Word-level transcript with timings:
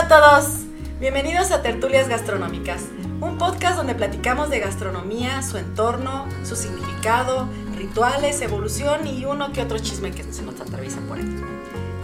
Hola 0.00 0.16
a 0.16 0.20
todos, 0.38 0.60
bienvenidos 1.00 1.50
a 1.50 1.60
Tertulias 1.60 2.08
Gastronómicas, 2.08 2.84
un 3.20 3.36
podcast 3.36 3.76
donde 3.76 3.96
platicamos 3.96 4.48
de 4.48 4.60
gastronomía, 4.60 5.42
su 5.42 5.58
entorno, 5.58 6.24
su 6.44 6.54
significado, 6.54 7.48
rituales, 7.76 8.40
evolución 8.40 9.08
y 9.08 9.24
uno 9.24 9.50
que 9.52 9.60
otro 9.60 9.76
chisme 9.80 10.12
que 10.12 10.22
se 10.22 10.42
nos 10.42 10.60
atraviesa 10.60 11.00
por 11.08 11.18
ahí. 11.18 11.24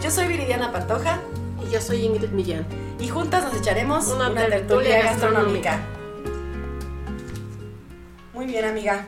Yo 0.03 0.11
soy 0.11 0.27
Viridiana 0.27 0.73
Pantoja 0.73 1.21
Y 1.65 1.71
yo 1.71 1.81
soy 1.81 2.05
Ingrid 2.05 2.31
Millán. 2.31 2.67
y 2.99 3.07
juntas 3.07 3.45
nos 3.45 3.55
echaremos 3.55 4.09
Una 4.09 4.29
una, 4.29 4.41
tertulia 4.41 4.59
tertulia 4.67 5.03
gastronómica. 5.05 5.71
gastronómica. 5.71 5.79
Muy 8.35 8.47
bien, 8.47 8.65
amiga. 8.65 9.07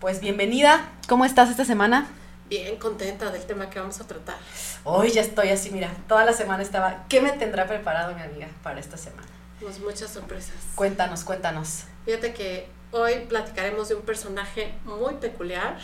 Pues 0.00 0.20
bienvenida. 0.20 0.88
¿Cómo 1.06 1.24
estás 1.24 1.50
esta 1.50 1.64
semana? 1.64 2.08
Bien 2.48 2.76
contenta 2.78 3.30
del 3.30 3.44
tema 3.44 3.68
que 3.68 3.78
vamos 3.78 4.00
a 4.00 4.06
tratar. 4.06 4.36
Hoy 4.84 5.10
ya 5.10 5.20
estoy 5.20 5.50
así, 5.50 5.70
mira, 5.70 5.94
toda 6.08 6.24
la 6.24 6.32
semana 6.32 6.62
estaba. 6.62 7.04
¿Qué 7.06 7.20
me 7.20 7.32
tendrá 7.32 7.66
preparado 7.66 8.14
mi 8.14 8.22
amiga 8.22 8.48
para 8.62 8.80
esta 8.80 8.96
semana? 8.96 9.28
Tenemos 9.58 9.80
muchas 9.80 10.10
sorpresas. 10.10 10.54
Cuéntanos, 10.74 11.24
cuéntanos. 11.24 11.84
Fíjate 12.06 12.32
que 12.32 12.68
hoy 12.92 13.26
platicaremos 13.28 13.90
de 13.90 13.96
un 13.96 14.02
personaje 14.02 14.72
muy 14.84 15.16
peculiar. 15.16 15.78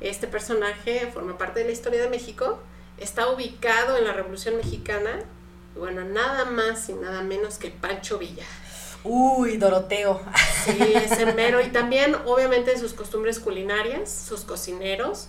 Este 0.00 0.26
personaje 0.26 1.08
forma 1.14 1.38
parte 1.38 1.60
de 1.60 1.66
la 1.66 1.72
historia 1.72 2.02
de 2.02 2.08
México. 2.08 2.58
Está 2.98 3.28
ubicado 3.28 3.96
en 3.96 4.04
la 4.06 4.12
Revolución 4.12 4.56
Mexicana. 4.56 5.20
Y 5.76 5.78
bueno, 5.78 6.02
nada 6.02 6.46
más 6.46 6.88
y 6.88 6.94
nada 6.94 7.22
menos 7.22 7.58
que 7.58 7.70
Pancho 7.70 8.18
Villa. 8.18 8.44
Uy, 9.04 9.56
Doroteo. 9.56 10.20
Sí, 10.64 10.94
ese 10.94 11.32
mero. 11.32 11.60
Y 11.60 11.68
también, 11.72 12.16
obviamente, 12.26 12.76
sus 12.76 12.92
costumbres 12.92 13.38
culinarias, 13.38 14.10
sus 14.10 14.40
cocineros, 14.40 15.28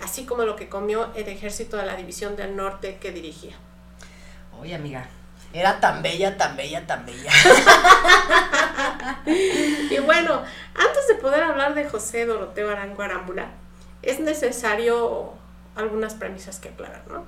así 0.00 0.24
como 0.24 0.44
lo 0.44 0.56
que 0.56 0.68
comió 0.68 1.12
el 1.14 1.28
ejército 1.28 1.76
de 1.76 1.86
la 1.86 1.96
División 1.96 2.36
del 2.36 2.56
Norte 2.56 2.98
que 3.00 3.12
dirigía. 3.12 3.54
Oye, 4.60 4.74
amiga. 4.74 5.08
Era 5.52 5.80
tan 5.80 6.02
bella, 6.02 6.36
tan 6.38 6.56
bella, 6.56 6.86
tan 6.86 7.04
bella. 7.04 7.30
Y 9.26 9.98
bueno, 9.98 10.42
antes 10.74 11.08
de 11.08 11.14
poder 11.16 11.42
hablar 11.42 11.74
de 11.74 11.88
José 11.88 12.24
Doroteo 12.24 12.70
Arango 12.70 13.02
Arámbula, 13.02 13.50
es 14.02 14.20
necesario 14.20 15.34
algunas 15.76 16.14
premisas 16.14 16.58
que 16.58 16.70
aclarar, 16.70 17.04
¿no? 17.08 17.24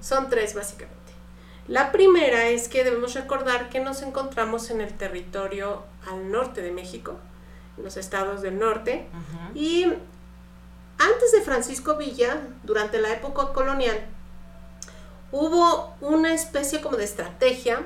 Son 0.00 0.30
tres 0.30 0.54
básicamente. 0.54 0.96
La 1.68 1.90
primera 1.90 2.46
es 2.46 2.68
que 2.68 2.84
debemos 2.84 3.14
recordar 3.14 3.68
que 3.68 3.80
nos 3.80 4.02
encontramos 4.02 4.70
en 4.70 4.80
el 4.80 4.92
territorio 4.96 5.84
al 6.08 6.30
norte 6.30 6.62
de 6.62 6.70
México, 6.70 7.18
en 7.76 7.84
los 7.84 7.96
estados 7.96 8.40
del 8.40 8.58
norte, 8.58 9.08
y 9.54 9.92
antes 10.98 11.32
de 11.32 11.42
Francisco 11.42 11.96
Villa, 11.96 12.40
durante 12.62 13.00
la 13.00 13.12
época 13.12 13.52
colonial, 13.52 14.06
hubo 15.32 15.94
una 16.00 16.32
especie 16.34 16.80
como 16.80 16.96
de 16.96 17.04
estrategia 17.04 17.82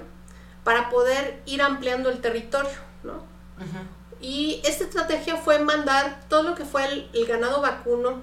para 0.65 0.91
poder 0.91 1.43
ir 1.47 1.63
ampliando 1.63 2.11
el 2.11 2.21
territorio, 2.21 2.71
¿no? 3.03 3.25
Y 4.21 4.61
esta 4.65 4.85
estrategia 4.85 5.37
fue 5.37 5.59
mandar 5.59 6.21
todo 6.29 6.43
lo 6.43 6.55
que 6.55 6.65
fue 6.65 6.85
el, 6.85 7.11
el 7.15 7.27
ganado 7.27 7.61
vacuno 7.63 8.23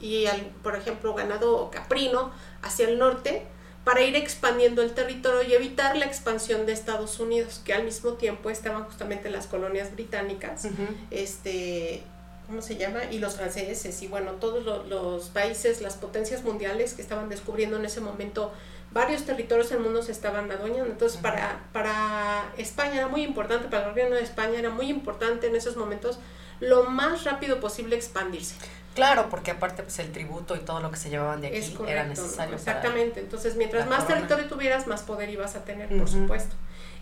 y, 0.00 0.26
el, 0.26 0.46
por 0.62 0.76
ejemplo, 0.76 1.14
ganado 1.14 1.70
caprino 1.70 2.32
hacia 2.62 2.88
el 2.88 2.98
norte 2.98 3.46
para 3.84 4.02
ir 4.02 4.14
expandiendo 4.14 4.82
el 4.82 4.92
territorio 4.92 5.42
y 5.42 5.54
evitar 5.54 5.96
la 5.96 6.04
expansión 6.04 6.66
de 6.66 6.72
Estados 6.72 7.18
Unidos, 7.18 7.60
que 7.64 7.74
al 7.74 7.84
mismo 7.84 8.12
tiempo 8.12 8.48
estaban 8.50 8.84
justamente 8.84 9.28
las 9.30 9.46
colonias 9.46 9.92
británicas, 9.92 10.68
este, 11.10 12.04
¿cómo 12.46 12.62
se 12.62 12.76
llama? 12.76 13.04
Y 13.10 13.18
los 13.18 13.36
franceses 13.36 14.02
y 14.02 14.08
bueno, 14.08 14.32
todos 14.32 14.64
lo- 14.64 14.84
los 14.84 15.28
países, 15.30 15.80
las 15.80 15.94
potencias 15.96 16.42
mundiales 16.44 16.94
que 16.94 17.02
estaban 17.02 17.28
descubriendo 17.28 17.76
en 17.76 17.84
ese 17.84 18.00
momento 18.00 18.52
varios 18.90 19.24
territorios 19.24 19.70
del 19.70 19.80
mundo 19.80 20.02
se 20.02 20.12
estaban 20.12 20.50
adueñando. 20.50 20.90
Entonces, 20.90 21.18
para, 21.18 21.60
para 21.72 22.52
España 22.58 22.96
era 22.96 23.08
muy 23.08 23.22
importante, 23.22 23.68
para 23.68 23.84
el 23.84 23.90
gobierno 23.90 24.16
de 24.16 24.22
España 24.22 24.58
era 24.58 24.70
muy 24.70 24.88
importante 24.90 25.46
en 25.46 25.56
esos 25.56 25.76
momentos 25.76 26.18
lo 26.60 26.84
más 26.84 27.24
rápido 27.24 27.58
posible 27.58 27.96
expandirse. 27.96 28.54
Claro, 28.94 29.28
porque 29.30 29.50
aparte 29.50 29.82
pues 29.82 29.98
el 30.00 30.12
tributo 30.12 30.54
y 30.54 30.58
todo 30.58 30.80
lo 30.80 30.90
que 30.90 30.98
se 30.98 31.08
llevaban 31.08 31.40
de 31.40 31.46
aquí 31.46 31.60
correcto. 31.72 31.86
era 31.88 32.04
necesario 32.04 32.54
Exactamente. 32.54 33.20
Entonces, 33.20 33.56
mientras 33.56 33.88
más 33.88 34.00
corona. 34.04 34.16
territorio 34.16 34.48
tuvieras, 34.48 34.86
más 34.86 35.00
poder 35.02 35.30
ibas 35.30 35.56
a 35.56 35.64
tener, 35.64 35.88
por 35.96 36.08
supuesto. 36.10 36.54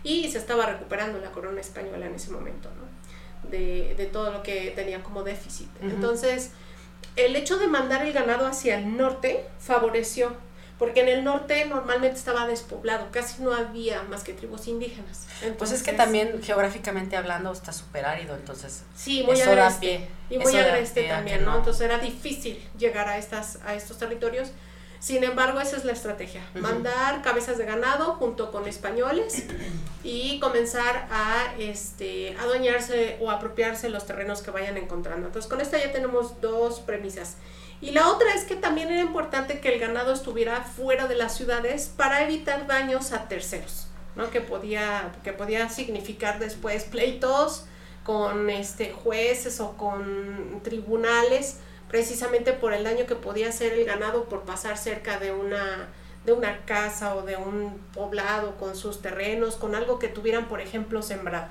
Y 0.03 0.31
se 0.31 0.37
estaba 0.37 0.65
recuperando 0.65 1.19
la 1.19 1.31
corona 1.31 1.59
española 1.59 2.05
en 2.05 2.15
ese 2.15 2.31
momento, 2.31 2.69
¿no? 2.69 2.89
De, 3.49 3.95
de 3.97 4.05
todo 4.05 4.31
lo 4.31 4.43
que 4.43 4.71
tenía 4.75 5.03
como 5.03 5.23
déficit. 5.23 5.67
Entonces, 5.81 6.51
el 7.15 7.35
hecho 7.35 7.57
de 7.57 7.67
mandar 7.67 8.05
el 8.05 8.13
ganado 8.13 8.47
hacia 8.47 8.77
el 8.77 8.95
norte 8.95 9.45
favoreció, 9.59 10.33
porque 10.77 11.01
en 11.01 11.09
el 11.09 11.23
norte 11.23 11.65
normalmente 11.65 12.17
estaba 12.17 12.47
despoblado, 12.47 13.09
casi 13.11 13.43
no 13.43 13.53
había 13.53 14.01
más 14.03 14.23
que 14.23 14.33
tribus 14.33 14.67
indígenas. 14.67 15.27
Pues 15.57 15.71
es 15.71 15.83
que 15.83 15.93
también 15.93 16.41
geográficamente 16.41 17.17
hablando 17.17 17.51
está 17.51 17.71
súper 17.73 18.05
árido, 18.05 18.35
entonces 18.35 18.83
Sí, 18.95 19.23
muy 19.23 19.39
agreste. 19.41 20.07
Y 20.29 20.37
muy 20.39 20.55
agreste 20.55 21.03
también, 21.03 21.43
¿no? 21.43 21.51
no. 21.51 21.57
Entonces 21.57 21.81
era 21.81 21.99
difícil 21.99 22.63
llegar 22.77 23.07
a, 23.09 23.17
estas, 23.17 23.59
a 23.65 23.75
estos 23.75 23.97
territorios. 23.97 24.51
Sin 25.01 25.23
embargo, 25.23 25.59
esa 25.59 25.77
es 25.77 25.83
la 25.83 25.93
estrategia. 25.93 26.47
Mandar 26.53 27.23
cabezas 27.23 27.57
de 27.57 27.65
ganado 27.65 28.13
junto 28.13 28.51
con 28.51 28.67
españoles 28.67 29.45
y 30.03 30.39
comenzar 30.39 31.07
a 31.09 31.55
este, 31.57 32.37
adueñarse 32.39 33.17
o 33.19 33.31
apropiarse 33.31 33.89
los 33.89 34.05
terrenos 34.05 34.43
que 34.43 34.51
vayan 34.51 34.77
encontrando. 34.77 35.25
Entonces, 35.25 35.49
con 35.49 35.59
esta 35.59 35.79
ya 35.79 35.91
tenemos 35.91 36.39
dos 36.39 36.81
premisas. 36.81 37.37
Y 37.81 37.91
la 37.91 38.09
otra 38.09 38.31
es 38.35 38.43
que 38.43 38.55
también 38.55 38.91
era 38.91 39.01
importante 39.01 39.59
que 39.59 39.73
el 39.73 39.79
ganado 39.79 40.13
estuviera 40.13 40.61
fuera 40.61 41.07
de 41.07 41.15
las 41.15 41.35
ciudades 41.35 41.91
para 41.97 42.23
evitar 42.23 42.67
daños 42.67 43.11
a 43.11 43.27
terceros, 43.27 43.87
¿no? 44.15 44.29
Que 44.29 44.39
podía, 44.39 45.13
que 45.23 45.33
podía 45.33 45.67
significar 45.69 46.37
después 46.37 46.83
pleitos 46.83 47.65
con 48.03 48.51
este, 48.51 48.91
jueces 48.91 49.59
o 49.61 49.75
con 49.77 50.61
tribunales, 50.63 51.57
precisamente 51.91 52.53
por 52.53 52.73
el 52.73 52.85
daño 52.85 53.05
que 53.05 53.15
podía 53.15 53.49
hacer 53.49 53.73
el 53.73 53.85
ganado 53.85 54.23
por 54.29 54.43
pasar 54.43 54.77
cerca 54.77 55.19
de 55.19 55.33
una, 55.33 55.89
de 56.25 56.31
una 56.31 56.65
casa 56.65 57.15
o 57.15 57.23
de 57.23 57.35
un 57.35 57.79
poblado 57.93 58.55
con 58.57 58.77
sus 58.77 59.01
terrenos, 59.01 59.57
con 59.57 59.75
algo 59.75 59.99
que 59.99 60.07
tuvieran, 60.07 60.47
por 60.47 60.61
ejemplo, 60.61 61.01
sembrado. 61.01 61.49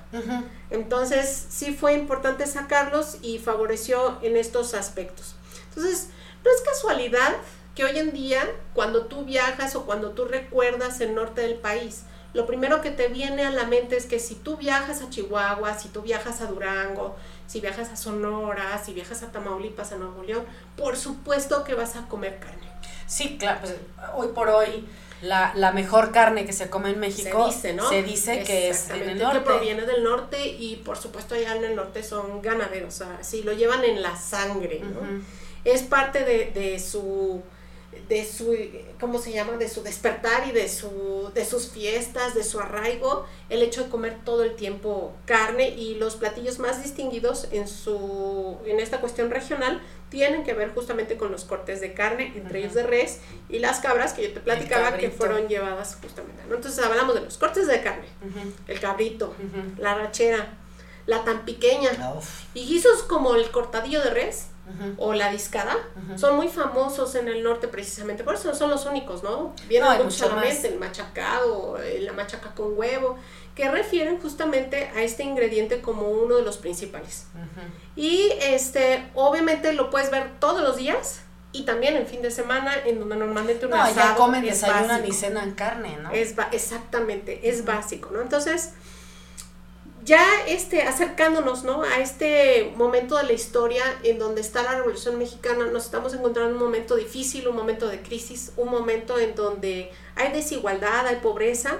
Entonces 0.70 1.46
sí 1.50 1.74
fue 1.74 1.92
importante 1.92 2.46
sacarlos 2.46 3.18
y 3.20 3.38
favoreció 3.38 4.18
en 4.22 4.38
estos 4.38 4.72
aspectos. 4.72 5.36
Entonces, 5.68 6.08
no 6.42 6.50
es 6.50 6.62
casualidad 6.62 7.34
que 7.74 7.84
hoy 7.84 7.98
en 7.98 8.12
día, 8.12 8.42
cuando 8.72 9.06
tú 9.06 9.26
viajas 9.26 9.76
o 9.76 9.84
cuando 9.84 10.12
tú 10.12 10.24
recuerdas 10.24 11.02
el 11.02 11.14
norte 11.14 11.42
del 11.42 11.56
país, 11.56 12.04
lo 12.32 12.46
primero 12.46 12.80
que 12.80 12.90
te 12.90 13.08
viene 13.08 13.44
a 13.44 13.50
la 13.50 13.64
mente 13.64 13.96
es 13.96 14.06
que 14.06 14.20
si 14.20 14.36
tú 14.36 14.56
viajas 14.56 15.02
a 15.02 15.10
Chihuahua, 15.10 15.78
si 15.78 15.88
tú 15.88 16.00
viajas 16.02 16.40
a 16.40 16.46
Durango, 16.46 17.16
si 17.50 17.60
viajas 17.60 17.88
a 17.88 17.96
Sonora, 17.96 18.80
si 18.84 18.92
viajas 18.92 19.24
a 19.24 19.32
Tamaulipas, 19.32 19.90
a 19.90 19.96
Nuevo 19.96 20.22
León, 20.22 20.44
por 20.76 20.96
supuesto 20.96 21.64
que 21.64 21.74
vas 21.74 21.96
a 21.96 22.06
comer 22.06 22.38
carne. 22.38 22.68
Sí, 23.08 23.38
claro, 23.38 23.58
pues 23.62 23.74
hoy 24.14 24.28
por 24.28 24.48
hoy 24.48 24.86
la, 25.20 25.50
la 25.56 25.72
mejor 25.72 26.12
carne 26.12 26.46
que 26.46 26.52
se 26.52 26.70
come 26.70 26.90
en 26.90 27.00
México 27.00 27.50
se 27.50 27.56
dice, 27.56 27.72
¿no? 27.74 27.88
se 27.88 28.04
dice 28.04 28.44
que 28.44 28.70
es 28.70 28.88
en 28.90 29.02
el 29.02 29.18
norte. 29.18 29.38
que 29.40 29.44
proviene 29.44 29.84
del 29.84 30.04
norte 30.04 30.46
y 30.46 30.76
por 30.76 30.96
supuesto 30.96 31.34
allá 31.34 31.56
en 31.56 31.64
el 31.64 31.74
norte 31.74 32.04
son 32.04 32.40
ganaderos, 32.40 32.94
o 32.94 32.98
sea, 32.98 33.18
sí, 33.22 33.42
lo 33.42 33.52
llevan 33.52 33.84
en 33.84 34.00
la 34.00 34.16
sangre, 34.16 34.80
¿no? 34.84 35.00
Es 35.64 35.82
parte 35.82 36.24
de, 36.24 36.52
de 36.52 36.78
su 36.78 37.42
de 38.10 38.26
su 38.26 38.54
¿cómo 39.00 39.18
se 39.20 39.32
llama? 39.32 39.52
de 39.56 39.68
su 39.68 39.82
despertar 39.82 40.46
y 40.48 40.52
de 40.52 40.68
su 40.68 41.30
de 41.32 41.44
sus 41.46 41.68
fiestas, 41.70 42.34
de 42.34 42.42
su 42.44 42.58
arraigo, 42.60 43.24
el 43.48 43.62
hecho 43.62 43.84
de 43.84 43.88
comer 43.90 44.18
todo 44.24 44.42
el 44.42 44.56
tiempo 44.56 45.12
carne 45.26 45.68
y 45.70 45.94
los 45.94 46.16
platillos 46.16 46.58
más 46.58 46.82
distinguidos 46.82 47.46
en 47.52 47.66
su 47.68 48.58
en 48.66 48.80
esta 48.80 49.00
cuestión 49.00 49.30
regional 49.30 49.80
tienen 50.10 50.42
que 50.42 50.54
ver 50.54 50.74
justamente 50.74 51.16
con 51.16 51.30
los 51.30 51.44
cortes 51.44 51.80
de 51.80 51.94
carne, 51.94 52.32
entre 52.34 52.58
ellos 52.58 52.74
de 52.74 52.82
res 52.82 53.20
y 53.48 53.60
las 53.60 53.78
cabras 53.78 54.12
que 54.12 54.24
yo 54.24 54.32
te 54.34 54.40
platicaba 54.40 54.96
que 54.96 55.08
fueron 55.10 55.46
llevadas 55.46 55.96
justamente. 56.02 56.42
¿no? 56.48 56.56
Entonces 56.56 56.84
hablamos 56.84 57.14
de 57.14 57.20
los 57.20 57.38
cortes 57.38 57.68
de 57.68 57.80
carne, 57.80 58.06
el 58.66 58.80
cabrito, 58.80 59.32
la 59.78 59.94
rachera, 59.94 60.58
la 61.06 61.22
tan 61.24 61.44
pequeña 61.44 61.90
Ah, 62.00 62.14
uf. 62.18 62.42
y 62.54 62.66
guisos 62.66 63.04
como 63.04 63.36
el 63.36 63.50
cortadillo 63.52 64.02
de 64.02 64.10
res 64.10 64.46
o 64.98 65.12
la 65.14 65.30
discada, 65.30 65.76
son 66.16 66.36
muy 66.36 66.48
famosos 66.48 67.14
en 67.14 67.28
el 67.28 67.42
norte 67.42 67.68
precisamente, 67.68 68.24
por 68.24 68.34
eso 68.34 68.48
no 68.48 68.54
son 68.54 68.70
los 68.70 68.86
únicos, 68.86 69.22
¿no? 69.22 69.54
Viene 69.68 69.86
No, 69.86 70.04
mucho 70.04 70.28
mente 70.36 70.68
el 70.68 70.78
machacado, 70.78 71.78
eh, 71.82 72.00
la 72.00 72.12
machaca 72.12 72.54
con 72.54 72.78
huevo, 72.78 73.18
que 73.54 73.68
refieren 73.70 74.20
justamente 74.20 74.90
a 74.94 75.02
este 75.02 75.22
ingrediente 75.24 75.80
como 75.82 76.08
uno 76.08 76.36
de 76.36 76.42
los 76.42 76.56
principales. 76.56 77.26
Y 77.96 78.30
este, 78.40 79.10
obviamente 79.14 79.72
lo 79.72 79.90
puedes 79.90 80.10
ver 80.10 80.30
todos 80.38 80.62
los 80.62 80.76
días 80.76 81.20
y 81.52 81.64
también 81.64 81.96
en 81.96 82.06
fin 82.06 82.22
de 82.22 82.30
semana, 82.30 82.72
en 82.86 83.00
donde 83.00 83.16
normalmente 83.16 83.66
un 83.66 83.72
No, 83.72 83.92
ya 83.92 84.14
comen, 84.14 84.44
es 84.44 84.60
desayunan 84.60 84.88
básico. 84.88 85.08
y 85.08 85.12
cenan 85.12 85.50
carne, 85.52 85.96
¿no? 86.00 86.12
Es 86.12 86.34
exactamente, 86.52 87.48
es 87.48 87.64
básico, 87.64 88.10
¿no? 88.12 88.20
Entonces, 88.22 88.74
ya 90.04 90.24
este, 90.46 90.82
acercándonos, 90.82 91.64
¿no? 91.64 91.82
A 91.82 91.98
este 92.00 92.72
momento 92.76 93.16
de 93.16 93.24
la 93.24 93.32
historia 93.32 93.84
en 94.02 94.18
donde 94.18 94.40
está 94.40 94.62
la 94.62 94.76
Revolución 94.76 95.18
Mexicana, 95.18 95.66
nos 95.66 95.84
estamos 95.84 96.14
encontrando 96.14 96.50
en 96.50 96.56
un 96.56 96.62
momento 96.62 96.96
difícil, 96.96 97.48
un 97.48 97.56
momento 97.56 97.88
de 97.88 98.00
crisis, 98.02 98.52
un 98.56 98.70
momento 98.70 99.18
en 99.18 99.34
donde 99.34 99.90
hay 100.16 100.32
desigualdad, 100.32 101.06
hay 101.06 101.16
pobreza, 101.16 101.78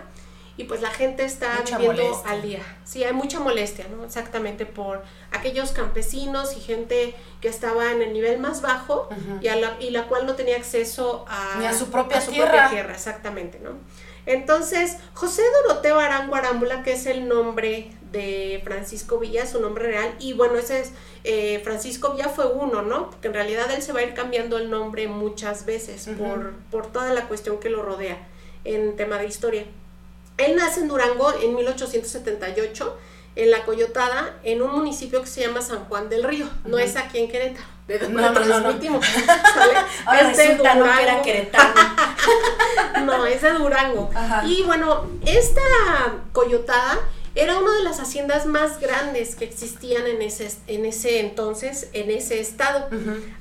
y 0.57 0.65
pues 0.65 0.83
la 0.83 0.91
gente 0.91 1.25
está 1.25 1.55
Mucha 1.61 1.79
viviendo 1.79 2.03
molestia. 2.03 2.31
al 2.31 2.43
día. 2.43 2.79
Sí, 2.85 3.03
hay 3.03 3.15
mucha 3.15 3.41
molestia, 3.41 3.87
¿no? 3.89 4.05
Exactamente 4.05 4.67
por 4.67 5.03
aquellos 5.33 5.71
campesinos 5.71 6.55
y 6.55 6.61
gente 6.61 7.15
que 7.41 7.49
estaba 7.49 7.93
en 7.93 8.03
el 8.03 8.13
nivel 8.13 8.39
más 8.39 8.61
bajo 8.61 9.09
y, 9.41 9.49
a 9.49 9.57
la, 9.57 9.77
y 9.81 9.89
la 9.89 10.07
cual 10.07 10.27
no 10.27 10.35
tenía 10.35 10.57
acceso 10.57 11.25
a, 11.29 11.57
Ni 11.59 11.65
a 11.65 11.73
su 11.73 11.91
propia 11.91 12.19
propia 12.21 12.35
tierra. 12.51 12.69
tierra, 12.71 12.93
exactamente, 12.93 13.59
¿no? 13.59 13.71
Entonces, 14.27 14.99
José 15.15 15.43
Doroteo 15.67 15.99
Arango 15.99 16.35
Arámbula, 16.35 16.83
que 16.83 16.93
es 16.93 17.07
el 17.07 17.27
nombre 17.27 17.91
de 18.13 18.61
Francisco 18.65 19.19
Villa, 19.19 19.47
su 19.47 19.61
nombre 19.61 19.87
real, 19.87 20.15
y 20.19 20.33
bueno, 20.33 20.57
ese 20.57 20.81
es, 20.81 20.93
eh, 21.25 21.61
Francisco 21.65 22.13
Villa 22.13 22.29
fue 22.29 22.47
uno, 22.47 22.83
¿no? 22.83 23.11
Porque 23.11 23.29
en 23.29 23.35
realidad 23.35 23.71
él 23.71 23.83
se 23.83 23.93
va 23.93 24.01
a 24.01 24.03
ir 24.03 24.15
cambiando 24.15 24.59
el 24.59 24.71
nombre 24.71 25.07
muchas 25.09 25.65
veces 25.67 26.09
por, 26.19 26.55
por 26.71 26.87
toda 26.89 27.13
la 27.13 27.29
cuestión 27.29 27.59
que 27.61 27.71
lo 27.71 27.83
rodea 27.83 28.19
en 28.65 28.97
tema 28.97 29.19
de 29.19 29.27
historia. 29.27 29.65
Él 30.39 30.57
nace 30.57 30.81
en 30.81 30.89
Durango 30.89 31.33
en 31.41 31.55
1878, 31.55 32.99
en 33.37 33.51
La 33.51 33.65
Coyotada, 33.65 34.35
en 34.43 34.61
un 34.63 34.73
municipio 34.73 35.21
que 35.21 35.27
se 35.29 35.43
llama 35.43 35.63
San 35.63 35.85
Juan 35.85 36.09
del 36.09 36.25
Río. 36.25 36.47
No 36.65 36.79
es 36.79 36.97
aquí 36.97 37.19
en 37.19 37.29
Querétaro, 37.31 37.67
de 37.87 37.99
donde 37.99 38.21
No, 38.23 38.33
no, 38.33 38.41
no, 38.41 38.47
no. 38.47 38.61
transmitimos, 38.61 39.07
¿sale? 39.55 39.75
Ahora 40.07 40.31
Es 40.31 40.37
de 40.37 40.43
resulta 40.49 40.75
no 40.75 40.85
era 40.87 40.99
Durango. 41.01 41.23
queretano. 41.23 41.75
No, 43.05 43.25
es 43.27 43.41
de 43.41 43.51
Durango. 43.53 44.11
Ajá. 44.15 44.45
Y 44.47 44.63
bueno, 44.63 45.07
esta 45.25 45.63
coyotada 46.33 46.99
era 47.35 47.59
una 47.59 47.73
de 47.77 47.83
las 47.85 48.01
haciendas 48.01 48.47
más 48.47 48.81
grandes 48.81 49.37
que 49.37 49.45
existían 49.45 50.07
en 50.07 50.23
ese, 50.23 50.51
en 50.67 50.85
ese 50.85 51.21
entonces, 51.21 51.89
en 51.93 52.11
ese 52.11 52.41
estado. 52.41 52.89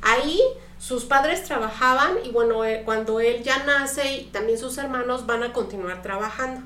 Ahí 0.01 0.39
sus 0.77 1.06
padres 1.06 1.44
trabajaban 1.44 2.13
y 2.24 2.30
bueno, 2.30 2.63
eh, 2.65 2.83
cuando 2.86 3.19
él 3.19 3.44
ya 3.44 3.63
nace 3.65 4.13
y 4.13 4.24
también 4.25 4.57
sus 4.57 4.77
hermanos 4.77 5.25
van 5.25 5.44
a 5.44 5.53
continuar 5.53 6.01
trabajando. 6.01 6.62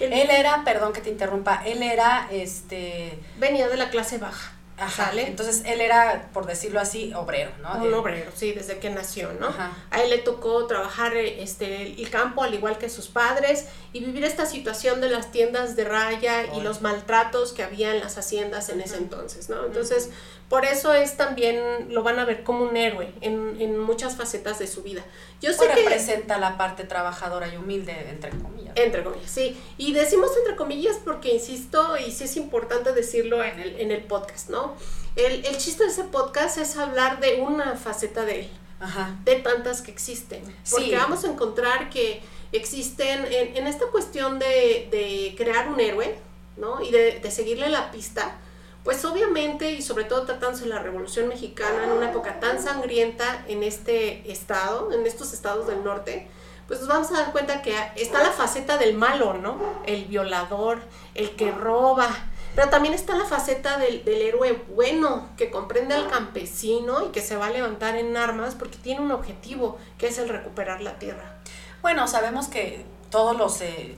Él, 0.00 0.14
Él 0.14 0.30
era, 0.30 0.64
perdón 0.64 0.94
que 0.94 1.02
te 1.02 1.10
interrumpa, 1.10 1.62
él 1.66 1.82
era, 1.82 2.26
este, 2.32 3.18
venía 3.38 3.68
de 3.68 3.76
la 3.76 3.90
clase 3.90 4.16
baja. 4.16 4.52
Ajá, 4.80 5.06
¿Sale? 5.06 5.26
entonces 5.26 5.62
él 5.66 5.80
era, 5.80 6.30
por 6.32 6.46
decirlo 6.46 6.80
así, 6.80 7.12
obrero, 7.14 7.50
¿no? 7.62 7.84
Un 7.84 7.94
obrero, 7.94 8.30
sí, 8.34 8.52
desde 8.52 8.78
que 8.78 8.90
nació, 8.90 9.32
¿no? 9.38 9.48
Ajá. 9.48 9.76
A 9.90 10.02
él 10.02 10.10
le 10.10 10.18
tocó 10.18 10.66
trabajar 10.66 11.16
eh, 11.16 11.42
este, 11.42 12.00
el 12.00 12.10
campo 12.10 12.42
al 12.42 12.54
igual 12.54 12.78
que 12.78 12.88
sus 12.88 13.08
padres 13.08 13.66
y 13.92 14.00
vivir 14.00 14.24
esta 14.24 14.46
situación 14.46 15.00
de 15.00 15.10
las 15.10 15.30
tiendas 15.30 15.76
de 15.76 15.84
raya 15.84 16.46
y 16.56 16.60
los 16.60 16.80
maltratos 16.80 17.52
que 17.52 17.62
había 17.62 17.94
en 17.94 18.00
las 18.00 18.18
haciendas 18.18 18.68
en 18.70 18.80
ese 18.80 18.94
Ujú. 18.94 19.04
entonces, 19.04 19.48
¿no? 19.48 19.66
Entonces, 19.66 20.10
por 20.48 20.64
eso 20.64 20.92
es 20.94 21.16
también, 21.16 21.94
lo 21.94 22.02
van 22.02 22.18
a 22.18 22.24
ver 22.24 22.42
como 22.42 22.64
un 22.64 22.76
héroe 22.76 23.12
en, 23.20 23.56
en 23.60 23.78
muchas 23.78 24.16
facetas 24.16 24.58
de 24.58 24.66
su 24.66 24.82
vida. 24.82 25.04
Yo 25.40 25.52
sé 25.52 25.68
que... 25.68 25.74
representa 25.76 26.38
la 26.38 26.58
parte 26.58 26.82
trabajadora 26.82 27.46
y 27.46 27.56
humilde, 27.56 27.94
entre 28.10 28.30
comillas. 28.30 28.72
Entre 28.74 29.04
comillas, 29.04 29.30
sí. 29.30 29.56
Y 29.78 29.92
decimos 29.92 30.30
entre 30.36 30.56
comillas 30.56 30.96
porque, 31.04 31.34
insisto, 31.34 31.96
y 31.98 32.10
sí 32.10 32.24
es 32.24 32.36
importante 32.36 32.92
decirlo 32.92 33.44
en 33.44 33.60
el, 33.60 33.80
en 33.80 33.92
el 33.92 34.02
podcast, 34.02 34.50
¿no? 34.50 34.69
El, 35.16 35.44
el 35.44 35.56
chiste 35.58 35.84
de 35.84 35.90
ese 35.90 36.04
podcast 36.04 36.58
es 36.58 36.76
hablar 36.76 37.20
de 37.20 37.40
una 37.42 37.76
faceta 37.76 38.24
de 38.24 38.40
él 38.40 38.50
Ajá. 38.80 39.16
de 39.24 39.36
tantas 39.36 39.82
que 39.82 39.90
existen. 39.90 40.42
Porque 40.70 40.86
Sí. 40.86 40.94
vamos 40.94 41.24
a 41.24 41.28
encontrar 41.28 41.90
que 41.90 42.22
existen 42.52 43.24
en, 43.32 43.56
en 43.56 43.66
esta 43.66 43.86
cuestión 43.86 44.38
de, 44.38 44.88
de 44.90 45.34
crear 45.36 45.68
un 45.68 45.78
héroe, 45.80 46.16
¿no? 46.56 46.80
Y 46.82 46.90
de, 46.90 47.20
de 47.20 47.30
seguirle 47.30 47.68
la 47.68 47.90
pista, 47.90 48.36
pues 48.84 49.04
obviamente, 49.04 49.72
y 49.72 49.82
sobre 49.82 50.04
todo 50.04 50.22
tratándose 50.24 50.64
de 50.64 50.70
la 50.70 50.78
Revolución 50.80 51.28
Mexicana 51.28 51.84
en 51.84 51.90
una 51.90 52.10
época 52.10 52.40
tan 52.40 52.62
sangrienta 52.62 53.44
en 53.48 53.62
este 53.62 54.30
estado, 54.30 54.90
en 54.92 55.06
estos 55.06 55.32
estados 55.34 55.66
del 55.66 55.84
norte, 55.84 56.28
pues 56.66 56.80
nos 56.80 56.88
vamos 56.88 57.10
a 57.10 57.14
dar 57.22 57.32
cuenta 57.32 57.62
que 57.62 57.74
está 57.96 58.22
la 58.22 58.30
faceta 58.30 58.78
del 58.78 58.94
malo, 58.94 59.34
¿no? 59.34 59.60
El 59.86 60.04
violador, 60.06 60.80
el 61.14 61.30
que 61.36 61.50
roba, 61.50 62.08
pero 62.54 62.68
también 62.68 62.94
está 62.94 63.14
la 63.14 63.24
faceta 63.24 63.78
del, 63.78 64.04
del 64.04 64.22
héroe 64.22 64.62
bueno, 64.74 65.28
que 65.36 65.50
comprende 65.50 65.94
al 65.94 66.08
campesino 66.08 67.06
y 67.06 67.10
que 67.10 67.20
se 67.20 67.36
va 67.36 67.46
a 67.46 67.50
levantar 67.50 67.96
en 67.96 68.16
armas 68.16 68.54
porque 68.54 68.78
tiene 68.78 69.00
un 69.00 69.12
objetivo, 69.12 69.78
que 69.98 70.08
es 70.08 70.18
el 70.18 70.28
recuperar 70.28 70.80
la 70.80 70.98
tierra. 70.98 71.36
Bueno, 71.82 72.06
sabemos 72.08 72.48
que 72.48 72.84
todos 73.10 73.36
los, 73.36 73.60
eh, 73.62 73.96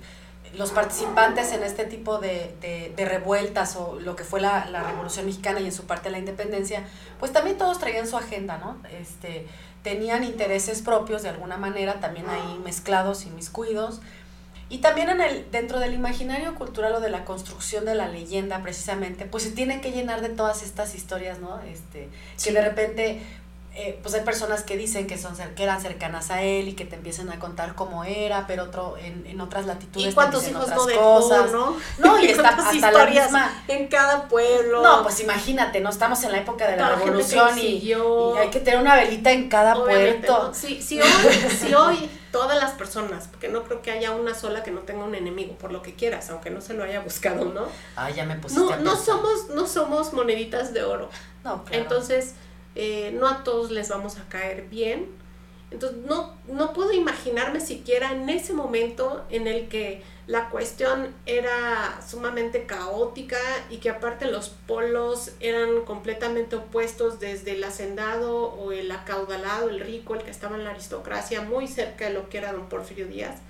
los 0.55 0.71
participantes 0.71 1.53
en 1.53 1.63
este 1.63 1.85
tipo 1.87 2.19
de, 2.19 2.55
de- 2.61 2.93
de 2.95 3.05
revueltas 3.07 3.75
o 3.77 3.99
lo 3.99 4.15
que 4.17 4.25
fue 4.25 4.41
la, 4.41 4.67
la 4.67 4.83
Revolución 4.83 5.27
Mexicana 5.27 5.61
y 5.61 5.65
en 5.67 5.73
su 5.73 5.85
parte 5.87 6.11
la 6.11 6.19
independencia, 6.19 6.85
pues 7.19 7.33
también 7.33 7.57
todos 7.59 7.79
traían 7.79 8.07
su 8.07 8.17
agenda, 8.17 8.59
¿no? 8.59 8.77
Este, 8.91 9.47
tenían 9.83 10.23
intereses 10.25 10.81
propios 10.83 11.23
de 11.23 11.31
alguna 11.31 11.57
manera, 11.57 12.01
también 12.01 12.29
ahí 12.29 12.61
mezclados 12.65 13.25
y 13.27 13.31
miscuidos. 13.31 14.01
Y 14.73 14.79
también 14.79 15.11
en 15.11 15.21
el, 15.21 15.51
dentro 15.51 15.81
del 15.81 15.93
imaginario 15.93 16.55
cultural 16.55 16.95
o 16.95 17.01
de 17.01 17.11
la 17.11 17.27
construcción 17.27 17.85
de 17.85 17.95
la 17.95 18.09
leyenda, 18.09 18.63
precisamente, 18.63 19.27
pues 19.27 19.43
se 19.43 19.51
tiene 19.51 19.83
que 19.83 19.93
llenar 19.93 20.23
de 20.23 20.31
todas 20.31 20.63
estas 20.63 20.95
historias, 20.95 21.41
¿no? 21.41 21.61
Este, 21.61 22.09
Sí. 22.37 22.49
que 22.49 22.55
de 22.55 22.65
repente, 22.65 23.23
eh, 23.75 23.99
pues 24.01 24.15
hay 24.15 24.23
personas 24.23 24.63
que 24.63 24.79
dicen 24.79 25.07
que, 25.07 25.19
son, 25.19 25.37
que 25.55 25.63
eran 25.63 25.83
cercanas 25.83 26.31
a 26.31 26.41
él 26.41 26.69
y 26.69 26.73
que 26.73 26.87
te 26.87 26.97
empiezan 26.97 27.31
a 27.31 27.39
contar 27.39 27.75
cómo 27.75 28.05
era, 28.05 28.47
pero 28.47 28.63
otro, 28.63 28.97
en, 28.97 29.27
en 29.27 29.43
otras 29.43 29.67
latitudes 29.67 30.07
¿Y 30.07 30.09
te 30.09 30.15
cuántos 30.15 30.41
dicen 30.41 30.57
hijos 30.57 30.65
otras 30.65 30.79
no 30.79 30.87
dejó, 30.87 31.21
cosas. 31.21 31.53
no? 31.53 31.77
No, 31.99 32.19
y 32.19 32.27
está 32.31 32.49
hasta 32.49 32.91
la 32.93 33.05
misma... 33.05 33.65
en 33.69 33.89
cada 33.89 34.27
pueblo. 34.27 34.83
No, 34.83 35.03
pues 35.03 35.21
imagínate, 35.21 35.81
¿no? 35.81 35.91
Estamos 35.91 36.25
en 36.25 36.33
la 36.33 36.39
época 36.39 36.67
de 36.67 36.79
la, 36.79 36.95
revolución 36.95 37.59
y, 37.59 37.93
hay 38.39 38.49
que 38.51 38.61
tener 38.61 38.81
una 38.81 38.97
velita 38.97 39.31
en 39.33 39.51
cada 39.51 39.77
Obviamente, 39.77 40.27
puerto. 40.27 40.45
¿no? 40.49 40.55
Si, 40.55 40.81
si 40.81 40.99
hoy, 40.99 41.11
si 41.61 41.75
hoy 41.75 42.11
todas 42.33 42.59
las 42.59 42.73
personas, 42.73 43.29
porque 43.29 43.49
no 43.49 43.63
creo 43.63 43.83
que 43.83 43.93
haya 43.93 44.11
una 44.11 44.35
sola 44.35 44.65
que 44.65 44.73
no 44.73 44.81
tenga 44.81 45.05
un 45.05 45.15
enemigo, 45.15 45.55
por 45.55 45.71
lo 45.71 45.83
que 45.83 45.95
quieras, 45.95 46.31
aunque 46.31 46.51
no 46.51 46.61
se 46.61 46.75
lo 46.75 46.83
haya 46.83 47.01
buscado, 47.01 47.45
¿no? 47.45 47.67
Ay, 47.95 48.15
ya 48.15 48.25
me 48.25 48.37
pusiste 48.37 48.65
No, 48.65 48.73
a 48.73 48.77
no 48.79 48.97
somos, 48.97 49.51
no 49.51 49.67
somos 49.69 50.13
moneditas 50.13 50.73
de 50.73 50.83
oro. 50.83 51.11
No, 51.45 51.65
claro. 51.65 51.83
Entonces, 51.83 52.35
eh, 52.75 53.15
no 53.19 53.29
a 53.29 53.45
todos 53.45 53.71
les 53.71 53.89
vamos 53.89 54.17
a 54.19 54.29
caer 54.29 54.69
bien. 54.69 55.22
Entonces, 55.73 55.99
no, 56.07 56.35
no 56.49 56.73
puedo 56.75 56.93
imaginarme 56.93 57.59
siquiera 57.59 58.13
en 58.13 58.29
ese 58.29 58.53
momento 58.53 59.25
en 59.31 59.47
el 59.47 59.69
que 59.69 60.03
la 60.27 60.51
cuestión 60.51 61.15
era 61.25 62.01
sumamente 62.07 62.67
caótica 62.67 63.39
y 63.71 63.79
que 63.79 63.91
aparte 63.91 64.31
los 64.31 64.51
polos 64.51 65.33
eran 65.41 65.85
completamente 65.85 66.57
opuestos 66.57 67.21
desde 67.21 67.53
el 67.53 67.65
hacendado 67.65 68.45
o 68.45 68.73
el 68.73 68.91
acaudalado, 68.93 69.71
el 69.71 69.81
rico, 69.81 70.15
el 70.15 70.23
que 70.23 70.31
estaba 70.31 70.57
en 70.57 70.65
la 70.65 70.71
aristocracia, 70.71 71.41
muy 71.41 71.67
cerca 71.67 72.07
de 72.07 72.15
lo 72.15 72.29
que 72.29 72.39
era 72.39 72.53
don 72.53 72.69
Porfirio 72.69 73.07
Díaz, 73.09 73.41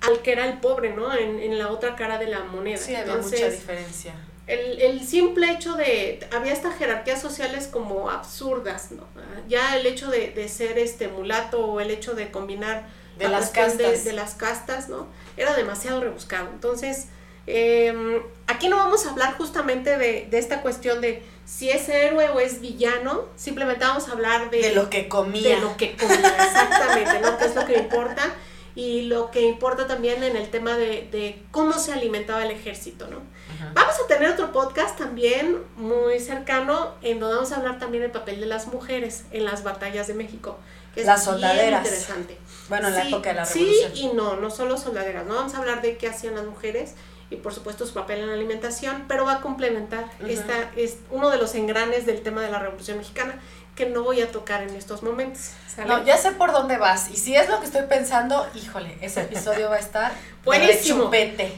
al 0.00 0.20
que 0.22 0.32
era 0.32 0.46
el 0.46 0.58
pobre, 0.58 0.92
¿no? 0.92 1.14
En, 1.14 1.38
en 1.38 1.56
la 1.58 1.68
otra 1.68 1.94
cara 1.94 2.18
de 2.18 2.26
la 2.26 2.40
moneda. 2.40 2.78
sí, 2.78 2.94
había 2.96 3.16
mucha 3.16 3.48
diferencia. 3.48 4.14
El, 4.46 4.80
el 4.80 5.06
simple 5.06 5.50
hecho 5.52 5.74
de, 5.74 6.20
había 6.36 6.52
estas 6.52 6.76
jerarquías 6.76 7.20
sociales 7.20 7.66
como 7.66 8.10
absurdas, 8.10 8.90
¿no? 8.92 9.04
Ya 9.48 9.76
el 9.76 9.86
hecho 9.86 10.10
de, 10.10 10.30
de 10.30 10.48
ser 10.48 10.78
este 10.78 11.08
mulato 11.08 11.64
o 11.66 11.80
el 11.80 11.90
hecho 11.90 12.14
de 12.14 12.30
combinar 12.30 12.86
De 13.18 13.24
la 13.24 13.30
las 13.40 13.52
de- 13.52 13.60
castas. 13.60 14.04
De, 14.04 14.12
las 14.12 14.34
castas, 14.34 14.88
¿no? 14.88 15.06
Era 15.36 15.54
demasiado 15.54 16.00
rebuscado. 16.00 16.48
Entonces, 16.52 17.06
eh, 17.46 18.22
aquí 18.46 18.68
no 18.68 18.76
vamos 18.76 19.06
a 19.06 19.10
hablar 19.10 19.36
justamente 19.36 19.96
de, 19.98 20.26
de 20.30 20.38
esta 20.38 20.62
cuestión 20.62 21.00
de 21.00 21.22
si 21.46 21.68
es 21.70 21.88
héroe 21.90 22.28
o 22.30 22.40
es 22.40 22.60
villano, 22.62 23.26
simplemente 23.36 23.84
vamos 23.84 24.08
a 24.08 24.12
hablar 24.12 24.50
de, 24.50 24.60
de 24.62 24.74
lo 24.74 24.88
que 24.90 25.08
comía. 25.08 25.56
de 25.56 25.60
lo 25.60 25.76
que 25.76 25.94
comía, 25.96 26.16
exactamente, 26.44 27.20
¿no? 27.20 27.36
Que 27.38 27.44
es 27.44 27.54
lo 27.54 27.66
que 27.66 27.78
importa. 27.78 28.34
Y 28.76 29.02
lo 29.02 29.30
que 29.30 29.42
importa 29.42 29.86
también 29.86 30.22
en 30.24 30.36
el 30.36 30.48
tema 30.50 30.76
de, 30.76 31.06
de 31.12 31.40
cómo 31.52 31.74
se 31.74 31.92
alimentaba 31.92 32.44
el 32.44 32.50
ejército, 32.50 33.06
¿no? 33.06 33.20
Ajá. 33.54 33.70
Vamos 33.74 33.94
a 34.02 34.06
tener 34.06 34.30
otro 34.30 34.52
podcast 34.52 34.98
también 34.98 35.58
muy 35.76 36.18
cercano 36.20 36.94
en 37.02 37.20
donde 37.20 37.36
vamos 37.36 37.52
a 37.52 37.56
hablar 37.56 37.78
también 37.78 38.02
del 38.02 38.10
papel 38.12 38.40
de 38.40 38.46
las 38.46 38.66
mujeres 38.66 39.24
en 39.30 39.44
las 39.44 39.62
batallas 39.64 40.06
de 40.06 40.14
México. 40.14 40.58
Que 40.94 41.00
es 41.00 41.06
Las 41.06 41.24
bien 41.24 41.34
soldaderas. 41.34 41.84
interesante. 41.84 42.38
Bueno, 42.68 42.88
en 42.88 42.94
la 42.94 43.02
Sí, 43.02 43.08
época 43.08 43.28
de 43.30 43.34
la 43.34 43.44
sí 43.46 43.58
revolución. 43.82 43.92
y 43.96 44.14
no, 44.14 44.36
no 44.36 44.50
solo 44.50 44.76
soldaderas, 44.78 45.26
no 45.26 45.34
vamos 45.34 45.54
a 45.54 45.58
hablar 45.58 45.82
de 45.82 45.96
qué 45.96 46.06
hacían 46.08 46.34
las 46.36 46.44
mujeres 46.44 46.94
y 47.30 47.36
por 47.36 47.52
supuesto 47.52 47.84
su 47.86 47.94
papel 47.94 48.20
en 48.20 48.28
la 48.28 48.34
alimentación, 48.34 49.04
pero 49.08 49.24
va 49.24 49.34
a 49.34 49.40
complementar 49.40 50.04
esta 50.28 50.70
es 50.76 50.98
uno 51.10 51.30
de 51.30 51.38
los 51.38 51.54
engranes 51.56 52.06
del 52.06 52.20
tema 52.22 52.42
de 52.42 52.50
la 52.50 52.60
Revolución 52.60 52.98
Mexicana, 52.98 53.34
que 53.74 53.86
no 53.86 54.02
voy 54.02 54.20
a 54.22 54.30
tocar 54.30 54.62
en 54.62 54.74
estos 54.74 55.02
momentos. 55.02 55.50
¿sale? 55.66 55.88
No, 55.88 56.04
ya 56.04 56.16
sé 56.16 56.32
por 56.32 56.52
dónde 56.52 56.78
vas. 56.78 57.10
Y 57.10 57.16
si 57.16 57.34
es 57.34 57.48
lo 57.48 57.60
que 57.60 57.66
estoy 57.66 57.82
pensando, 57.82 58.46
híjole, 58.54 58.96
ese 59.00 59.22
episodio 59.22 59.68
va 59.68 59.76
a 59.76 59.80
estar 59.80 60.12
Buenísimo. 60.44 61.10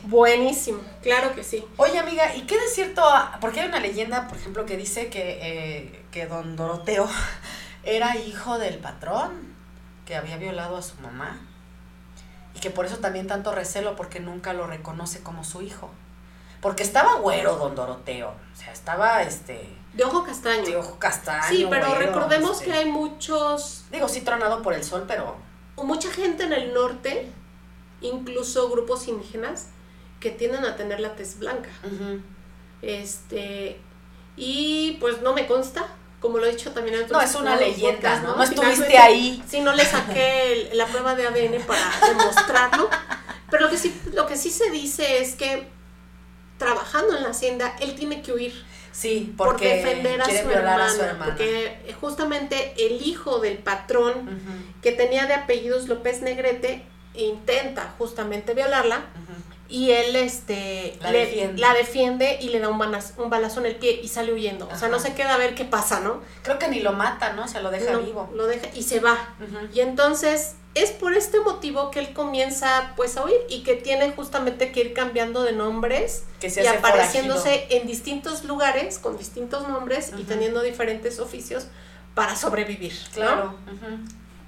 Buenísimo, 0.04 0.80
claro 1.02 1.34
que 1.34 1.42
sí. 1.42 1.64
Oye, 1.76 1.98
amiga, 1.98 2.34
¿y 2.36 2.42
qué 2.42 2.56
de 2.56 2.68
cierto? 2.68 3.02
Porque 3.40 3.60
hay 3.60 3.68
una 3.68 3.80
leyenda, 3.80 4.28
por 4.28 4.38
ejemplo, 4.38 4.64
que 4.64 4.76
dice 4.76 5.08
que, 5.10 5.38
eh, 5.42 6.04
que 6.12 6.26
don 6.26 6.54
Doroteo 6.54 7.08
era 7.82 8.16
hijo 8.16 8.58
del 8.58 8.78
patrón, 8.78 9.54
que 10.06 10.14
había 10.14 10.36
violado 10.36 10.76
a 10.76 10.82
su 10.82 10.94
mamá. 11.00 11.40
Y 12.54 12.60
que 12.60 12.70
por 12.70 12.86
eso 12.86 12.98
también 12.98 13.26
tanto 13.26 13.52
recelo, 13.52 13.96
porque 13.96 14.20
nunca 14.20 14.52
lo 14.52 14.66
reconoce 14.66 15.20
como 15.20 15.42
su 15.42 15.62
hijo. 15.62 15.90
Porque 16.60 16.84
estaba 16.84 17.16
güero 17.16 17.56
don 17.56 17.74
Doroteo. 17.74 18.30
O 18.30 18.56
sea, 18.56 18.72
estaba 18.72 19.22
este. 19.22 19.68
De 19.96 20.04
ojo 20.04 20.24
castaño. 20.24 20.64
de 20.64 20.76
ojo 20.76 20.98
castaño. 20.98 21.48
sí, 21.48 21.66
pero 21.70 21.86
güero, 21.88 22.00
recordemos 22.06 22.52
este, 22.52 22.64
que 22.66 22.72
hay 22.72 22.84
muchos, 22.90 23.84
Digo, 23.90 24.08
sí 24.08 24.20
tronado 24.20 24.62
por 24.62 24.74
el 24.74 24.84
sol, 24.84 25.04
pero. 25.08 25.36
o 25.74 25.84
mucha 25.84 26.10
gente 26.10 26.44
en 26.44 26.52
el 26.52 26.74
norte, 26.74 27.30
incluso 28.02 28.68
grupos 28.70 29.08
indígenas, 29.08 29.68
que 30.20 30.30
tienden 30.30 30.64
a 30.64 30.76
tener 30.76 31.00
la 31.00 31.14
tez 31.16 31.38
blanca. 31.38 31.70
Este, 32.82 33.80
y 34.36 34.92
pues 35.00 35.22
no 35.22 35.32
me 35.32 35.46
consta, 35.46 35.86
como 36.20 36.38
lo 36.38 36.46
he 36.46 36.50
dicho 36.50 36.72
también 36.72 36.96
en 36.96 37.04
otros 37.04 37.18
No, 37.18 37.24
es 37.28 37.34
una 37.34 37.56
leyenda, 37.56 38.20
¿no? 38.20 38.36
No 38.36 38.42
estuviste 38.42 38.98
ahí. 38.98 39.42
Sí, 39.48 39.60
no 39.60 39.72
le 39.72 39.84
saqué 39.84 40.70
el- 40.70 40.78
la 40.78 40.86
prueba 40.86 41.14
de 41.14 41.26
ADN 41.26 41.60
para 41.66 41.80
demostrarlo. 42.08 42.88
Pero 43.50 43.64
lo 43.64 43.70
que 43.70 43.78
sí, 43.78 43.98
lo 44.12 44.26
que 44.26 44.36
sí 44.36 44.50
se 44.50 44.70
dice 44.70 45.20
es 45.22 45.36
que 45.36 45.68
trabajando 46.58 47.16
en 47.16 47.22
la 47.22 47.30
hacienda, 47.30 47.76
él 47.80 47.94
tiene 47.94 48.22
que 48.22 48.32
huir 48.32 48.64
Sí, 48.96 49.34
por 49.36 49.48
porque 49.48 49.74
defender 49.74 50.22
a 50.22 50.24
su, 50.24 50.50
hermana, 50.50 50.86
a 50.86 50.88
su 50.88 51.02
hermana. 51.02 51.26
Porque 51.26 51.94
justamente 52.00 52.72
el 52.78 53.06
hijo 53.06 53.40
del 53.40 53.58
patrón 53.58 54.40
que 54.80 54.92
tenía 54.92 55.26
de 55.26 55.34
apellidos 55.34 55.86
López 55.86 56.22
Negrete 56.22 56.82
intenta 57.14 57.94
justamente 57.98 58.54
violarla. 58.54 59.04
Y 59.68 59.90
él 59.90 60.14
este 60.16 60.96
La 61.00 61.10
le- 61.10 61.18
defiende. 61.26 61.60
la 61.60 61.74
defiende 61.74 62.38
y 62.40 62.48
le 62.50 62.60
da 62.60 62.68
un 62.68 62.78
balazo, 62.78 63.14
un 63.22 63.30
balazo 63.30 63.60
en 63.60 63.66
el 63.66 63.76
pie 63.76 64.00
y 64.02 64.08
sale 64.08 64.32
huyendo. 64.32 64.68
O 64.72 64.78
sea, 64.78 64.88
no 64.88 64.98
se 65.00 65.14
queda 65.14 65.34
a 65.34 65.38
ver 65.38 65.54
qué 65.54 65.64
pasa, 65.64 66.00
¿no? 66.00 66.20
Creo 66.42 66.58
que 66.58 66.68
ni 66.68 66.80
lo 66.80 66.92
mata, 66.92 67.32
¿no? 67.32 67.48
Se 67.48 67.60
lo 67.60 67.70
deja 67.70 67.92
No, 67.92 68.00
vivo. 68.00 68.30
Lo 68.34 68.46
deja 68.46 68.68
y 68.74 68.82
se 68.84 69.00
va. 69.00 69.34
Y 69.74 69.80
entonces 69.80 70.54
es 70.74 70.90
por 70.90 71.14
este 71.14 71.40
motivo 71.40 71.90
que 71.90 72.00
él 72.00 72.12
comienza 72.12 72.92
pues 72.96 73.16
a 73.16 73.24
huir 73.24 73.38
y 73.48 73.62
que 73.62 73.74
tiene 73.76 74.10
justamente 74.12 74.72
que 74.72 74.80
ir 74.80 74.92
cambiando 74.94 75.42
de 75.42 75.52
nombres 75.52 76.24
Que 76.38 76.50
se 76.50 76.62
y 76.62 76.66
hace 76.66 76.78
apareciéndose 76.78 77.66
en 77.70 77.86
distintos 77.86 78.44
lugares 78.44 78.98
con 78.98 79.16
distintos 79.16 79.66
nombres 79.68 80.12
y 80.18 80.24
teniendo 80.24 80.60
diferentes 80.62 81.18
oficios 81.18 81.66
para 82.14 82.36
sobrevivir. 82.36 82.92
¿no? 82.92 83.14
Claro. 83.14 83.54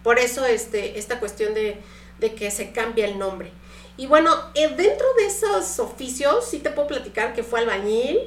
Por 0.03 0.19
eso 0.19 0.45
este, 0.47 0.99
esta 0.99 1.19
cuestión 1.19 1.55
de, 1.55 1.79
de 2.21 2.35
que 2.35 2.51
se 2.51 2.73
cambia 2.73 3.07
el 3.07 3.19
nombre. 3.19 3.51
Y 3.99 4.07
bueno, 4.07 4.31
eh, 4.55 4.69
dentro 4.69 5.07
de 5.19 5.27
esos 5.27 5.81
oficios 5.81 6.47
sí 6.49 6.61
te 6.61 6.71
puedo 6.71 6.87
platicar 6.87 7.35
que 7.35 7.43
fue 7.43 7.61
albañil, 7.61 8.21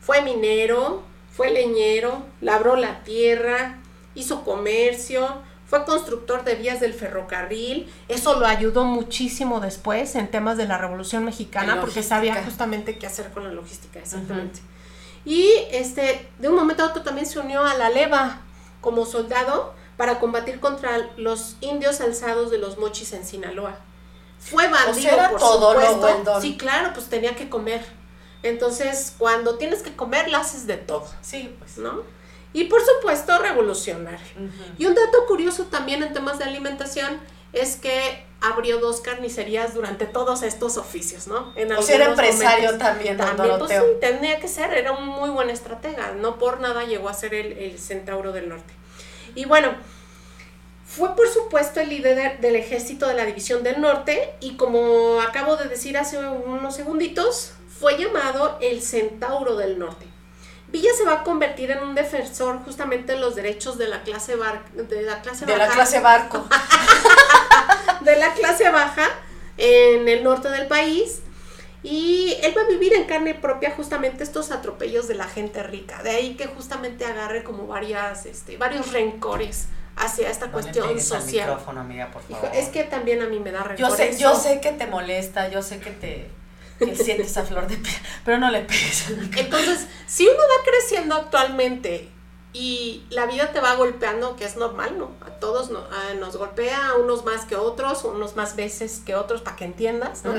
fue 0.00 0.22
minero, 0.22 1.02
fue 1.30 1.50
leñero, 1.50 2.24
labró 2.40 2.74
la 2.74 3.04
tierra, 3.04 3.78
hizo 4.14 4.42
comercio, 4.44 5.28
fue 5.66 5.84
constructor 5.84 6.42
de 6.42 6.54
vías 6.54 6.80
del 6.80 6.94
ferrocarril. 6.94 7.92
Eso 8.08 8.40
lo 8.40 8.46
ayudó 8.46 8.84
muchísimo 8.84 9.60
después 9.60 10.16
en 10.16 10.28
temas 10.30 10.56
de 10.56 10.66
la 10.66 10.78
Revolución 10.78 11.22
Mexicana 11.26 11.82
porque 11.82 12.02
sabía 12.02 12.42
justamente 12.42 12.98
qué 12.98 13.06
hacer 13.06 13.30
con 13.30 13.44
la 13.44 13.52
logística, 13.52 13.98
exactamente. 13.98 14.60
Y 15.26 15.50
este, 15.70 16.30
de 16.38 16.48
un 16.48 16.56
momento 16.56 16.82
a 16.82 16.86
otro 16.86 17.02
también 17.02 17.26
se 17.26 17.38
unió 17.38 17.62
a 17.62 17.74
la 17.74 17.90
leva 17.90 18.40
como 18.80 19.04
soldado 19.04 19.74
para 19.98 20.18
combatir 20.18 20.60
contra 20.60 21.10
los 21.18 21.56
indios 21.60 22.00
alzados 22.00 22.50
de 22.50 22.56
los 22.56 22.78
mochis 22.78 23.12
en 23.12 23.26
Sinaloa. 23.26 23.78
Fue 24.40 24.66
bandido, 24.68 24.94
sea, 24.94 25.14
era 25.14 25.30
por 25.30 25.38
todo 25.40 25.74
lo 25.74 25.80
supuesto. 25.92 26.24
don. 26.24 26.42
Sí, 26.42 26.56
claro, 26.56 26.90
pues 26.94 27.06
tenía 27.06 27.36
que 27.36 27.48
comer. 27.48 27.84
Entonces, 28.42 29.14
cuando 29.18 29.58
tienes 29.58 29.82
que 29.82 29.94
comer, 29.94 30.30
lo 30.30 30.38
haces 30.38 30.66
de 30.66 30.76
todo, 30.78 31.06
Sí, 31.20 31.54
pues. 31.58 31.76
¿no? 31.78 32.02
Y 32.52 32.64
por 32.64 32.80
supuesto, 32.84 33.38
revolucionario. 33.38 34.18
Ujú. 34.36 34.74
Y 34.78 34.86
un 34.86 34.94
dato 34.94 35.26
curioso 35.28 35.64
también 35.64 36.02
en 36.02 36.12
temas 36.12 36.38
de 36.38 36.44
alimentación 36.44 37.20
es 37.52 37.76
que 37.76 38.24
abrió 38.40 38.78
dos 38.80 39.02
carnicerías 39.02 39.74
durante 39.74 40.06
todos 40.06 40.42
estos 40.42 40.78
oficios, 40.78 41.26
¿no? 41.26 41.52
En 41.54 41.70
O 41.72 41.82
sea, 41.82 41.96
era 41.96 42.04
empresario 42.06 42.72
momentos. 42.72 42.78
también, 42.78 43.16
don 43.18 43.36
También, 43.36 43.58
pues 43.58 43.70
sí, 43.72 43.76
tenía 44.00 44.40
que 44.40 44.48
ser, 44.48 44.72
era 44.72 44.92
un 44.92 45.06
muy 45.06 45.28
buen 45.30 45.50
estratega, 45.50 46.12
no 46.12 46.38
por 46.38 46.58
nada 46.60 46.84
llegó 46.84 47.08
a 47.10 47.14
ser 47.14 47.34
el, 47.34 47.52
el 47.52 47.78
centauro 47.78 48.32
del 48.32 48.48
norte. 48.48 48.72
Y 49.34 49.44
bueno, 49.44 49.74
fue 50.96 51.14
por 51.14 51.28
supuesto 51.28 51.78
el 51.80 51.88
líder 51.90 52.40
del 52.40 52.56
ejército 52.56 53.06
de 53.06 53.14
la 53.14 53.24
División 53.24 53.62
del 53.62 53.80
Norte 53.80 54.34
y 54.40 54.56
como 54.56 55.20
acabo 55.20 55.56
de 55.56 55.68
decir 55.68 55.96
hace 55.96 56.18
unos 56.18 56.74
segunditos, 56.74 57.52
fue 57.78 57.96
llamado 57.96 58.58
el 58.60 58.82
centauro 58.82 59.54
del 59.56 59.78
norte. 59.78 60.06
Villa 60.68 60.90
se 60.96 61.04
va 61.04 61.12
a 61.20 61.22
convertir 61.22 61.70
en 61.70 61.82
un 61.82 61.94
defensor 61.94 62.58
justamente 62.64 63.12
de 63.12 63.18
los 63.18 63.34
derechos 63.36 63.78
de 63.78 63.86
la 63.88 64.02
clase, 64.02 64.34
bar- 64.36 64.68
de 64.72 65.02
la 65.02 65.20
clase 65.22 65.46
De 65.46 65.56
la 65.56 65.68
clase 65.68 66.00
barco. 66.00 66.44
de 68.02 68.16
la 68.16 68.32
clase 68.34 68.68
baja 68.70 69.08
en 69.58 70.08
el 70.08 70.22
norte 70.24 70.48
del 70.50 70.66
país. 70.66 71.20
Y 71.82 72.36
él 72.42 72.52
va 72.56 72.62
a 72.62 72.66
vivir 72.68 72.92
en 72.92 73.04
carne 73.04 73.34
propia 73.34 73.70
justamente 73.70 74.22
estos 74.22 74.50
atropellos 74.50 75.08
de 75.08 75.14
la 75.14 75.24
gente 75.26 75.62
rica. 75.62 76.02
De 76.02 76.10
ahí 76.10 76.34
que 76.36 76.46
justamente 76.46 77.04
agarre 77.06 77.42
como 77.42 77.66
varias, 77.66 78.26
este, 78.26 78.56
varios 78.58 78.92
rencores 78.92 79.66
hacia 80.00 80.28
esta 80.30 80.46
No 80.46 80.56
le 80.56 80.62
cuestión 80.62 80.88
al 80.88 81.00
social. 81.00 81.48
micrófono, 81.48 81.80
amiga, 81.80 82.10
por 82.10 82.22
Hijo, 82.28 82.40
favor. 82.40 82.56
es 82.56 82.68
que 82.68 82.84
también 82.84 83.22
a 83.22 83.26
mí 83.26 83.38
me 83.40 83.52
da 83.52 83.62
rencor. 83.62 83.88
Yo 83.88 83.94
sé, 83.94 84.16
yo 84.18 84.34
sé 84.36 84.60
que 84.60 84.72
te 84.72 84.86
molesta, 84.86 85.48
yo 85.48 85.62
sé 85.62 85.78
que 85.80 85.90
te 85.90 86.30
que 86.78 86.96
sientes 86.96 87.36
a 87.36 87.44
flor 87.44 87.66
de 87.66 87.76
piel, 87.76 87.94
pero 88.24 88.38
no 88.38 88.50
le 88.50 88.62
pegues. 88.62 89.10
Entonces, 89.36 89.86
si 90.06 90.26
uno 90.26 90.38
va 90.38 90.64
creciendo 90.64 91.14
actualmente 91.14 92.08
y 92.52 93.04
la 93.10 93.26
vida 93.26 93.52
te 93.52 93.60
va 93.60 93.74
golpeando, 93.76 94.34
que 94.34 94.44
es 94.44 94.56
normal, 94.56 94.98
¿no? 94.98 95.12
A 95.24 95.30
todos 95.38 95.70
no- 95.70 95.78
a- 95.84 96.14
nos 96.14 96.36
golpea, 96.36 96.88
a 96.88 96.94
unos 96.96 97.24
más 97.24 97.44
que 97.44 97.54
otros, 97.54 98.02
unos 98.04 98.34
más 98.34 98.56
veces 98.56 99.00
que 99.06 99.14
otros, 99.14 99.40
para 99.40 99.54
que 99.56 99.64
entiendas, 99.64 100.24
¿no? 100.24 100.32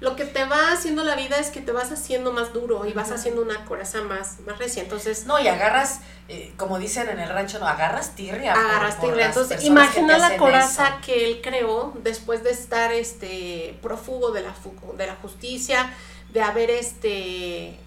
Lo 0.00 0.16
que 0.16 0.24
te 0.24 0.44
va 0.44 0.72
haciendo 0.72 1.04
la 1.04 1.14
vida 1.14 1.38
es 1.38 1.50
que 1.50 1.60
te 1.60 1.70
vas 1.70 1.92
haciendo 1.92 2.32
más 2.32 2.52
duro 2.52 2.84
y 2.86 2.92
vas 2.92 3.12
haciendo 3.12 3.40
una 3.40 3.64
coraza 3.66 4.02
más, 4.02 4.40
más 4.46 4.58
recia. 4.58 4.82
Entonces, 4.82 5.26
No, 5.26 5.38
y 5.38 5.46
agarras, 5.46 6.00
eh, 6.28 6.52
como 6.56 6.78
dicen 6.80 7.08
en 7.08 7.20
el 7.20 7.28
rancho, 7.28 7.60
no, 7.60 7.68
agarras 7.68 8.16
tirria. 8.16 8.52
por- 8.54 8.64
agarraste 8.64 9.06
por 9.06 9.16
las 9.16 9.28
Entonces, 9.28 9.64
imagina 9.64 10.18
la 10.18 10.36
coraza 10.36 10.88
eso. 10.88 10.96
que 11.06 11.24
él 11.24 11.40
creó 11.40 11.92
después 12.02 12.42
de 12.42 12.50
estar 12.50 12.92
este 12.92 13.78
prófugo 13.80 14.32
de 14.32 14.42
la, 14.42 14.54
de 14.98 15.06
la 15.06 15.14
justicia, 15.22 15.94
de 16.32 16.42
haber 16.42 16.70
este 16.70 17.78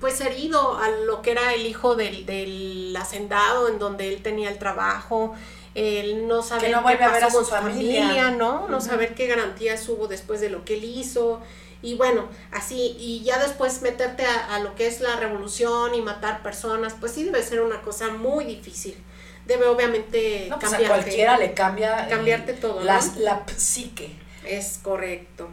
pues 0.00 0.20
herido 0.20 0.76
a 0.78 0.88
lo 0.90 1.22
que 1.22 1.30
era 1.32 1.54
el 1.54 1.66
hijo 1.66 1.94
del, 1.94 2.26
del 2.26 2.96
hacendado 3.00 3.68
en 3.68 3.78
donde 3.78 4.08
él 4.12 4.22
tenía 4.22 4.48
el 4.50 4.58
trabajo, 4.58 5.34
el 5.74 6.26
no 6.28 6.42
saber 6.42 6.70
no 6.70 6.78
qué 6.78 6.82
vuelve 6.84 7.04
a 7.04 7.08
ver 7.12 7.24
a 7.24 7.26
pasó 7.26 7.44
su 7.44 7.50
con 7.50 7.60
familia. 7.62 8.30
¿no? 8.30 8.68
No 8.68 8.80
saber 8.80 9.14
qué 9.14 9.26
garantías 9.26 9.88
hubo 9.88 10.06
después 10.08 10.40
de 10.40 10.50
lo 10.50 10.64
que 10.64 10.74
él 10.74 10.84
hizo. 10.84 11.40
Y 11.82 11.94
bueno, 11.96 12.28
así, 12.50 12.96
y 12.98 13.22
ya 13.24 13.38
después 13.38 13.82
meterte 13.82 14.24
a, 14.24 14.54
a 14.54 14.58
lo 14.60 14.74
que 14.74 14.86
es 14.86 15.00
la 15.00 15.16
revolución 15.16 15.94
y 15.94 16.00
matar 16.00 16.42
personas, 16.42 16.94
pues 16.98 17.12
sí 17.12 17.24
debe 17.24 17.42
ser 17.42 17.60
una 17.60 17.82
cosa 17.82 18.08
muy 18.08 18.44
difícil. 18.46 18.96
Debe 19.46 19.66
obviamente 19.66 20.46
No, 20.48 20.58
pues 20.58 20.72
a 20.72 20.78
cualquiera 20.78 21.36
le 21.36 21.52
cambia. 21.52 22.08
cambiarte 22.08 22.54
todo, 22.54 22.80
¿no? 22.80 22.86
las- 22.86 23.18
La 23.18 23.44
psique. 23.56 24.16
Es 24.46 24.78
correcto. 24.82 25.50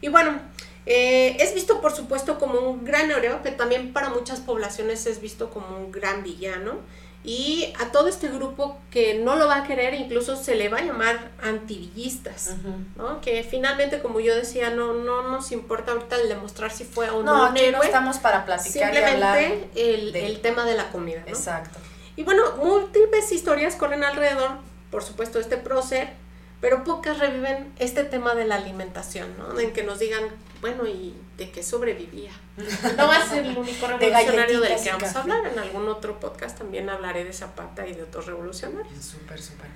Y 0.00 0.08
bueno, 0.08 0.40
eh, 0.86 1.36
es 1.40 1.54
visto 1.54 1.80
por 1.80 1.92
supuesto 1.94 2.38
como 2.38 2.58
un 2.60 2.84
gran 2.84 3.10
héroe, 3.10 3.38
que 3.42 3.50
también 3.50 3.92
para 3.92 4.08
muchas 4.10 4.40
poblaciones 4.40 5.06
es 5.06 5.20
visto 5.20 5.50
como 5.50 5.76
un 5.76 5.92
gran 5.92 6.22
villano. 6.22 6.78
Y 7.22 7.74
a 7.78 7.92
todo 7.92 8.08
este 8.08 8.28
grupo 8.28 8.78
que 8.90 9.18
no 9.18 9.36
lo 9.36 9.46
va 9.46 9.56
a 9.56 9.64
querer, 9.66 9.92
incluso 9.92 10.36
se 10.42 10.54
le 10.54 10.70
va 10.70 10.78
a 10.78 10.82
llamar 10.82 11.30
antivillistas. 11.42 12.52
¿no? 12.96 13.20
Que 13.20 13.44
finalmente, 13.44 14.00
como 14.00 14.20
yo 14.20 14.34
decía, 14.34 14.70
no, 14.70 14.94
no 14.94 15.28
nos 15.30 15.52
importa 15.52 15.92
ahorita 15.92 16.16
el 16.16 16.28
demostrar 16.30 16.70
si 16.70 16.84
fue 16.84 17.10
o 17.10 17.22
no, 17.22 17.36
No, 17.36 17.44
aquí 17.46 17.60
no 17.70 17.82
estamos 17.82 18.16
para 18.18 18.46
platicar 18.46 18.94
y 18.94 18.96
hablar. 18.96 19.38
simplemente 19.38 19.94
el, 19.94 20.12
de- 20.12 20.26
el 20.26 20.40
tema 20.40 20.64
de 20.64 20.74
la 20.74 20.90
comida. 20.90 21.20
¿no? 21.20 21.28
Exacto. 21.28 21.78
Y 22.16 22.22
bueno, 22.22 22.42
múltiples 22.56 23.30
historias 23.32 23.76
corren 23.76 24.02
alrededor, 24.02 24.52
por 24.90 25.02
supuesto, 25.04 25.38
de 25.38 25.42
este 25.44 25.56
prócer, 25.58 26.14
pero 26.60 26.84
pocas 26.84 27.18
reviven 27.18 27.72
este 27.78 28.04
tema 28.04 28.34
de 28.34 28.44
la 28.44 28.56
alimentación, 28.56 29.28
¿no? 29.38 29.58
En 29.58 29.72
que 29.72 29.82
nos 29.82 29.98
digan, 29.98 30.24
bueno, 30.60 30.86
¿y 30.86 31.14
de 31.36 31.50
qué 31.50 31.62
sobrevivía? 31.62 32.32
No 32.96 33.08
va 33.08 33.16
a 33.16 33.28
ser 33.28 33.46
el 33.46 33.56
único 33.56 33.86
revolucionario 33.86 34.60
del 34.60 34.82
que 34.82 34.90
vamos 34.90 35.16
a 35.16 35.22
hablar. 35.22 35.46
En 35.46 35.58
algún 35.58 35.88
otro 35.88 36.20
podcast 36.20 36.58
también 36.58 36.90
hablaré 36.90 37.24
de 37.24 37.32
Zapata 37.32 37.86
y 37.86 37.94
de 37.94 38.02
otros 38.02 38.26
revolucionarios. 38.26 39.02
Súper, 39.02 39.40
súper. 39.40 39.68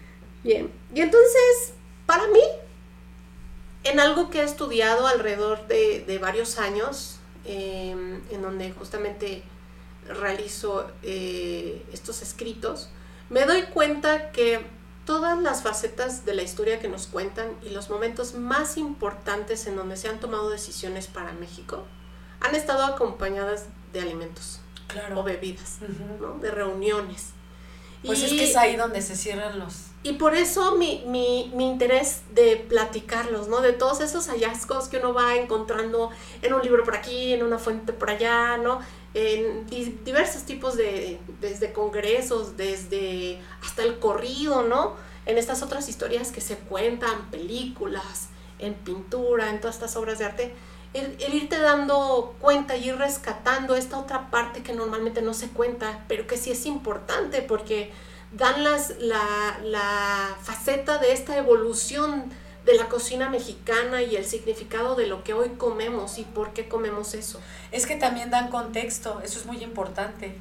Bien, 0.42 0.70
y 0.94 1.00
entonces, 1.00 1.72
para 2.04 2.26
mí, 2.28 2.42
en 3.84 3.98
algo 3.98 4.28
que 4.28 4.40
he 4.40 4.44
estudiado 4.44 5.06
alrededor 5.06 5.66
de, 5.66 6.04
de 6.06 6.18
varios 6.18 6.58
años, 6.58 7.18
eh, 7.46 7.90
en 8.30 8.42
donde 8.42 8.72
justamente 8.72 9.42
realizo 10.08 10.90
eh, 11.02 11.82
estos 11.92 12.22
escritos, 12.22 12.90
me 13.30 13.44
doy 13.46 13.62
cuenta 13.62 14.30
que 14.32 14.60
todas 15.04 15.38
las 15.40 15.62
facetas 15.62 16.24
de 16.24 16.34
la 16.34 16.42
historia 16.42 16.78
que 16.80 16.88
nos 16.88 17.06
cuentan 17.06 17.48
y 17.62 17.70
los 17.70 17.90
momentos 17.90 18.34
más 18.34 18.76
importantes 18.76 19.66
en 19.66 19.76
donde 19.76 19.96
se 19.96 20.08
han 20.08 20.18
tomado 20.20 20.50
decisiones 20.50 21.06
para 21.06 21.32
México 21.32 21.82
han 22.40 22.54
estado 22.54 22.84
acompañadas 22.84 23.66
de 23.92 24.00
alimentos 24.00 24.60
Claro. 24.86 25.20
o 25.20 25.22
bebidas. 25.22 25.78
¿no? 26.20 26.38
de 26.40 26.50
reuniones. 26.50 27.30
Pues 28.04 28.18
Y- 28.20 28.24
es 28.26 28.30
que 28.32 28.44
es 28.44 28.56
ahí 28.56 28.76
donde 28.76 29.00
se 29.00 29.16
cierran 29.16 29.58
los... 29.58 29.86
y 30.02 30.12
por 30.14 30.34
eso 30.34 30.76
mi, 30.76 31.02
mi, 31.06 31.50
mi 31.54 31.66
interés 31.66 32.20
de 32.34 32.56
platicarlos, 32.56 33.48
¿no? 33.48 33.60
De 33.62 33.72
todos 33.72 34.00
esos 34.02 34.28
hallazgos 34.28 34.88
que 34.88 34.98
uno 34.98 35.14
va 35.14 35.36
encontrando 35.36 36.10
en 36.42 36.52
un 36.52 36.60
libro 36.62 36.84
por 36.84 36.94
aquí, 36.96 37.32
en 37.32 37.42
una 37.42 37.58
fuente 37.58 37.92
por 37.94 38.10
allá, 38.10 38.58
¿no? 38.58 38.80
En 39.14 39.66
di- 39.66 39.98
diversos 40.04 40.42
tipos 40.42 40.76
de, 40.76 41.20
desde 41.40 41.72
congresos, 41.72 42.56
desde 42.56 43.40
hasta 43.64 43.82
el 43.84 43.98
corrido, 44.00 44.62
¿no? 44.62 44.94
En 45.26 45.38
estas 45.38 45.62
otras 45.62 45.88
historias 45.88 46.32
que 46.32 46.40
se 46.40 46.56
cuentan, 46.56 47.30
películas, 47.30 48.28
en 48.58 48.74
pintura, 48.74 49.50
en 49.50 49.60
todas 49.60 49.76
estas 49.76 49.96
obras 49.96 50.18
de 50.18 50.24
arte. 50.24 50.54
El, 50.92 51.16
el 51.20 51.34
irte 51.34 51.58
dando 51.58 52.34
cuenta 52.40 52.76
y 52.76 52.88
ir 52.88 52.96
rescatando 52.96 53.74
esta 53.74 53.98
otra 53.98 54.30
parte 54.30 54.62
que 54.62 54.72
normalmente 54.72 55.22
no 55.22 55.34
se 55.34 55.48
cuenta, 55.48 56.04
pero 56.08 56.26
que 56.26 56.36
sí 56.36 56.50
es 56.50 56.66
importante 56.66 57.42
porque 57.42 57.90
dan 58.32 58.62
las, 58.64 58.98
la, 58.98 59.58
la 59.62 60.36
faceta 60.42 60.98
de 60.98 61.12
esta 61.12 61.36
evolución 61.36 62.32
de 62.64 62.74
la 62.74 62.88
cocina 62.88 63.28
mexicana 63.28 64.02
y 64.02 64.16
el 64.16 64.24
significado 64.24 64.94
de 64.94 65.06
lo 65.06 65.22
que 65.22 65.34
hoy 65.34 65.50
comemos 65.58 66.18
y 66.18 66.22
por 66.22 66.52
qué 66.52 66.66
comemos 66.66 67.14
eso. 67.14 67.40
Es 67.72 67.86
que 67.86 67.96
también 67.96 68.30
dan 68.30 68.48
contexto, 68.48 69.20
eso 69.22 69.38
es 69.38 69.46
muy 69.46 69.62
importante. 69.62 70.38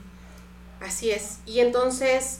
Así 0.79 1.11
es. 1.11 1.39
Y 1.45 1.59
entonces, 1.59 2.39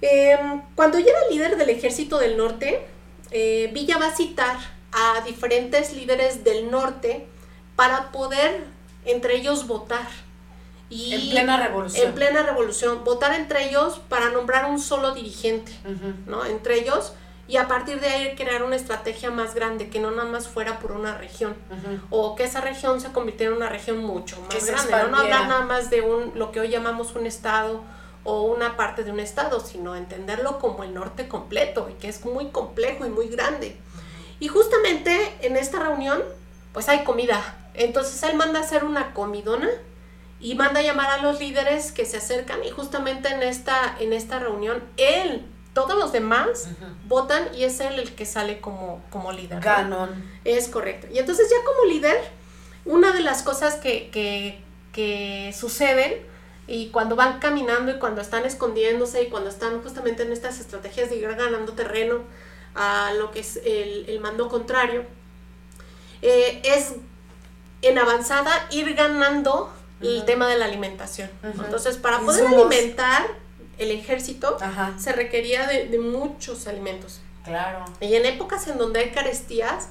em, 0.00 0.62
cuando 0.74 0.98
ya 0.98 1.10
era 1.10 1.28
líder 1.30 1.56
del 1.56 1.70
ejército 1.70 2.18
del 2.18 2.36
norte, 2.36 2.86
eh, 3.30 3.70
Villa 3.72 3.98
va 3.98 4.08
a 4.08 4.14
citar 4.14 4.56
a 4.92 5.22
diferentes 5.24 5.94
líderes 5.94 6.44
del 6.44 6.70
norte 6.70 7.26
para 7.76 8.12
poder 8.12 8.64
entre 9.04 9.36
ellos 9.36 9.66
votar. 9.66 10.08
Y 10.88 11.14
En 11.14 11.30
plena 11.30 11.56
revolución. 11.56 12.06
En 12.06 12.14
plena 12.14 12.42
revolución, 12.42 13.04
votar 13.04 13.34
entre 13.34 13.68
ellos 13.68 14.00
para 14.10 14.30
nombrar 14.30 14.70
un 14.70 14.78
solo 14.78 15.14
dirigente. 15.14 15.72
¿no? 16.26 16.44
Entre 16.44 16.80
ellos 16.80 17.14
y 17.48 17.56
a 17.56 17.66
partir 17.66 18.00
de 18.00 18.06
ahí 18.06 18.34
crear 18.36 18.62
una 18.62 18.76
estrategia 18.76 19.30
más 19.30 19.54
grande 19.54 19.90
que 19.90 19.98
no 19.98 20.10
nada 20.10 20.28
más 20.28 20.48
fuera 20.48 20.78
por 20.78 20.92
una 20.92 21.18
región 21.18 21.54
o 22.10 22.36
que 22.36 22.44
esa 22.44 22.60
región 22.60 23.00
se 23.00 23.12
convirtiera 23.12 23.50
en 23.50 23.58
una 23.58 23.68
región 23.68 23.98
mucho 23.98 24.36
Que 24.48 24.56
más 24.56 24.64
se 24.64 24.72
grande, 24.72 24.92
¿no? 25.04 25.08
no 25.08 25.16
hablar 25.18 25.48
nada 25.48 25.62
más 25.62 25.90
de 25.90 26.02
un 26.02 26.32
lo 26.36 26.52
que 26.52 26.60
hoy 26.60 26.68
llamamos 26.68 27.14
un 27.14 27.26
estado 27.26 27.82
o 28.24 28.42
una 28.42 28.76
parte 28.76 29.02
de 29.02 29.10
un 29.10 29.18
estado, 29.18 29.58
sino 29.58 29.96
entenderlo 29.96 30.60
como 30.60 30.84
el 30.84 30.94
norte 30.94 31.26
completo 31.26 31.88
y 31.90 31.94
que 31.94 32.08
es 32.08 32.24
muy 32.24 32.50
complejo 32.50 33.04
y 33.04 33.10
muy 33.10 33.28
grande. 33.28 33.76
Y 34.38 34.48
justamente 34.48 35.36
en 35.40 35.56
esta 35.56 35.80
reunión 35.80 36.22
pues 36.72 36.88
hay 36.88 37.04
comida. 37.04 37.56
Entonces 37.74 38.22
él 38.22 38.36
manda 38.36 38.60
a 38.60 38.62
hacer 38.62 38.84
una 38.84 39.12
comidona 39.14 39.68
y 40.40 40.54
manda 40.54 40.80
a 40.80 40.82
llamar 40.82 41.10
a 41.10 41.22
los 41.22 41.40
líderes 41.40 41.92
que 41.92 42.04
se 42.04 42.18
acercan 42.18 42.62
y 42.64 42.70
justamente 42.70 43.28
en 43.28 43.42
esta 43.42 43.96
en 43.98 44.12
esta 44.12 44.38
reunión 44.38 44.82
él 44.96 45.46
todos 45.74 45.98
los 45.98 46.12
demás 46.12 46.68
votan 47.06 47.48
y 47.54 47.64
es 47.64 47.80
él 47.80 47.98
el 47.98 48.14
que 48.14 48.26
sale 48.26 48.60
como, 48.60 49.02
como 49.10 49.32
líder. 49.32 49.56
¿no? 49.56 49.60
Ganon. 49.60 50.30
Es 50.44 50.68
correcto. 50.68 51.06
Y 51.12 51.18
entonces 51.18 51.48
ya 51.50 51.56
como 51.64 51.90
líder, 51.92 52.18
una 52.84 53.12
de 53.12 53.20
las 53.20 53.42
cosas 53.42 53.76
que, 53.76 54.10
que, 54.10 54.62
que 54.92 55.54
suceden 55.58 56.14
y 56.66 56.88
cuando 56.88 57.16
van 57.16 57.38
caminando 57.38 57.92
y 57.92 57.98
cuando 57.98 58.20
están 58.20 58.44
escondiéndose 58.44 59.22
y 59.22 59.28
cuando 59.28 59.48
están 59.48 59.82
justamente 59.82 60.22
en 60.22 60.32
estas 60.32 60.60
estrategias 60.60 61.10
de 61.10 61.16
ir 61.16 61.28
ganando 61.34 61.72
terreno 61.72 62.20
a 62.74 63.12
lo 63.18 63.30
que 63.30 63.40
es 63.40 63.56
el, 63.64 64.06
el 64.08 64.20
mando 64.20 64.48
contrario, 64.48 65.04
eh, 66.22 66.60
es 66.64 66.94
en 67.82 67.98
avanzada 67.98 68.50
ir 68.70 68.94
ganando 68.94 69.72
el 70.00 70.24
tema 70.24 70.48
de 70.48 70.58
la 70.58 70.64
alimentación. 70.64 71.30
Entonces, 71.42 71.96
para 71.96 72.20
poder 72.20 72.44
Insumos. 72.44 72.66
alimentar 72.66 73.26
el 73.82 73.90
ejército, 73.90 74.56
Ajá, 74.60 74.94
se 74.98 75.12
requería 75.12 75.66
de, 75.66 75.88
de 75.88 75.98
muchos 75.98 76.66
alimentos. 76.66 77.20
claro. 77.44 77.84
Y 78.00 78.14
en 78.14 78.26
épocas 78.26 78.66
en 78.68 78.78
donde 78.78 79.00
hay 79.00 79.10
carestías, 79.10 79.88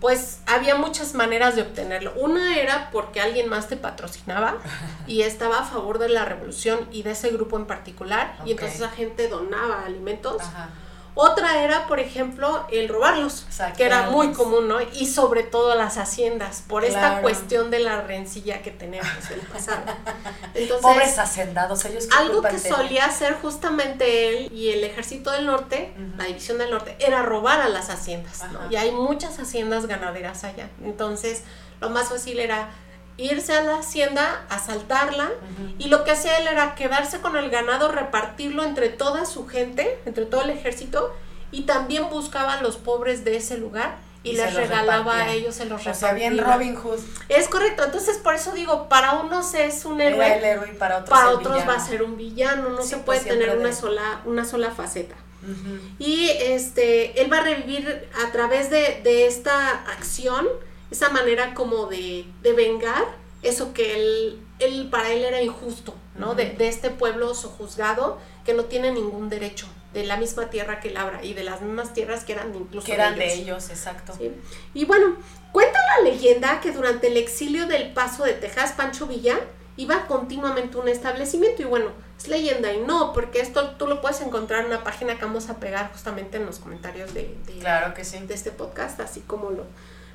pues 0.00 0.40
había 0.46 0.74
muchas 0.74 1.14
maneras 1.14 1.54
de 1.54 1.62
obtenerlo. 1.62 2.12
Una 2.16 2.58
era 2.58 2.90
porque 2.90 3.20
alguien 3.20 3.48
más 3.48 3.68
te 3.68 3.76
patrocinaba 3.76 4.56
y 5.06 5.22
estaba 5.22 5.60
a 5.60 5.64
favor 5.64 5.98
de 5.98 6.08
la 6.08 6.24
revolución 6.24 6.88
y 6.90 7.02
de 7.04 7.12
ese 7.12 7.30
grupo 7.30 7.56
en 7.56 7.66
particular, 7.66 8.36
y 8.44 8.50
entonces 8.52 8.80
la 8.80 8.90
gente 8.90 9.28
donaba 9.28 9.84
alimentos. 9.84 10.40
Ajá. 10.42 10.70
Otra 11.14 11.62
era, 11.62 11.86
por 11.86 12.00
ejemplo, 12.00 12.66
el 12.70 12.88
robarlos, 12.88 13.46
que 13.76 13.84
era 13.84 14.10
muy 14.10 14.32
común, 14.32 14.66
¿no? 14.66 14.78
Y 14.80 15.06
sobre 15.06 15.42
todo 15.42 15.74
las 15.74 15.98
haciendas, 15.98 16.62
por 16.66 16.84
esta 16.84 17.20
cuestión 17.20 17.70
de 17.70 17.80
la 17.80 18.00
rencilla 18.00 18.62
que 18.62 18.70
tenemos 18.70 19.08
en 19.30 19.40
el 19.40 19.46
pasado. 19.46 19.82
Entonces, 20.54 20.82
Pobres 20.82 21.18
hacendados, 21.18 21.84
ellos 21.84 22.06
qué 22.06 22.16
algo 22.16 22.40
que 22.40 22.58
solía 22.58 23.04
hacer 23.04 23.34
justamente 23.34 24.28
él 24.30 24.52
y 24.52 24.70
el 24.70 24.84
ejército 24.84 25.30
del 25.30 25.44
norte, 25.44 25.92
la 26.16 26.24
división 26.24 26.56
del 26.56 26.70
norte, 26.70 26.96
era 26.98 27.22
robar 27.22 27.60
a 27.60 27.68
las 27.68 27.90
haciendas, 27.90 28.42
¿no? 28.50 28.70
Y 28.70 28.76
hay 28.76 28.92
muchas 28.92 29.38
haciendas 29.38 29.86
ganaderas 29.86 30.44
allá. 30.44 30.70
Entonces, 30.82 31.42
lo 31.80 31.90
más 31.90 32.08
fácil 32.08 32.40
era 32.40 32.70
irse 33.18 33.52
a 33.54 33.62
la 33.62 33.78
hacienda, 33.78 34.44
asaltarla, 34.48 35.24
Ujú. 35.26 35.74
y 35.78 35.88
lo 35.88 36.04
que 36.04 36.12
hacía 36.12 36.38
él 36.38 36.46
era 36.48 36.74
quedarse 36.74 37.20
con 37.20 37.36
el 37.36 37.50
ganado, 37.50 37.88
repartirlo 37.92 38.64
entre 38.64 38.88
toda 38.88 39.26
su 39.26 39.46
gente, 39.46 40.00
entre 40.06 40.26
todo 40.26 40.42
el 40.42 40.50
ejército, 40.50 41.14
y 41.50 41.62
también 41.62 42.08
buscaba 42.08 42.54
a 42.54 42.62
los 42.62 42.76
pobres 42.76 43.24
de 43.24 43.36
ese 43.36 43.58
lugar 43.58 43.96
y, 44.24 44.30
Y 44.30 44.36
les 44.36 44.54
regalaba 44.54 45.12
a 45.12 45.16
repartía. 45.18 45.34
ellos, 45.34 45.54
se 45.56 45.64
los 45.66 45.86
O 45.86 45.94
sea, 45.94 46.12
bien 46.14 46.38
repartía. 46.38 46.54
Robin 46.56 46.76
Hood. 46.76 47.00
Es 47.28 47.48
correcto, 47.48 47.84
entonces 47.84 48.18
por 48.18 48.34
eso 48.34 48.52
digo, 48.52 48.88
para 48.88 49.14
unos 49.14 49.52
es 49.54 49.84
un 49.84 50.00
héroe, 50.00 50.24
Era 50.24 50.36
el 50.36 50.44
héroe 50.44 50.70
y 50.72 50.76
para 50.76 50.98
otros 50.98 51.10
para 51.10 51.30
otros 51.30 51.68
va 51.68 51.74
a 51.74 51.80
ser 51.80 52.02
un 52.02 52.16
villano, 52.16 52.70
no 52.70 52.82
Sí, 52.82 52.88
se 52.90 52.94
pues, 52.98 53.04
puede 53.04 53.20
siempre 53.20 53.44
tener 53.46 53.58
una 53.58 53.68
de- 53.68 53.74
sola, 53.74 54.20
una 54.24 54.44
sola 54.44 54.70
faceta. 54.70 55.16
Ujú. 55.42 55.76
Y 55.98 56.30
este, 56.30 57.20
él 57.20 57.30
va 57.32 57.38
a 57.38 57.42
revivir 57.42 58.08
a 58.26 58.30
través 58.30 58.70
de, 58.70 59.00
de 59.02 59.26
esta 59.26 59.70
acción, 59.92 60.46
esa 60.92 61.08
manera 61.10 61.54
como 61.54 61.86
de, 61.86 62.24
de 62.42 62.52
vengar 62.52 63.04
eso 63.42 63.72
que 63.74 63.96
él, 63.96 64.40
él, 64.60 64.88
para 64.90 65.10
él 65.12 65.24
era 65.24 65.42
injusto, 65.42 65.94
¿no? 66.16 66.34
De, 66.36 66.50
de 66.50 66.68
este 66.68 66.90
pueblo 66.90 67.34
sojuzgado 67.34 68.18
que 68.44 68.54
no 68.54 68.64
tiene 68.66 68.92
ningún 68.92 69.28
derecho, 69.28 69.66
de 69.92 70.04
la 70.06 70.16
misma 70.16 70.48
tierra 70.48 70.80
que 70.80 70.90
labra 70.90 71.24
y 71.24 71.34
de 71.34 71.42
las 71.44 71.60
mismas 71.60 71.92
tierras 71.92 72.24
que 72.24 72.32
eran 72.32 72.54
incluso 72.54 72.86
Que 72.86 72.94
eran 72.94 73.16
de 73.18 73.34
ellos, 73.34 73.68
exacto. 73.70 74.14
¿sí? 74.16 74.30
Y 74.74 74.84
bueno, 74.84 75.16
cuenta 75.52 75.78
la 75.98 76.08
leyenda 76.08 76.60
que 76.60 76.70
durante 76.72 77.08
el 77.08 77.16
exilio 77.16 77.66
del 77.66 77.92
Paso 77.92 78.24
de 78.24 78.32
Texas, 78.34 78.72
Pancho 78.72 79.06
Villa 79.06 79.38
iba 79.76 80.06
continuamente 80.06 80.78
a 80.78 80.80
un 80.80 80.88
establecimiento 80.88 81.62
y 81.62 81.64
bueno, 81.64 81.90
es 82.18 82.28
leyenda 82.28 82.72
y 82.72 82.78
no, 82.80 83.12
porque 83.12 83.40
esto 83.40 83.70
tú 83.72 83.86
lo 83.86 84.00
puedes 84.00 84.20
encontrar 84.20 84.60
en 84.60 84.66
una 84.66 84.84
página 84.84 85.18
que 85.18 85.24
vamos 85.24 85.48
a 85.50 85.56
pegar 85.58 85.90
justamente 85.92 86.36
en 86.36 86.46
los 86.46 86.58
comentarios 86.58 87.12
de, 87.14 87.34
de- 87.46 87.58
Claro 87.58 87.92
que 87.94 88.04
sí. 88.04 88.18
de 88.20 88.34
este 88.34 88.50
podcast, 88.52 89.00
así 89.00 89.20
como 89.20 89.50
lo- 89.50 89.66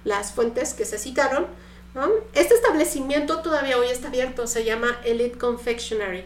las 0.08 0.32
fuentes 0.32 0.74
que 0.74 0.86
se 0.86 0.98
citaron. 0.98 1.46
¿no? 1.94 2.10
Este 2.34 2.54
establecimiento 2.54 3.40
todavía 3.42 3.78
hoy 3.78 3.88
está 3.88 4.08
abierto, 4.08 4.48
se 4.48 4.64
llama 4.64 5.00
Elite 5.04 5.38
Confectionery 5.38 6.26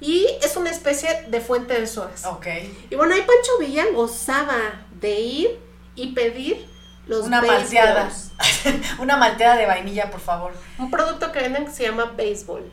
y 0.00 0.26
es 0.42 0.56
una 0.56 0.70
especie 0.70 1.26
de 1.28 1.40
fuente 1.40 1.80
de 1.80 1.86
sodas. 1.86 2.24
Ok. 2.26 2.46
Y 2.90 2.96
bueno, 2.96 3.14
ahí 3.14 3.20
Pancho 3.20 3.58
Villa 3.60 3.84
gozaba 3.94 4.84
de 5.00 5.20
ir 5.20 5.60
y 5.94 6.12
pedir 6.12 6.66
los 7.06 7.26
Una 7.26 7.40
malteada. 7.40 8.10
Una 8.98 9.16
malteada 9.16 9.56
de 9.56 9.66
vainilla, 9.66 10.10
por 10.10 10.20
favor. 10.20 10.52
Un 10.78 10.90
producto 10.90 11.30
que 11.30 11.40
venden 11.40 11.66
que 11.66 11.72
se 11.72 11.84
llama 11.84 12.14
baseball. 12.16 12.64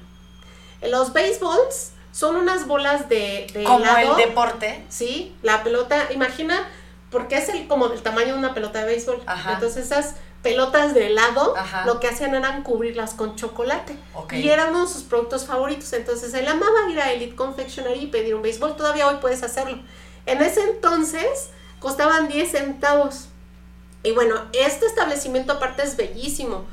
Los 0.82 1.14
baseballs 1.14 1.92
son 2.12 2.36
unas 2.36 2.66
bolas 2.66 3.10
de, 3.10 3.48
de 3.54 3.64
Como 3.64 3.84
helado. 3.86 4.18
el 4.18 4.28
deporte. 4.28 4.84
Sí, 4.90 5.36
la 5.44 5.64
pelota, 5.64 6.08
imagina, 6.12 6.68
porque 7.12 7.38
es 7.38 7.50
el 7.50 7.68
como 7.68 7.90
del 7.90 8.02
tamaño 8.02 8.34
de 8.34 8.40
una 8.40 8.54
pelota 8.56 8.80
de 8.80 8.86
béisbol. 8.86 9.22
Ajá. 9.28 9.54
Entonces 9.54 9.86
esas 9.86 10.16
pelotas 10.42 10.94
de 10.94 11.08
helado, 11.08 11.56
Ajá. 11.58 11.86
lo 11.86 12.00
que 12.00 12.08
hacían 12.08 12.34
eran 12.34 12.64
cubrirlas 12.64 13.14
con 13.14 13.36
chocolate. 13.36 13.98
Y 14.32 14.50
era 14.50 14.68
uno 14.68 14.86
de 14.86 14.92
sus 14.92 15.04
productos 15.04 15.46
favoritos. 15.46 15.92
Entonces 15.94 16.34
él 16.34 16.48
amaba 16.48 16.90
ir 16.90 17.00
a 17.00 17.12
Elite 17.12 17.36
Confectionery 17.36 18.04
y 18.04 18.08
pedir 18.08 18.36
un 18.36 18.42
béisbol. 18.42 18.76
Todavía 18.76 19.08
hoy 19.08 19.18
puedes 19.20 19.44
hacerlo. 19.44 19.80
En 20.26 20.42
ese 20.42 20.62
entonces 20.64 21.50
costaban 21.80 22.28
10 22.28 22.52
centavos. 22.52 23.28
Y 24.04 24.12
bueno, 24.12 24.36
este 24.54 24.86
establecimiento 24.86 25.54
aparte 25.54 25.84
es 25.84 25.98
bellísimo. 25.98 26.66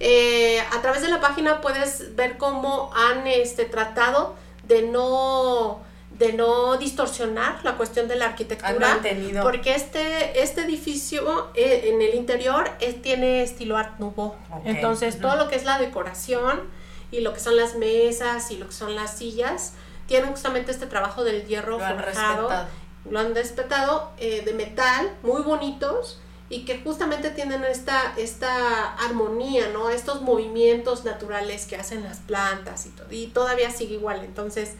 Eh, 0.00 0.60
a 0.72 0.82
través 0.82 1.02
de 1.02 1.08
la 1.08 1.20
página 1.20 1.60
puedes 1.60 2.14
ver 2.16 2.36
cómo 2.36 2.90
han 2.94 3.26
este, 3.26 3.64
tratado 3.64 4.34
de 4.64 4.82
no, 4.82 5.80
de 6.18 6.32
no 6.32 6.76
distorsionar 6.76 7.64
la 7.64 7.76
cuestión 7.76 8.06
de 8.08 8.16
la 8.16 8.26
Han 8.26 8.30
arquitectura. 8.32 8.88
mantenido. 8.88 9.42
Porque 9.42 9.74
este, 9.74 10.42
este 10.42 10.62
edificio 10.62 11.50
eh, 11.54 11.90
en 11.92 12.00
el 12.02 12.14
interior 12.14 12.70
eh, 12.80 12.92
tiene 12.92 13.42
estilo 13.42 13.76
Art 13.76 13.98
Nouveau. 13.98 14.34
Ok, 14.50 14.62
Entonces, 14.64 15.14
ujú. 15.14 15.22
todo 15.22 15.36
lo 15.36 15.48
que 15.48 15.56
es 15.56 15.64
la 15.64 15.78
decoración 15.78 16.62
y 17.10 17.20
lo 17.20 17.32
que 17.34 17.40
son 17.40 17.56
las 17.56 17.74
mesas 17.76 18.50
y 18.50 18.56
lo 18.58 18.66
que 18.68 18.72
son 18.72 18.94
las 18.94 19.16
sillas 19.18 19.72
tienen 20.06 20.30
justamente 20.30 20.70
este 20.70 20.86
trabajo 20.86 21.24
del 21.24 21.46
hierro 21.46 21.78
Lo 21.78 21.84
han 21.84 21.96
forjado, 21.98 22.48
respetado. 22.48 22.68
lo 23.10 23.18
han 23.18 23.34
despetado 23.34 24.10
eh, 24.18 24.42
de 24.44 24.52
metal, 24.52 25.10
muy 25.22 25.42
bonitos 25.42 26.20
y 26.50 26.64
que 26.66 26.78
justamente 26.80 27.30
tienen 27.30 27.64
esta, 27.64 28.12
esta 28.18 28.94
armonía, 28.96 29.68
¿no? 29.72 29.88
Estos 29.90 30.20
movimientos 30.22 31.04
naturales 31.04 31.64
que 31.66 31.76
hacen 31.76 32.04
las 32.04 32.18
plantas 32.18 32.84
y, 32.86 32.90
todo, 32.90 33.06
y 33.10 33.26
todavía 33.28 33.70
sigue 33.70 33.94
igual. 33.94 34.22
Entonces, 34.24 34.72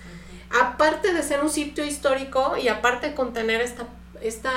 aparte 0.54 1.12
de 1.12 1.22
ser 1.22 1.40
un 1.40 1.50
sitio 1.50 1.84
histórico 1.84 2.56
y 2.56 2.68
aparte 2.68 3.08
de 3.08 3.14
contener 3.14 3.60
esta, 3.60 3.86
esta 4.20 4.52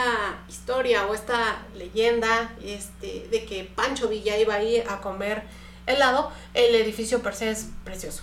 historia 0.47 1.07
o 1.07 1.15
esta 1.15 1.65
leyenda 1.75 2.53
este, 2.63 3.27
de 3.31 3.45
que 3.45 3.63
Pancho 3.63 4.07
Villa 4.07 4.37
iba 4.37 4.53
ahí 4.53 4.83
a 4.87 5.01
comer 5.01 5.43
helado, 5.87 6.31
el 6.53 6.75
edificio 6.75 7.23
per 7.23 7.35
se 7.35 7.49
es 7.49 7.69
precioso. 7.83 8.21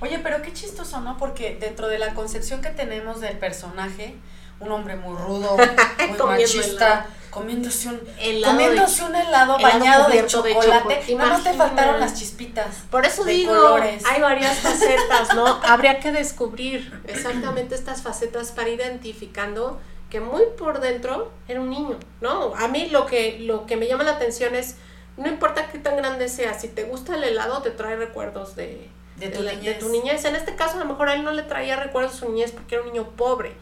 Oye, 0.00 0.18
pero 0.22 0.40
qué 0.42 0.52
chistoso, 0.52 1.00
¿no? 1.00 1.18
Porque 1.18 1.56
dentro 1.60 1.88
de 1.88 1.98
la 1.98 2.14
concepción 2.14 2.62
que 2.62 2.70
tenemos 2.70 3.20
del 3.20 3.38
personaje, 3.38 4.14
un 4.60 4.70
hombre 4.70 4.96
muy 4.96 5.16
rudo, 5.16 5.56
muy 5.56 5.66
Comiendo 5.96 6.26
machista, 6.26 7.06
comiéndose 7.30 7.88
un 7.88 8.00
Helado 8.18 8.52
comiéndose 8.52 9.04
un 9.04 9.14
helado 9.14 9.58
helado 9.58 9.62
bañado 9.62 10.08
de 10.08 10.26
chocolate. 10.26 10.66
chocolate. 10.66 11.14
Nada 11.14 11.30
más 11.30 11.44
te 11.44 11.52
faltaron 11.52 12.00
las 12.00 12.14
chispitas. 12.14 12.76
Por 12.90 13.04
eso 13.04 13.24
de 13.24 13.32
digo, 13.32 13.54
colores. 13.54 14.02
hay 14.06 14.20
varias 14.20 14.58
facetas, 14.58 15.34
¿no? 15.34 15.46
Habría 15.62 16.00
que 16.00 16.12
descubrir 16.12 17.02
exactamente 17.06 17.74
estas 17.74 18.02
facetas 18.02 18.52
para 18.52 18.70
ir 18.70 18.80
identificando 18.80 19.78
que 20.10 20.20
muy 20.20 20.42
por 20.56 20.80
dentro 20.80 21.32
era 21.48 21.60
un 21.60 21.68
niño, 21.68 21.98
¿no? 22.20 22.54
A 22.54 22.68
mí 22.68 22.88
lo 22.88 23.06
que, 23.06 23.38
lo 23.40 23.66
que 23.66 23.76
me 23.76 23.86
llama 23.86 24.04
la 24.04 24.12
atención 24.12 24.54
es, 24.54 24.76
no 25.16 25.28
importa 25.28 25.66
qué 25.66 25.78
tan 25.78 25.96
grande 25.96 26.28
sea, 26.28 26.58
si 26.58 26.68
te 26.68 26.84
gusta 26.84 27.16
el 27.16 27.24
helado, 27.24 27.60
te 27.62 27.70
trae 27.70 27.96
recuerdos 27.96 28.54
de, 28.54 28.88
De 29.16 29.28
tu 29.28 29.42
niñez. 29.42 29.78
tu 29.78 29.88
niñez. 29.88 30.24
En 30.24 30.36
este 30.36 30.54
caso, 30.56 30.76
a 30.76 30.80
lo 30.80 30.84
mejor 30.84 31.08
a 31.08 31.14
él 31.14 31.24
no 31.24 31.32
le 31.32 31.42
traía 31.42 31.76
recuerdos 31.76 32.12
de 32.12 32.18
su 32.18 32.28
niñez 32.30 32.52
porque 32.52 32.74
era 32.74 32.84
un 32.84 32.92
niño 32.92 33.08
pobre, 33.16 33.54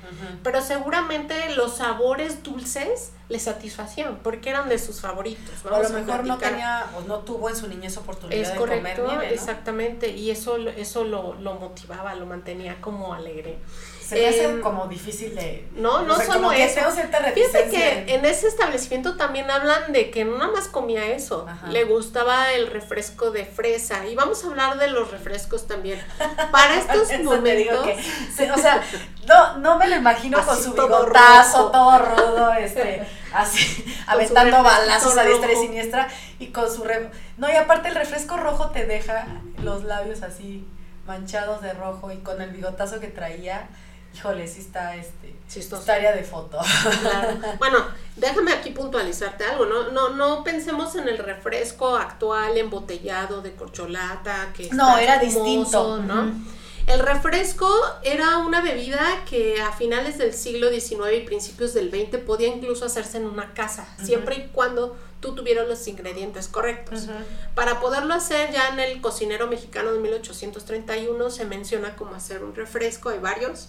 pero 0.43 0.61
seguramente 0.61 1.55
los 1.55 1.77
sabores 1.77 2.43
dulces 2.43 3.13
le 3.29 3.39
satisfacían 3.39 4.19
porque 4.23 4.51
eran 4.51 4.69
de 4.69 4.79
sus 4.79 5.01
favoritos. 5.01 5.65
O 5.65 5.75
a 5.75 5.83
lo 5.83 5.91
mejor 5.91 6.25
no 6.25 6.39
tenía, 6.39 6.87
o 6.97 7.03
no 7.03 7.21
tuvo 7.21 7.49
en 7.49 7.57
su 7.57 7.69
niñez 7.69 7.97
oportunidad 7.97 8.41
Es 8.41 8.53
de 8.53 8.59
comer 8.59 8.81
correcto, 8.81 9.07
nieve, 9.07 9.27
¿no? 9.29 9.33
exactamente, 9.33 10.09
y 10.09 10.31
eso, 10.31 10.57
eso 10.57 11.05
lo, 11.05 11.35
lo 11.35 11.55
motivaba, 11.55 12.15
lo 12.15 12.27
mantenía 12.27 12.81
como 12.81 13.15
alegre. 13.15 13.59
Se 14.07 14.17
me 14.17 14.29
hace 14.29 14.45
Em, 14.45 14.61
como 14.61 14.87
difícil 14.87 15.35
de... 15.35 15.67
No, 15.77 16.03
no 16.03 16.15
solo 16.21 16.53
eso. 16.53 16.81
Fíjate 17.35 17.71
que 17.71 18.15
en 18.15 18.25
ese 18.27 18.49
establecimiento 18.49 19.17
también 19.17 19.51
hablan 19.51 19.93
de 19.93 20.11
que 20.11 20.25
no 20.27 20.37
nada 20.37 20.53
más 20.53 20.69
comía 20.69 21.07
eso, 21.07 21.47
Ajá. 21.49 21.69
le 21.69 21.85
gustaba 21.85 22.53
el 22.53 22.67
refresco 22.67 23.31
de 23.31 23.47
fresa, 23.47 24.07
y 24.07 24.15
vamos 24.15 24.45
a 24.45 24.49
hablar 24.49 24.79
de 24.79 24.89
los 24.89 25.11
refrescos 25.11 25.67
también. 25.67 26.05
Para 26.53 26.75
estos 26.75 27.09
momentos, 27.23 27.87
que, 28.37 28.53
o 28.53 28.59
sea, 28.59 28.83
no, 29.27 29.59
no 29.59 29.79
me 29.79 29.89
lo 29.89 29.97
imagino 29.97 30.45
con 30.45 30.63
su 30.63 30.73
bigotazo, 30.73 31.71
todo 31.71 31.99
rudo, 31.99 32.53
este, 32.55 33.07
así, 33.33 33.85
aventando 34.07 34.63
balazos 34.63 35.17
a 35.17 35.25
diestra 35.25 35.53
y 35.53 35.57
siniestra 35.57 36.09
y 36.39 36.49
con 36.49 36.71
su 36.71 36.85
re- 36.85 37.11
no 37.39 37.49
y 37.51 37.57
aparte 37.57 37.89
el 37.89 37.95
refresco 37.95 38.37
rojo 38.37 38.69
te 38.71 38.85
deja 38.85 39.27
los 39.63 39.85
labios 39.85 40.23
así 40.23 40.67
manchados 41.07 41.63
de 41.63 41.73
rojo 41.73 42.11
y 42.13 42.19
con 42.19 42.41
el 42.41 42.51
bigotazo 42.51 42.99
que 43.01 43.09
traía, 43.09 43.69
híjole, 44.15 44.47
sí 44.47 44.61
está 44.61 44.95
este, 44.97 45.35
Chistoso. 45.49 45.81
estaría 45.81 46.13
de 46.13 46.23
foto. 46.23 46.59
Claro. 47.01 47.39
Bueno, 47.59 47.79
déjame 48.17 48.53
aquí 48.53 48.71
puntualizarte 48.71 49.45
algo, 49.45 49.67
¿no? 49.67 49.91
No, 49.91 50.11
no 50.11 50.45
pensemos 50.45 50.95
en 50.97 51.09
el 51.09 51.19
refresco 51.19 51.97
actual 51.97 52.57
embotellado 52.57 53.43
de 53.43 53.53
corcholata, 53.53 54.53
que 54.57 54.71
No, 54.71 54.99
está 54.99 55.03
era 55.03 55.19
distinto, 55.19 55.99
¿no? 55.99 56.33
El 56.87 57.01
refresco 57.01 57.67
era 58.03 58.39
una 58.39 58.61
bebida 58.61 59.25
que 59.29 59.61
a 59.63 59.73
finales 59.73 60.19
del 60.19 60.35
siglo 60.35 60.69
XIX 60.69 61.17
y 61.17 61.21
principios 61.21 61.73
del 61.73 61.91
XX 61.91 62.19
podía 62.19 62.49
incluso 62.49 62.85
hacerse 62.85 63.17
en 63.17 63.25
una 63.25 63.55
casa, 63.55 63.89
siempre 64.03 64.37
y 64.37 64.49
cuando 64.53 64.95
tú 65.21 65.35
tuvieras 65.35 65.67
los 65.67 65.89
ingredientes 65.89 66.47
correctos. 66.49 67.07
Para 67.55 67.81
poderlo 67.81 68.13
hacer 68.13 68.53
ya 68.53 68.69
en 68.69 68.81
el 68.81 69.01
cocinero 69.01 69.47
mexicano 69.47 69.95
de 69.95 69.99
1831 69.99 71.31
se 71.31 71.47
menciona 71.47 71.97
cómo 71.97 72.15
hacer 72.15 72.45
un 72.45 72.55
refresco, 72.55 73.09
hay 73.09 73.19
varios. 73.19 73.69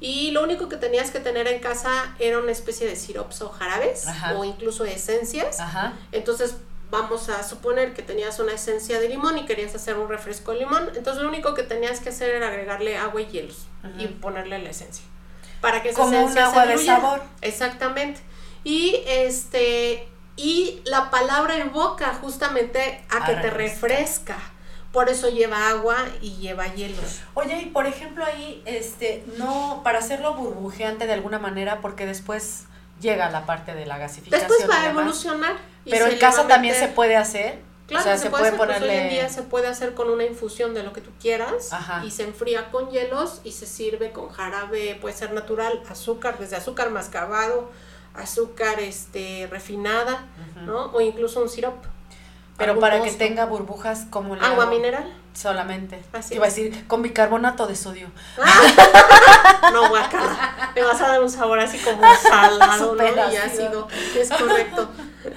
Y 0.00 0.32
lo 0.32 0.42
único 0.42 0.68
que 0.68 0.76
tenías 0.76 1.10
que 1.10 1.20
tener 1.20 1.46
en 1.48 1.60
casa 1.60 2.14
era 2.18 2.38
una 2.38 2.52
especie 2.52 2.86
de 2.86 2.96
sirops 2.96 3.40
o 3.42 3.48
jarabes 3.50 4.06
Ajá. 4.06 4.34
o 4.36 4.44
incluso 4.44 4.84
esencias. 4.84 5.60
Ajá. 5.60 5.94
Entonces 6.12 6.56
vamos 6.90 7.28
a 7.28 7.42
suponer 7.42 7.94
que 7.94 8.02
tenías 8.02 8.38
una 8.38 8.52
esencia 8.52 9.00
de 9.00 9.08
limón 9.08 9.38
y 9.38 9.46
querías 9.46 9.74
hacer 9.74 9.96
un 9.96 10.08
refresco 10.08 10.52
de 10.52 10.58
limón. 10.60 10.90
Entonces 10.94 11.22
lo 11.22 11.28
único 11.28 11.54
que 11.54 11.62
tenías 11.62 12.00
que 12.00 12.10
hacer 12.10 12.34
era 12.34 12.48
agregarle 12.48 12.96
agua 12.98 13.20
y 13.22 13.26
hielos 13.26 13.66
y 13.98 14.06
ponerle 14.06 14.58
la 14.58 14.70
esencia. 14.70 15.04
Para 15.60 15.82
que 15.82 15.88
esa 15.90 15.98
Como 16.00 16.10
un 16.18 16.24
esencia 16.24 16.42
se 16.42 16.48
agua 16.50 16.66
de 16.66 16.72
diluyera. 16.72 17.00
sabor. 17.00 17.22
Exactamente. 17.40 18.20
Y 18.64 19.02
este 19.06 20.08
y 20.36 20.82
la 20.84 21.10
palabra 21.10 21.56
evoca 21.58 22.12
justamente 22.14 23.04
a 23.10 23.24
A 23.24 23.26
que 23.26 23.34
te 23.36 23.50
refresca. 23.50 24.36
Por 24.94 25.08
eso 25.08 25.28
lleva 25.28 25.68
agua 25.70 25.96
y 26.22 26.36
lleva 26.36 26.72
hielos. 26.72 27.20
Oye, 27.34 27.62
y 27.62 27.66
por 27.66 27.86
ejemplo 27.86 28.24
ahí, 28.24 28.62
este, 28.64 29.24
no, 29.36 29.80
para 29.82 29.98
hacerlo 29.98 30.34
burbujeante 30.34 31.08
de 31.08 31.12
alguna 31.12 31.40
manera, 31.40 31.80
porque 31.80 32.06
después 32.06 32.66
llega 33.00 33.28
la 33.28 33.44
parte 33.44 33.74
de 33.74 33.86
la 33.86 33.98
gasificación. 33.98 34.48
Después 34.48 34.70
va 34.70 34.82
a 34.82 34.90
evolucionar. 34.90 35.56
y 35.84 35.90
Pero 35.90 36.06
en 36.06 36.16
casa 36.18 36.46
también 36.46 36.76
se 36.76 36.86
puede 36.86 37.16
hacer. 37.16 37.58
Claro, 37.88 38.02
o 38.02 38.04
sea, 38.04 38.16
se, 38.16 38.22
se, 38.22 38.30
puede, 38.30 38.44
hacer, 38.44 38.56
pues, 38.56 38.68
ponerle. 38.68 38.88
hoy 38.88 39.02
en 39.02 39.08
día 39.10 39.28
se 39.28 39.42
puede 39.42 39.66
hacer 39.66 39.94
con 39.94 40.08
una 40.08 40.24
infusión 40.24 40.74
de 40.74 40.84
lo 40.84 40.92
que 40.92 41.00
tú 41.00 41.10
quieras 41.20 41.70
Ajá. 41.70 42.02
y 42.02 42.10
se 42.12 42.22
enfría 42.22 42.70
con 42.70 42.90
hielos 42.90 43.40
y 43.44 43.52
se 43.52 43.66
sirve 43.66 44.10
con 44.12 44.30
jarabe, 44.30 44.96
puede 45.00 45.14
ser 45.14 45.32
natural, 45.32 45.82
azúcar, 45.90 46.38
desde 46.38 46.56
azúcar 46.56 46.90
mascabado, 46.90 47.70
azúcar 48.14 48.78
este 48.78 49.48
refinada. 49.50 50.24
¿no? 50.64 50.86
O 50.92 51.00
incluso 51.00 51.42
un 51.42 51.48
sirope. 51.48 51.88
Pero 52.56 52.78
para 52.78 53.02
que 53.02 53.10
tenga 53.10 53.46
burbujas 53.46 54.06
como 54.10 54.36
le 54.36 54.44
agua 54.44 54.66
mineral. 54.66 55.12
Solamente. 55.34 56.00
Así 56.12 56.36
Iba 56.36 56.46
a 56.46 56.48
decir 56.48 56.86
con 56.86 57.02
bicarbonato 57.02 57.66
de 57.66 57.76
sodio. 57.76 58.08
No, 59.72 59.88
guacala. 59.88 60.72
Le 60.74 60.84
vas 60.84 61.00
a 61.00 61.08
dar 61.08 61.22
un 61.22 61.30
sabor 61.30 61.58
así 61.58 61.78
como 61.78 62.02
salado, 62.22 62.94
¿no? 62.94 63.32
Y 63.32 63.36
ácido. 63.36 63.88
Es 64.14 64.30
correcto. 64.30 64.88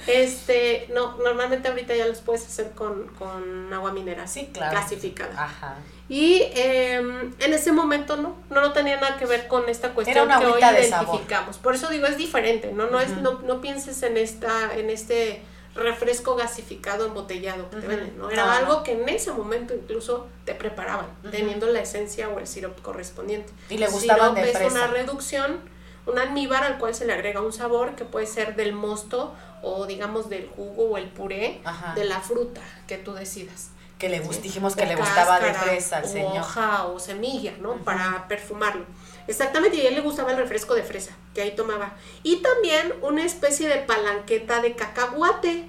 Este, 0.06 0.86
no, 0.92 1.16
normalmente 1.16 1.68
ahorita 1.68 1.96
ya 1.96 2.06
los 2.06 2.20
puedes 2.20 2.46
hacer 2.46 2.72
con, 2.72 3.08
con 3.18 3.72
agua 3.72 3.92
mineral. 3.92 4.28
Sí, 4.28 4.50
claro. 4.52 4.74
Gasificada. 4.74 5.32
Ajá. 5.32 5.76
Y 6.10 6.42
em, 6.54 7.34
en 7.38 7.52
ese 7.52 7.72
momento 7.72 8.16
no, 8.16 8.36
no, 8.50 8.60
no 8.60 8.72
tenía 8.72 9.00
nada 9.00 9.16
que 9.16 9.26
ver 9.26 9.48
con 9.48 9.68
esta 9.68 9.90
cuestión 9.90 10.28
que 10.28 10.46
hoy 10.46 10.60
sabor. 10.60 10.78
identificamos. 10.78 11.56
Por 11.56 11.74
eso 11.74 11.88
digo, 11.88 12.06
es 12.06 12.18
diferente, 12.18 12.72
¿no? 12.72 12.88
No, 12.88 13.00
es, 13.00 13.16
no, 13.18 13.40
no 13.40 13.60
pienses 13.60 14.02
en 14.02 14.16
esta, 14.16 14.74
en 14.74 14.90
este 14.90 15.42
refresco 15.78 16.36
gasificado 16.36 17.06
embotellado 17.06 17.70
que 17.70 17.76
te 17.76 17.86
venden, 17.86 18.18
¿no? 18.18 18.30
Era 18.30 18.56
algo 18.56 18.82
que 18.82 18.92
en 18.92 19.08
ese 19.08 19.32
momento 19.32 19.74
incluso 19.74 20.26
te 20.44 20.54
preparaban, 20.54 21.06
teniendo 21.30 21.66
la 21.68 21.80
esencia 21.80 22.28
o 22.28 22.38
el 22.38 22.46
sirope 22.46 22.82
correspondiente. 22.82 23.52
Y 23.70 23.78
le 23.78 23.86
gustaban 23.88 24.30
Sirope 24.34 24.42
de 24.42 24.50
es 24.50 24.56
fresa. 24.58 24.72
una 24.74 24.86
reducción, 24.88 25.60
un 26.06 26.18
almíbar 26.18 26.64
al 26.64 26.78
cual 26.78 26.94
se 26.94 27.06
le 27.06 27.12
agrega 27.12 27.40
un 27.40 27.52
sabor 27.52 27.94
que 27.94 28.04
puede 28.04 28.26
ser 28.26 28.56
del 28.56 28.72
mosto 28.72 29.34
o 29.62 29.86
digamos 29.86 30.28
del 30.28 30.46
jugo 30.48 30.90
o 30.90 30.96
el 30.96 31.08
puré 31.08 31.60
Ajá. 31.64 31.94
de 31.94 32.04
la 32.04 32.20
fruta 32.20 32.60
que 32.86 32.96
tú 32.96 33.12
decidas 33.12 33.70
Que 33.98 34.08
le 34.08 34.22
gust- 34.22 34.40
dijimos 34.40 34.76
que 34.76 34.84
o 34.84 34.86
le 34.86 34.94
gustaba 34.94 35.40
de 35.40 35.52
fresa 35.52 35.96
al 35.98 36.04
o 36.04 36.08
señor. 36.08 36.38
hoja 36.38 36.86
o 36.86 36.98
semilla, 37.00 37.54
¿no? 37.60 37.74
Para 37.78 38.26
perfumarlo. 38.28 38.84
Exactamente, 39.28 39.76
y 39.76 39.82
a 39.82 39.90
él 39.90 39.94
le 39.94 40.00
gustaba 40.00 40.32
el 40.32 40.38
refresco 40.38 40.74
de 40.74 40.82
fresa, 40.82 41.12
que 41.34 41.42
ahí 41.42 41.54
tomaba. 41.54 41.92
Y 42.22 42.36
también 42.36 42.94
una 43.02 43.24
especie 43.24 43.68
de 43.68 43.76
palanqueta 43.76 44.62
de 44.62 44.74
cacahuate, 44.74 45.68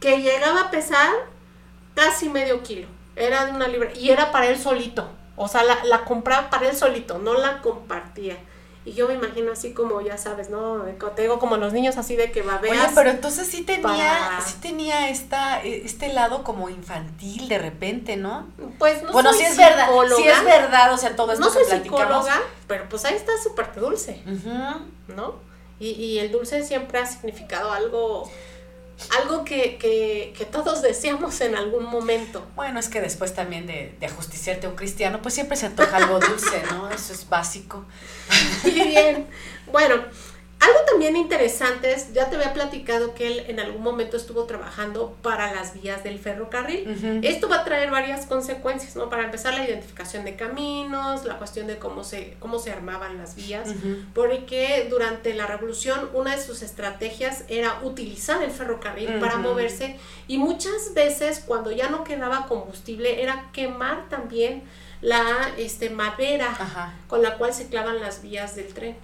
que 0.00 0.22
llegaba 0.22 0.62
a 0.62 0.70
pesar 0.70 1.12
casi 1.94 2.30
medio 2.30 2.62
kilo. 2.62 2.88
Era 3.14 3.44
de 3.44 3.52
una 3.52 3.68
libra, 3.68 3.92
y 3.94 4.10
era 4.10 4.32
para 4.32 4.46
él 4.48 4.58
solito. 4.58 5.10
O 5.36 5.46
sea, 5.46 5.62
la, 5.62 5.84
la 5.84 6.04
compraba 6.04 6.48
para 6.48 6.70
él 6.70 6.76
solito, 6.76 7.18
no 7.18 7.34
la 7.34 7.60
compartía. 7.60 8.38
Y 8.86 8.92
yo 8.92 9.08
me 9.08 9.14
imagino 9.14 9.50
así 9.50 9.72
como, 9.72 10.00
ya 10.00 10.16
sabes, 10.16 10.48
¿no? 10.48 10.84
Te 11.16 11.22
digo 11.22 11.40
como 11.40 11.56
los 11.56 11.72
niños 11.72 11.96
así 11.96 12.14
de 12.14 12.30
que 12.30 12.42
babeas. 12.42 12.86
Oye, 12.86 12.92
pero 12.94 13.10
entonces 13.10 13.48
sí 13.48 13.62
tenía, 13.64 13.82
para- 13.82 14.40
sí 14.40 14.54
tenía 14.62 15.10
esta, 15.10 15.60
este 15.62 16.12
lado 16.12 16.44
como 16.44 16.68
infantil 16.70 17.48
de 17.48 17.58
repente, 17.58 18.16
¿no? 18.16 18.46
Pues 18.78 19.02
no 19.02 19.10
bueno, 19.12 19.30
soy 19.32 19.40
sí 19.40 19.44
es 19.46 19.56
verdad, 19.56 19.88
sí 20.16 20.22
es 20.28 20.44
verdad, 20.44 20.92
o 20.94 20.96
sea, 20.98 21.16
todo 21.16 21.32
esto 21.32 21.44
No 21.44 21.50
soy 21.50 21.64
que 21.64 21.68
platicamos. 21.70 22.24
psicóloga, 22.26 22.40
pero 22.68 22.88
pues 22.88 23.04
ahí 23.04 23.14
está 23.16 23.32
súper 23.42 23.74
dulce. 23.74 24.22
Ujú. 24.24 25.14
¿no? 25.16 25.34
Y, 25.80 25.90
y 25.90 26.18
el 26.20 26.30
dulce 26.30 26.64
siempre 26.64 27.00
ha 27.00 27.06
significado 27.06 27.72
algo, 27.72 28.30
algo 29.20 29.44
que, 29.44 29.76
que, 29.76 30.34
que 30.36 30.44
todos 30.44 30.82
deseamos 30.82 31.40
en 31.40 31.54
algún 31.54 31.84
momento. 31.84 32.46
Bueno, 32.54 32.80
es 32.80 32.88
que 32.88 33.00
después 33.00 33.34
también 33.34 33.66
de, 33.66 33.94
de 34.00 34.06
ajusticiarte 34.06 34.66
a 34.66 34.70
un 34.70 34.76
cristiano, 34.76 35.20
pues 35.22 35.34
siempre 35.34 35.56
se 35.56 35.66
antoja 35.66 35.96
algo 35.98 36.18
dulce, 36.18 36.62
¿no? 36.70 36.90
Eso 36.90 37.12
es 37.12 37.28
básico. 37.28 37.84
Y 38.64 38.70
bien, 38.70 39.26
bueno, 39.70 40.02
algo 40.66 40.80
también 40.86 41.16
interesante 41.16 41.92
es, 41.92 42.12
ya 42.12 42.28
te 42.28 42.36
había 42.36 42.52
platicado 42.52 43.14
que 43.14 43.26
él 43.26 43.44
en 43.48 43.60
algún 43.60 43.82
momento 43.82 44.16
estuvo 44.16 44.44
trabajando 44.44 45.16
para 45.22 45.54
las 45.54 45.80
vías 45.80 46.02
del 46.02 46.18
ferrocarril. 46.18 47.20
Esto 47.22 47.48
va 47.48 47.60
a 47.60 47.64
traer 47.64 47.90
varias 47.90 48.26
consecuencias, 48.26 48.96
¿no? 48.96 49.08
Para 49.08 49.24
empezar, 49.24 49.54
la 49.54 49.64
identificación 49.64 50.24
de 50.24 50.34
caminos, 50.34 51.24
la 51.24 51.38
cuestión 51.38 51.66
de 51.66 51.78
cómo 51.78 52.02
se, 52.04 52.36
cómo 52.40 52.58
se 52.58 52.72
armaban 52.72 53.18
las 53.18 53.36
vías, 53.36 53.68
porque 54.14 54.86
durante 54.90 55.34
la 55.34 55.46
revolución 55.46 56.10
una 56.14 56.34
de 56.36 56.42
sus 56.42 56.62
estrategias 56.62 57.44
era 57.48 57.80
utilizar 57.82 58.42
el 58.42 58.50
ferrocarril 58.50 59.20
para 59.20 59.36
moverse 59.36 59.96
y 60.26 60.38
muchas 60.38 60.94
veces 60.94 61.42
cuando 61.46 61.70
ya 61.70 61.88
no 61.88 62.04
quedaba 62.04 62.46
combustible 62.46 63.22
era 63.22 63.50
quemar 63.52 64.08
también 64.08 64.64
la 65.00 65.50
este, 65.58 65.90
madera 65.90 66.92
con 67.06 67.22
la 67.22 67.36
cual 67.36 67.52
se 67.52 67.68
clavan 67.68 68.00
las 68.00 68.22
vías 68.22 68.56
del 68.56 68.72
tren. 68.72 68.96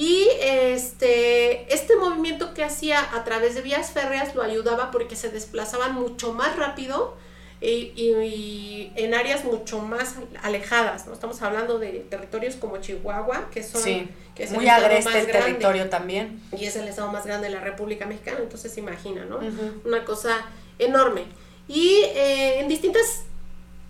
Y 0.00 0.28
este, 0.40 1.74
este 1.74 1.96
movimiento 1.96 2.54
que 2.54 2.62
hacía 2.62 3.00
a 3.16 3.24
través 3.24 3.56
de 3.56 3.62
vías 3.62 3.90
férreas 3.90 4.32
lo 4.36 4.44
ayudaba 4.44 4.92
porque 4.92 5.16
se 5.16 5.28
desplazaban 5.28 5.96
mucho 5.96 6.32
más 6.32 6.54
rápido 6.54 7.16
y, 7.60 8.92
en 8.94 9.12
áreas 9.12 9.44
mucho 9.44 9.80
más 9.80 10.14
alejadas. 10.40 11.08
¿no? 11.08 11.14
Estamos 11.14 11.42
hablando 11.42 11.80
de 11.80 12.06
territorios 12.08 12.54
como 12.54 12.76
Chihuahua, 12.76 13.50
que 13.50 13.64
son... 13.64 13.82
que 13.82 14.44
es 14.44 14.52
muy 14.52 14.68
agreste 14.68 15.18
el 15.18 15.26
territorio 15.26 15.90
también. 15.90 16.40
Y 16.56 16.66
es 16.66 16.76
el 16.76 16.86
estado 16.86 17.10
más 17.10 17.26
grande 17.26 17.48
de 17.48 17.54
la 17.54 17.60
República 17.60 18.06
Mexicana, 18.06 18.38
entonces 18.40 18.78
imagina, 18.78 19.24
¿no? 19.24 19.40
Una 19.84 20.04
cosa 20.04 20.46
enorme. 20.78 21.24
Y 21.66 22.02
eh, 22.14 22.60
en 22.60 22.68
distintas 22.68 23.24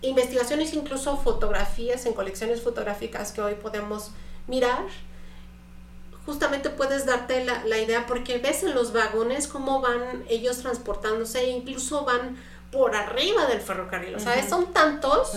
investigaciones, 0.01 0.73
incluso 0.73 1.17
fotografías 1.17 2.07
en 2.07 2.13
colecciones 2.13 2.63
fotográficas 2.63 3.31
que 3.31 3.41
hoy 3.41 3.53
podemos 3.53 4.09
mirar, 4.47 4.85
justamente 6.29 6.69
puedes 6.69 7.05
darte 7.05 7.43
la, 7.43 7.65
la, 7.65 7.79
idea 7.79 8.05
porque 8.05 8.37
ves 8.37 8.63
en 8.63 8.75
los 8.75 8.93
vagones 8.93 9.47
cómo 9.47 9.81
van 9.81 10.23
ellos 10.29 10.59
transportándose 10.59 11.41
e 11.41 11.49
incluso 11.49 12.05
van 12.05 12.37
por 12.71 12.95
arriba 12.95 13.47
del 13.47 13.61
ferrocarril. 13.61 14.15
O 14.15 14.19
sea, 14.19 14.47
son 14.47 14.71
tantos 14.73 15.31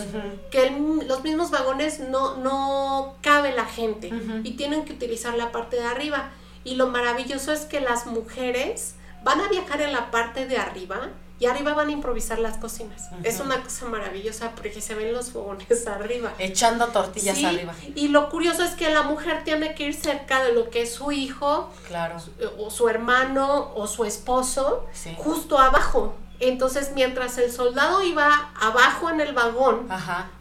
que 0.51 0.69
los 1.07 1.23
mismos 1.23 1.49
vagones 1.49 1.99
no, 1.99 2.37
no 2.37 3.15
cabe 3.21 3.53
la 3.53 3.65
gente 3.65 4.11
y 4.43 4.51
tienen 4.51 4.85
que 4.85 4.93
utilizar 4.93 5.33
la 5.35 5.51
parte 5.51 5.77
de 5.77 5.85
arriba. 5.85 6.29
Y 6.63 6.75
lo 6.75 6.87
maravilloso 6.87 7.51
es 7.51 7.61
que 7.61 7.81
las 7.81 8.05
mujeres 8.05 8.95
van 9.23 9.41
a 9.41 9.49
viajar 9.49 9.81
en 9.81 9.93
la 9.93 10.11
parte 10.11 10.45
de 10.47 10.57
arriba 10.57 11.09
y 11.39 11.45
arriba 11.45 11.73
van 11.73 11.89
a 11.89 11.91
improvisar 11.91 12.39
las 12.39 12.57
cocinas. 12.57 13.09
Es 13.23 13.39
una 13.39 13.61
cosa 13.61 13.85
maravillosa 13.85 14.51
porque 14.51 14.81
se 14.81 14.95
ven 14.95 15.13
los 15.13 15.31
fogones 15.31 15.87
arriba. 15.87 16.33
Echando 16.39 16.87
tortillas 16.87 17.43
arriba. 17.43 17.73
Y 17.95 18.09
lo 18.09 18.29
curioso 18.29 18.63
es 18.63 18.71
que 18.71 18.89
la 18.91 19.03
mujer 19.03 19.43
tiene 19.43 19.75
que 19.75 19.87
ir 19.87 19.93
cerca 19.93 20.43
de 20.43 20.53
lo 20.53 20.69
que 20.69 20.83
es 20.83 20.93
su 20.93 21.11
hijo, 21.11 21.71
claro. 21.87 22.17
o 22.57 22.69
su 22.69 22.87
hermano, 22.87 23.71
o 23.75 23.87
su 23.87 24.05
esposo, 24.05 24.87
justo 25.17 25.59
abajo. 25.59 26.15
Entonces, 26.39 26.91
mientras 26.93 27.37
el 27.37 27.51
soldado 27.51 28.03
iba 28.03 28.51
abajo 28.59 29.09
en 29.09 29.21
el 29.21 29.33
vagón, 29.33 29.87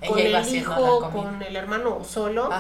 con 0.07 0.19
el 0.19 0.55
hijo, 0.55 1.11
con 1.13 1.43
el 1.43 1.55
hermano 1.55 2.03
solo, 2.05 2.51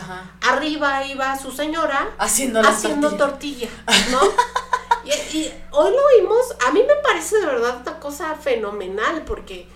arriba 0.42 1.04
iba 1.06 1.36
su 1.38 1.50
señora 1.50 2.08
haciendo, 2.18 2.60
haciendo 2.60 3.16
tortilla, 3.16 3.68
¿no? 4.10 4.20
Y, 5.04 5.50
hoy 5.70 5.90
lo 5.90 6.20
vimos, 6.20 6.56
a 6.66 6.72
mí 6.72 6.82
me 6.86 6.94
parece 6.96 7.38
de 7.38 7.46
verdad 7.46 7.80
una 7.82 7.98
cosa 7.98 8.34
fenomenal 8.36 9.22
porque 9.24 9.66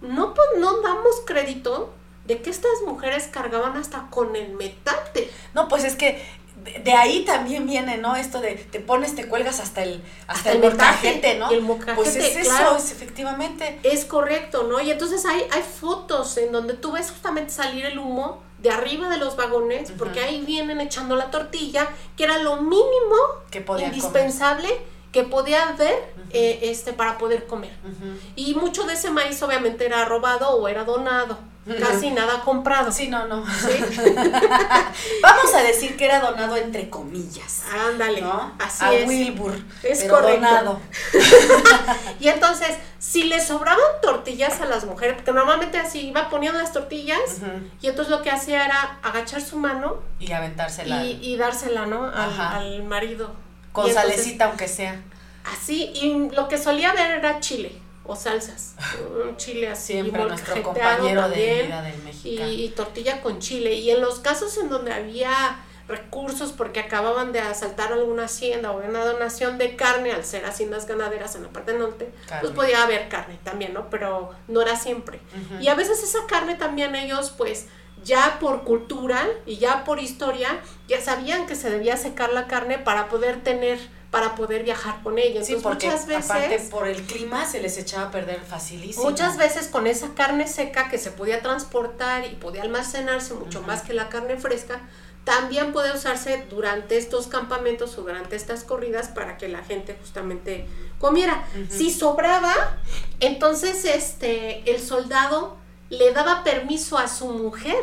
no, 0.00 0.34
pues, 0.34 0.48
no 0.58 0.80
damos 0.82 1.22
crédito 1.24 1.92
de 2.24 2.42
que 2.42 2.50
estas 2.50 2.82
mujeres 2.86 3.28
cargaban 3.28 3.76
hasta 3.76 4.08
con 4.10 4.34
el 4.36 4.52
metate. 4.52 5.30
No, 5.54 5.68
pues 5.68 5.84
es 5.84 5.96
que 5.96 6.22
de, 6.82 6.92
ahí 6.92 7.24
también 7.24 7.66
viene, 7.66 7.98
¿no? 7.98 8.16
Esto 8.16 8.40
de 8.40 8.54
te 8.54 8.80
pones, 8.80 9.14
te 9.14 9.28
cuelgas 9.28 9.60
hasta 9.60 9.82
el, 9.82 10.02
hasta, 10.26 10.52
el, 10.52 10.60
mocajete, 10.60 11.36
¿no? 11.36 11.50
El 11.50 11.64
pues 11.94 12.16
es 12.16 12.36
eso, 12.36 12.76
efectivamente. 12.76 13.78
Es 13.82 14.04
correcto, 14.04 14.64
¿no? 14.64 14.80
Y 14.80 14.90
entonces 14.90 15.24
hay, 15.24 15.46
hay 15.52 15.62
fotos 15.62 16.36
en 16.38 16.52
donde 16.52 16.74
tú 16.74 16.92
ves 16.92 17.10
justamente 17.10 17.52
salir 17.52 17.84
el 17.86 17.98
humo 17.98 18.45
de 18.58 18.70
arriba 18.70 19.08
de 19.08 19.18
los 19.18 19.36
vagones, 19.36 19.92
porque 19.98 20.20
ahí 20.20 20.42
vienen 20.46 20.80
echando 20.80 21.14
la 21.16 21.30
tortilla, 21.30 21.88
que 22.16 22.24
era 22.24 22.38
lo 22.38 22.56
mínimo 22.56 23.16
que 23.50 23.60
podía 23.60 23.88
indispensable 23.88 24.68
que 25.16 25.22
podía 25.22 25.70
haber 25.70 26.12
eh, 26.30 26.58
este, 26.64 26.92
para 26.92 27.16
poder 27.16 27.46
comer. 27.46 27.72
Y 28.34 28.54
mucho 28.54 28.84
de 28.84 28.92
ese 28.92 29.10
maíz 29.10 29.42
obviamente 29.42 29.86
era 29.86 30.04
robado 30.04 30.50
o 30.50 30.68
era 30.68 30.84
donado. 30.84 31.38
Casi 31.80 32.10
nada 32.10 32.42
comprado. 32.42 32.92
Sí, 32.92 33.08
no, 33.08 33.26
no. 33.26 33.36
Vamos 35.22 35.54
a 35.54 35.62
decir 35.62 35.96
que 35.96 36.04
era 36.04 36.20
donado 36.20 36.54
entre 36.56 36.90
comillas. 36.90 37.62
Ándale. 37.90 38.20
¿no? 38.20 38.52
Así 38.58 38.84
a 38.84 38.92
es. 38.92 39.08
Wilbur. 39.08 39.54
Es 39.82 40.04
correcto. 40.04 40.44
Donado. 40.44 40.80
y 42.20 42.28
entonces, 42.28 42.76
si 42.98 43.24
le 43.24 43.40
sobraban 43.40 43.80
tortillas 44.02 44.60
a 44.60 44.66
las 44.66 44.84
mujeres, 44.84 45.14
porque 45.16 45.32
normalmente 45.32 45.78
así 45.78 46.08
iba 46.08 46.28
poniendo 46.28 46.58
las 46.58 46.74
tortillas, 46.74 47.38
y 47.80 47.88
entonces 47.88 48.10
lo 48.10 48.22
que 48.22 48.30
hacía 48.30 48.66
era 48.66 48.98
agachar 49.02 49.40
su 49.40 49.56
mano 49.56 50.02
y 50.20 50.30
aventársela. 50.30 51.04
Y, 51.04 51.18
y 51.22 51.38
dársela, 51.38 51.86
¿no? 51.86 52.04
Al, 52.04 52.38
al 52.38 52.82
marido. 52.82 53.45
Con 53.76 53.92
salecita, 53.92 54.46
aunque 54.46 54.68
sea. 54.68 55.02
Así, 55.44 55.90
y 55.94 56.30
lo 56.34 56.48
que 56.48 56.58
solía 56.58 56.92
ver 56.92 57.10
era 57.18 57.40
chile 57.40 57.72
o 58.04 58.16
salsas. 58.16 58.74
Un 59.22 59.36
chile 59.36 59.68
así. 59.68 59.92
Siempre 59.94 60.24
nuestro 60.24 60.62
compañero 60.62 61.28
de 61.28 61.62
vida 61.64 61.82
del 61.82 62.02
mexicano. 62.02 62.50
Y, 62.50 62.68
tortilla 62.70 63.20
con 63.20 63.38
chile. 63.38 63.74
Y 63.74 63.90
en 63.90 64.00
los 64.00 64.20
casos 64.20 64.56
en 64.58 64.68
donde 64.68 64.92
había 64.92 65.58
recursos 65.88 66.52
porque 66.52 66.80
acababan 66.80 67.32
de 67.32 67.38
asaltar 67.38 67.92
alguna 67.92 68.24
hacienda 68.24 68.72
o 68.72 68.78
una 68.78 69.04
donación 69.04 69.56
de 69.56 69.76
carne, 69.76 70.10
al 70.10 70.24
ser 70.24 70.44
haciendas 70.44 70.86
ganaderas 70.86 71.36
en 71.36 71.44
la 71.44 71.50
parte 71.50 71.74
norte, 71.74 72.10
pues 72.40 72.52
podía 72.52 72.82
haber 72.82 73.08
carne 73.08 73.38
también, 73.44 73.72
¿no? 73.72 73.88
Pero 73.88 74.34
no 74.48 74.62
era 74.62 74.76
siempre. 74.76 75.20
Y 75.60 75.68
a 75.68 75.74
veces 75.74 76.02
esa 76.02 76.26
carne 76.26 76.56
también 76.56 76.94
ellos, 76.96 77.32
pues, 77.36 77.66
ya 78.06 78.38
por 78.38 78.62
cultura 78.62 79.26
y 79.44 79.58
ya 79.58 79.84
por 79.84 79.98
historia, 79.98 80.60
ya 80.88 81.00
sabían 81.00 81.46
que 81.46 81.56
se 81.56 81.70
debía 81.70 81.96
secar 81.96 82.32
la 82.32 82.46
carne 82.46 82.78
para 82.78 83.08
poder 83.08 83.42
tener 83.42 83.78
para 84.12 84.34
poder 84.34 84.62
viajar 84.62 85.02
con 85.02 85.18
ella. 85.18 85.44
sí, 85.44 85.56
porque 85.60 85.88
muchas 85.88 86.06
veces, 86.06 86.30
aparte 86.30 86.58
por 86.70 86.86
el 86.86 87.02
clima 87.02 87.44
se 87.44 87.60
les 87.60 87.76
echaba 87.76 88.06
a 88.06 88.10
perder 88.10 88.40
facilísimo. 88.40 89.04
Muchas 89.04 89.36
veces 89.36 89.68
con 89.68 89.86
esa 89.86 90.14
carne 90.14 90.46
seca 90.46 90.88
que 90.88 90.96
se 90.96 91.10
podía 91.10 91.42
transportar 91.42 92.24
y 92.24 92.36
podía 92.36 92.62
almacenarse 92.62 93.34
mucho 93.34 93.60
más 93.62 93.82
que 93.82 93.92
la 93.92 94.08
carne 94.08 94.38
fresca, 94.38 94.80
también 95.24 95.72
puede 95.72 95.92
usarse 95.92 96.46
durante 96.48 96.96
estos 96.96 97.26
campamentos 97.26 97.98
o 97.98 98.02
durante 98.02 98.36
estas 98.36 98.62
corridas 98.62 99.08
para 99.08 99.36
que 99.36 99.48
la 99.48 99.62
gente 99.64 99.96
justamente 100.00 100.66
comiera. 101.00 101.44
Si 101.68 101.90
sobraba, 101.90 102.78
entonces 103.18 103.84
este 103.84 104.70
el 104.70 104.80
soldado 104.80 105.58
le 105.90 106.12
daba 106.12 106.44
permiso 106.44 106.98
a 106.98 107.08
su 107.08 107.28
mujer 107.28 107.82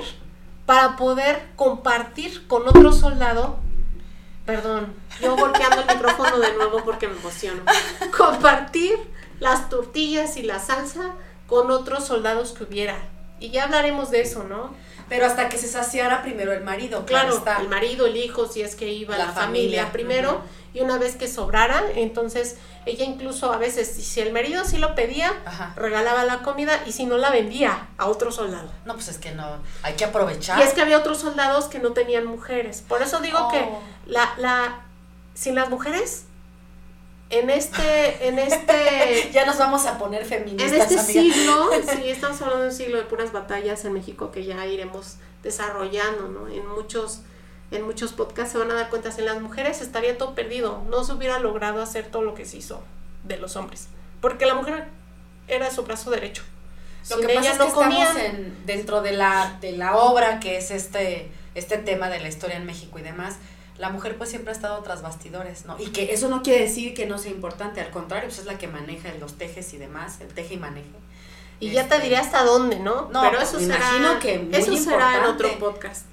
para 0.65 0.95
poder 0.95 1.49
compartir 1.55 2.47
con 2.47 2.67
otro 2.67 2.91
soldado 2.93 3.59
Perdón, 4.45 4.93
yo 5.21 5.37
golpeando 5.37 5.81
el 5.81 5.95
micrófono 5.95 6.37
de 6.37 6.53
nuevo 6.53 6.83
porque 6.83 7.07
me 7.07 7.17
emociono. 7.17 7.61
Compartir 8.17 8.97
las 9.39 9.69
tortillas 9.69 10.35
y 10.35 10.43
la 10.43 10.59
salsa 10.59 11.15
con 11.47 11.71
otros 11.71 12.05
soldados 12.05 12.51
que 12.51 12.65
hubiera. 12.65 12.97
Y 13.39 13.51
ya 13.51 13.63
hablaremos 13.63 14.11
de 14.11 14.21
eso, 14.21 14.43
¿no? 14.43 14.73
Pero 15.09 15.25
hasta 15.25 15.49
que 15.49 15.57
se 15.57 15.67
saciara 15.67 16.21
primero 16.21 16.53
el 16.53 16.63
marido. 16.63 17.05
Claro, 17.05 17.43
el 17.59 17.69
marido, 17.69 18.07
el 18.07 18.17
hijo, 18.17 18.47
si 18.47 18.61
es 18.61 18.75
que 18.75 18.91
iba 18.91 19.17
la, 19.17 19.31
familia, 19.31 19.91
primero. 19.91 20.41
Y 20.73 20.81
una 20.81 20.97
vez 20.97 21.15
que 21.15 21.27
sobrara, 21.27 21.83
entonces 21.95 22.57
ella 22.85 23.05
incluso 23.05 23.53
a 23.53 23.57
veces, 23.57 23.87
si 23.87 24.19
el 24.21 24.33
marido 24.33 24.65
sí 24.65 24.77
lo 24.77 24.95
pedía, 24.95 25.31
regalaba 25.75 26.23
la 26.23 26.39
comida 26.39 26.81
y 26.85 26.91
si 26.91 27.05
no 27.05 27.17
la 27.17 27.29
vendía 27.29 27.89
a 27.97 28.07
otro 28.07 28.31
soldado. 28.31 28.71
No, 28.85 28.93
pues 28.95 29.07
es 29.07 29.17
que 29.19 29.31
no, 29.31 29.45
hay 29.83 29.93
que 29.93 30.05
aprovechar. 30.05 30.59
Y 30.59 30.63
es 30.63 30.73
que 30.73 30.81
había 30.81 30.97
otros 30.97 31.19
soldados 31.19 31.65
que 31.65 31.79
no 31.79 31.91
tenían 31.91 32.25
mujeres. 32.25 32.83
Por 32.87 33.01
eso 33.01 33.19
digo 33.19 33.49
que 33.49 33.59
oh. 33.59 33.81
la, 34.07 34.33
la, 34.37 34.81
sin 35.35 35.55
las 35.55 35.69
mujeres, 35.69 36.25
en 37.39 37.49
este, 37.49 38.27
en 38.27 38.39
este... 38.39 39.29
ya 39.33 39.45
nos 39.45 39.57
vamos 39.57 39.85
a 39.85 39.97
poner 39.97 40.25
feministas. 40.25 40.71
En 40.71 40.81
este 40.81 40.99
siglo, 40.99 41.69
sí, 41.95 42.09
estamos 42.09 42.41
hablando 42.41 42.63
de 42.63 42.69
un 42.69 42.75
siglo 42.75 42.97
de 42.97 43.03
puras 43.03 43.31
batallas 43.31 43.83
en 43.85 43.93
México 43.93 44.31
que 44.31 44.45
ya 44.45 44.65
iremos 44.65 45.15
desarrollando, 45.41 46.27
¿no? 46.29 46.47
En 46.47 46.65
muchos 46.67 47.21
en 47.71 47.83
muchos 47.83 48.13
podcasts 48.13 48.51
se 48.51 48.59
van 48.59 48.69
a 48.69 48.75
dar 48.75 48.89
cuenta, 48.89 49.09
en 49.17 49.25
las 49.25 49.41
mujeres 49.41 49.81
estaría 49.81 50.15
todo 50.15 50.35
perdido, 50.35 50.83
no 50.89 51.03
se 51.03 51.13
hubiera 51.13 51.39
logrado 51.39 51.81
hacer 51.81 52.05
todo 52.05 52.21
lo 52.21 52.35
que 52.35 52.45
se 52.45 52.57
hizo 52.57 52.83
de 53.23 53.37
los 53.37 53.55
hombres, 53.55 53.87
porque 54.21 54.45
la 54.45 54.53
mujer 54.53 54.89
era 55.47 55.71
su 55.71 55.83
brazo 55.83 56.11
derecho. 56.11 56.43
Lo 57.09 57.17
que 57.17 57.33
pasa 57.33 57.51
es 57.51 57.57
que 57.57 57.67
estamos 57.67 58.15
en, 58.17 58.65
dentro 58.65 59.01
de 59.01 59.13
la, 59.13 59.57
de 59.59 59.73
la 59.73 59.97
obra 59.97 60.39
que 60.39 60.57
es 60.57 60.71
este, 60.71 61.31
este 61.55 61.77
tema 61.77 62.09
de 62.09 62.19
la 62.19 62.29
historia 62.29 62.57
en 62.57 62.65
México 62.65 62.99
y 62.99 63.01
demás, 63.01 63.37
la 63.77 63.89
mujer 63.89 64.17
pues 64.17 64.29
siempre 64.29 64.51
ha 64.51 64.55
estado 64.55 64.81
tras 64.83 65.01
bastidores, 65.01 65.65
¿no? 65.65 65.79
Y 65.79 65.87
que 65.87 66.13
eso 66.13 66.29
no 66.29 66.43
quiere 66.43 66.61
decir 66.61 66.93
que 66.93 67.05
no 67.05 67.17
sea 67.17 67.31
importante, 67.31 67.81
al 67.81 67.89
contrario, 67.89 68.29
pues 68.29 68.39
es 68.39 68.45
la 68.45 68.57
que 68.57 68.67
maneja 68.67 69.11
los 69.19 69.33
tejes 69.37 69.73
y 69.73 69.77
demás, 69.77 70.21
el 70.21 70.27
teje 70.27 70.55
y 70.55 70.57
maneje. 70.57 70.89
Y 71.59 71.71
ya 71.71 71.87
te 71.87 71.99
diré 71.99 72.17
hasta 72.17 72.43
dónde, 72.43 72.79
¿no? 72.79 73.09
No, 73.09 73.21
pero 73.21 73.39
eso 73.39 73.59
será, 73.59 73.77
imagino 73.77 74.19
que 74.19 74.49
eso 74.51 74.75
será 74.75 75.17
en 75.17 75.23
otro 75.25 75.57
podcast. 75.59 76.05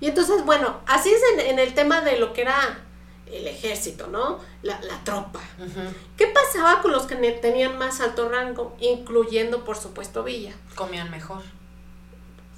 Y 0.00 0.06
entonces, 0.06 0.44
bueno, 0.44 0.80
así 0.86 1.10
es 1.10 1.46
en, 1.46 1.58
el 1.58 1.74
tema 1.74 2.02
de 2.02 2.18
lo 2.18 2.32
que 2.32 2.42
era 2.42 2.84
el 3.26 3.46
ejército, 3.46 4.06
¿no? 4.06 4.38
La, 4.62 4.80
la 4.82 5.02
tropa. 5.04 5.40
¿Qué 6.16 6.26
pasaba 6.26 6.82
con 6.82 6.92
los 6.92 7.06
que 7.06 7.16
tenían 7.16 7.78
más 7.78 8.00
alto 8.00 8.28
rango, 8.28 8.76
incluyendo, 8.80 9.64
por 9.64 9.76
supuesto, 9.76 10.22
Villa? 10.24 10.54
Comían 10.74 11.10
mejor. 11.10 11.42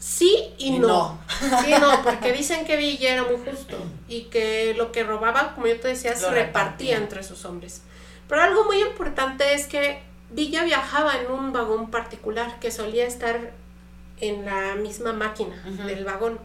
Sí 0.01 0.55
y, 0.57 0.79
no. 0.79 1.21
Sí 1.63 1.73
no, 1.79 2.03
porque 2.03 2.33
dicen 2.33 2.65
que 2.65 2.77
Villa 2.79 3.13
era 3.13 3.25
muy 3.25 3.37
justo 3.37 3.77
y 4.09 4.23
que 4.25 4.75
lo 4.75 4.93
que 4.93 5.05
robaba, 5.05 5.55
como 5.55 5.67
yo 5.67 5.79
te 5.79 5.89
decía, 5.89 6.17
se 6.17 6.31
repartía 6.31 6.97
entre 6.97 7.23
sus 7.23 7.45
hombres. 7.45 7.83
Pero 8.27 8.41
algo 8.41 8.65
muy 8.65 8.81
importante 8.81 9.53
es 9.53 9.67
que 9.67 10.03
Villa 10.31 10.65
viajaba 10.65 11.21
en 11.21 11.31
un 11.31 11.53
vagón 11.53 11.91
particular 11.91 12.59
que 12.61 12.71
solía 12.71 13.07
estar 13.07 13.53
en 14.21 14.47
la 14.47 14.75
misma 14.77 15.13
máquina 15.13 15.63
del 15.87 16.05
vagón. 16.07 16.39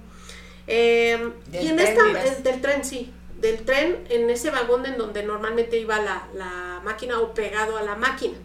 Em, 0.68 1.32
y 1.54 1.68
en 1.68 1.80
esta, 1.80 2.04
del 2.42 2.60
tren, 2.60 2.84
sí, 2.84 3.14
del 3.40 3.64
tren, 3.64 4.04
en 4.10 4.30
ese 4.30 4.50
vagón 4.50 4.86
en 4.86 4.98
donde 4.98 5.24
normalmente 5.24 5.80
iba 5.80 6.00
la, 6.00 6.28
la 6.34 6.82
máquina 6.84 7.20
o 7.20 7.34
pegado 7.34 7.78
a 7.78 7.84
la 7.84 7.96
máquina. 7.96 8.38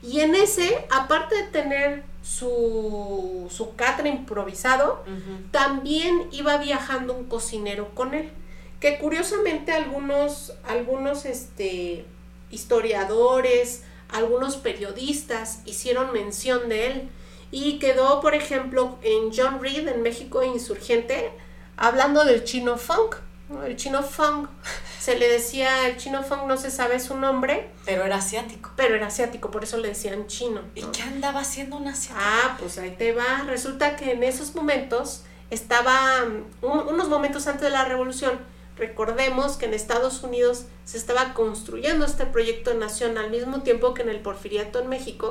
Y 0.00 0.20
en 0.20 0.36
ese, 0.36 0.86
aparte 0.90 1.34
de 1.34 1.42
tener 1.44 2.13
su, 2.24 3.48
su 3.50 3.76
catre 3.76 4.08
improvisado, 4.08 5.04
también 5.50 6.28
iba 6.32 6.56
viajando 6.56 7.12
un 7.12 7.24
cocinero 7.24 7.94
con 7.94 8.14
él. 8.14 8.30
Que 8.80 8.98
curiosamente 8.98 9.72
algunos, 9.72 10.54
algunos 10.66 11.26
este, 11.26 12.04
historiadores, 12.50 13.84
algunos 14.08 14.56
periodistas 14.56 15.60
hicieron 15.66 16.12
mención 16.12 16.68
de 16.68 16.86
él. 16.86 17.08
Y 17.50 17.78
quedó, 17.78 18.20
por 18.20 18.34
ejemplo, 18.34 18.98
en 19.02 19.30
John 19.34 19.62
Reed, 19.62 19.86
en 19.86 20.02
México 20.02 20.42
Insurgente, 20.42 21.30
hablando 21.76 22.24
del 22.24 22.44
chino 22.44 22.78
funk. 22.78 23.16
El 23.66 23.76
chino 23.76 24.02
funk 24.02 24.48
se 24.98 25.18
le 25.18 25.28
decía, 25.28 25.86
el 25.88 25.96
chino 25.96 26.22
funk 26.22 26.44
no 26.46 26.56
se 26.56 26.70
sabe 26.70 26.98
su 26.98 27.16
nombre. 27.16 27.70
Pero 27.84 28.04
era 28.04 28.16
asiático. 28.16 28.70
Pero 28.76 28.94
era 28.94 29.08
asiático, 29.08 29.50
por 29.50 29.64
eso 29.64 29.76
le 29.78 29.88
decían 29.88 30.26
chino. 30.26 30.62
¿Y 30.74 30.82
qué 30.82 31.02
andaba 31.02 31.40
haciendo 31.40 31.76
un 31.76 31.88
asiático? 31.88 32.20
Ah, 32.22 32.56
pues 32.58 32.78
ahí 32.78 32.94
te 32.96 33.12
va. 33.12 33.42
Resulta 33.46 33.96
que 33.96 34.12
en 34.12 34.24
esos 34.24 34.54
momentos 34.54 35.24
estaba, 35.50 36.24
unos 36.62 37.08
momentos 37.08 37.46
antes 37.46 37.62
de 37.62 37.70
la 37.70 37.84
revolución, 37.84 38.38
Recordemos 38.76 39.56
que 39.56 39.66
en 39.66 39.74
Estados 39.74 40.22
Unidos 40.22 40.66
se 40.84 40.98
estaba 40.98 41.32
construyendo 41.32 42.04
este 42.04 42.26
proyecto 42.26 42.70
de 42.70 42.76
nación 42.76 43.16
al 43.18 43.30
mismo 43.30 43.62
tiempo 43.62 43.94
que 43.94 44.02
en 44.02 44.08
el 44.08 44.20
Porfiriato 44.20 44.80
en 44.80 44.88
México, 44.88 45.30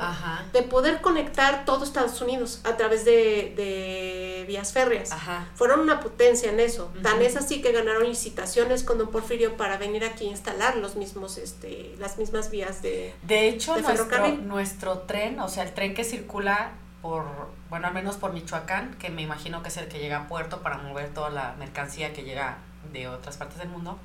de 0.52 0.62
poder 0.62 1.00
conectar 1.00 1.64
todo 1.64 1.84
Estados 1.84 2.20
Unidos 2.20 2.60
a 2.64 2.76
través 2.76 3.04
de, 3.04 4.44
vías 4.48 4.72
férreas. 4.72 5.10
Fueron 5.54 5.80
una 5.80 6.00
potencia 6.00 6.50
en 6.50 6.60
eso. 6.60 6.92
Tan 7.02 7.22
es 7.22 7.36
así 7.36 7.62
que 7.62 7.72
ganaron 7.72 8.04
licitaciones 8.04 8.82
con 8.82 8.98
Don 8.98 9.10
Porfirio 9.10 9.56
para 9.56 9.78
venir 9.78 10.04
aquí 10.04 10.26
a 10.26 10.30
instalar 10.30 10.76
los 10.76 10.96
mismos, 10.96 11.38
este, 11.38 11.94
las 11.98 12.18
mismas 12.18 12.50
vías 12.50 12.82
de 12.82 13.14
De 13.22 13.48
hecho, 13.48 13.76
nuestro, 13.78 14.28
nuestro 14.42 14.98
tren, 15.00 15.40
o 15.40 15.48
sea, 15.48 15.62
el 15.62 15.72
tren 15.72 15.94
que 15.94 16.04
circula 16.04 16.72
por, 17.00 17.24
bueno, 17.68 17.86
al 17.86 17.94
menos 17.94 18.16
por 18.16 18.32
Michoacán, 18.32 18.94
que 18.94 19.10
me 19.10 19.20
imagino 19.20 19.62
que 19.62 19.68
es 19.68 19.76
el 19.76 19.88
que 19.88 19.98
llega 19.98 20.20
a 20.20 20.28
puerto 20.28 20.62
para 20.62 20.78
mover 20.78 21.12
toda 21.12 21.28
la 21.28 21.54
mercancía 21.58 22.14
que 22.14 22.22
llega 22.22 22.58
de 22.92 23.08
otras 23.08 23.36
partes 23.36 23.58
del 23.58 23.68
mundo, 23.68 23.98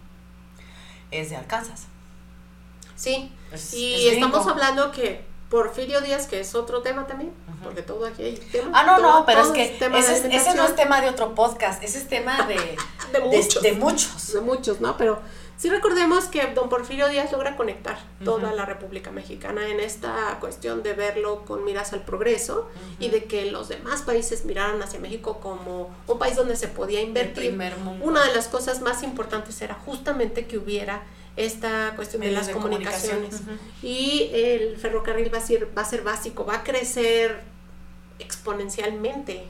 es 1.12 1.30
de 1.30 1.36
Arkansas. 1.38 1.88
Sí, 2.96 3.32
y 3.74 4.08
estamos 4.10 4.46
hablando 4.46 4.92
que 4.92 5.24
Porfirio 5.50 6.02
Díaz, 6.02 6.28
que 6.28 6.42
es 6.42 6.54
otro 6.54 6.82
tema 6.82 7.08
también, 7.08 7.32
porque 7.64 7.82
todo 7.82 8.06
aquí 8.06 8.24
hay 8.24 8.36
tema. 8.36 8.72
Ah, 8.74 8.84
no, 8.84 9.00
no, 9.00 9.26
pero 9.26 9.42
es 9.42 9.50
que 9.50 9.78
ese, 9.78 10.56
no 10.56 10.66
es 10.66 10.76
tema 10.76 11.02
de 11.02 11.10
otro 11.10 11.34
podcast, 11.34 11.84
ese 11.84 11.98
es 11.98 12.08
tema 12.08 12.46
de, 12.46 12.56
de, 13.14 13.20
muchos, 13.22 13.64
de, 13.64 13.72
muchos. 13.72 14.34
De 14.34 14.42
muchos, 14.42 14.80
¿no? 14.80 14.96
Pero 14.98 15.20
Sí 15.60 15.70
recordemos 15.70 16.24
que 16.26 16.54
don 16.54 16.70
Porfirio 16.70 17.10
Díaz 17.10 17.34
logra 17.34 17.58
conectar 17.58 18.00
toda 18.24 18.54
la 18.54 18.64
República 18.66 19.12
Mexicana 19.12 19.68
en 19.68 19.82
esta 19.82 20.38
cuestión 20.40 20.84
de 20.84 20.94
verlo 20.94 21.44
con 21.44 21.66
miras 21.66 21.92
al 21.92 22.04
progreso 22.04 22.70
y 22.98 23.10
de 23.10 23.26
que 23.26 23.52
los 23.52 23.68
demás 23.68 24.04
países 24.04 24.46
miraran 24.46 24.82
hacia 24.82 25.02
México 25.02 25.42
como 25.42 25.94
un 26.08 26.18
país 26.18 26.38
donde 26.38 26.56
se 26.56 26.70
podía 26.70 27.02
invertir. 27.02 27.60
Una 28.02 28.24
de 28.24 28.34
las 28.34 28.48
cosas 28.48 28.82
más 28.82 29.04
importantes 29.04 29.62
era 29.62 29.74
justamente 29.74 30.48
que 30.48 30.58
hubiera 30.58 31.04
esta 31.36 31.92
cuestión 31.98 32.22
de 32.22 32.32
las 32.32 32.48
comunicaciones. 32.48 33.42
Y 33.84 34.30
el 34.34 34.78
ferrocarril 34.78 35.34
va 35.34 35.40
a, 35.40 35.42
ser, 35.42 35.78
va 35.78 35.82
a 35.82 35.86
ser 35.86 36.04
básico, 36.04 36.46
va 36.46 36.56
a 36.56 36.64
crecer 36.64 37.42
exponencialmente 38.20 39.44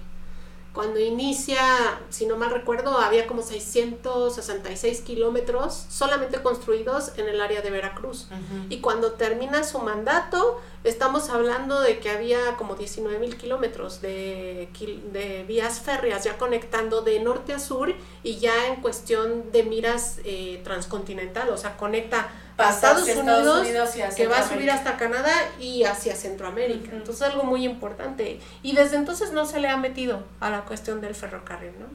cuando 0.74 1.00
inicia, 1.00 1.62
si 2.10 2.28
no 2.28 2.38
mal 2.38 2.52
recuerdo, 2.52 3.00
había 3.00 3.26
como 3.26 3.42
666 3.42 5.02
kilómetros 5.02 5.86
solamente 5.90 6.42
construidos 6.44 7.14
en 7.18 7.28
el 7.28 7.42
área 7.42 7.62
de 7.62 7.72
Veracruz. 7.72 8.28
Y 8.70 8.80
cuando 8.80 9.14
termina 9.14 9.64
su 9.64 9.80
mandato, 9.80 10.62
estamos 10.84 11.30
hablando 11.30 11.82
de 11.82 12.00
que 12.00 12.12
había 12.12 12.56
como 12.58 12.76
19 12.76 13.18
mil 13.20 13.36
kilómetros 13.36 14.02
de, 14.02 14.70
de, 15.12 15.44
vías 15.48 15.80
férreas 15.80 16.24
ya 16.24 16.38
conectando 16.38 17.02
de 17.02 17.20
norte 17.20 17.54
a 17.54 17.60
sur 17.60 17.94
y 18.24 18.38
ya 18.38 18.68
en 18.68 18.82
cuestión 18.82 19.52
de 19.52 19.64
miras 19.64 20.20
eh, 20.24 20.62
transcontinental, 20.64 21.50
o 21.50 21.58
sea, 21.58 21.78
conecta 21.78 22.30
a 22.68 22.70
Estados, 22.72 23.08
Unidos, 23.08 23.92
que 24.16 24.28
va 24.28 24.40
a 24.40 24.48
subir 24.48 24.70
hasta 24.70 24.98
Canadá 24.98 25.34
y 25.60 25.84
hacia 25.84 26.16
Centroamérica. 26.16 26.92
Entonces 26.92 27.22
algo 27.28 27.44
muy 27.44 27.66
importante. 27.66 28.40
Y 28.64 28.76
desde 28.76 28.98
entonces 28.98 29.32
no 29.32 29.46
se 29.46 29.60
le 29.60 29.70
ha 29.70 29.78
metido 29.78 30.24
a 30.40 30.50
la 30.50 30.66
cuestión 30.66 31.02
del 31.02 31.16
ferrocarril, 31.16 31.74
¿no? 31.80 31.86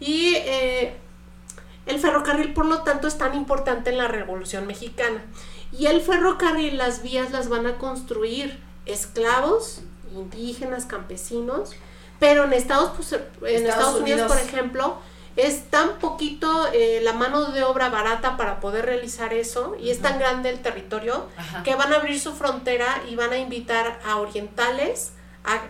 Y 0.00 0.34
eh, 0.36 0.94
el 1.86 1.98
ferrocarril, 1.98 2.52
por 2.52 2.66
lo 2.66 2.82
tanto, 2.82 3.08
es 3.08 3.18
tan 3.18 3.34
importante 3.34 3.90
en 3.90 3.98
la 3.98 4.08
Revolución 4.08 4.66
Mexicana. 4.66 5.24
Y 5.72 5.86
el 5.86 6.00
ferrocarril, 6.00 6.76
las 6.76 7.02
vías 7.02 7.30
las 7.30 7.48
van 7.48 7.66
a 7.66 7.78
construir 7.78 8.58
esclavos, 8.86 9.80
indígenas, 10.14 10.86
campesinos, 10.86 11.72
pero 12.18 12.44
en 12.44 12.52
Estados, 12.52 12.92
pues, 12.96 13.12
en 13.12 13.66
Estados, 13.66 14.00
Unidos, 14.00 14.30
por 14.30 14.38
ejemplo, 14.38 14.98
es 15.38 15.70
tan 15.70 16.00
poquito 16.00 16.66
eh, 16.72 16.98
la 17.02 17.12
mano 17.12 17.52
de 17.52 17.62
obra 17.62 17.88
barata 17.90 18.36
para 18.36 18.58
poder 18.58 18.86
realizar 18.86 19.32
eso 19.32 19.76
y 19.80 19.90
es 19.90 20.00
tan 20.02 20.18
grande 20.18 20.50
el 20.50 20.60
territorio 20.60 21.28
que 21.62 21.76
van 21.76 21.92
a 21.92 21.96
abrir 21.96 22.18
su 22.18 22.34
frontera 22.34 23.02
y 23.08 23.14
van 23.14 23.32
a 23.32 23.38
invitar 23.38 24.00
a 24.04 24.16
orientales 24.16 25.12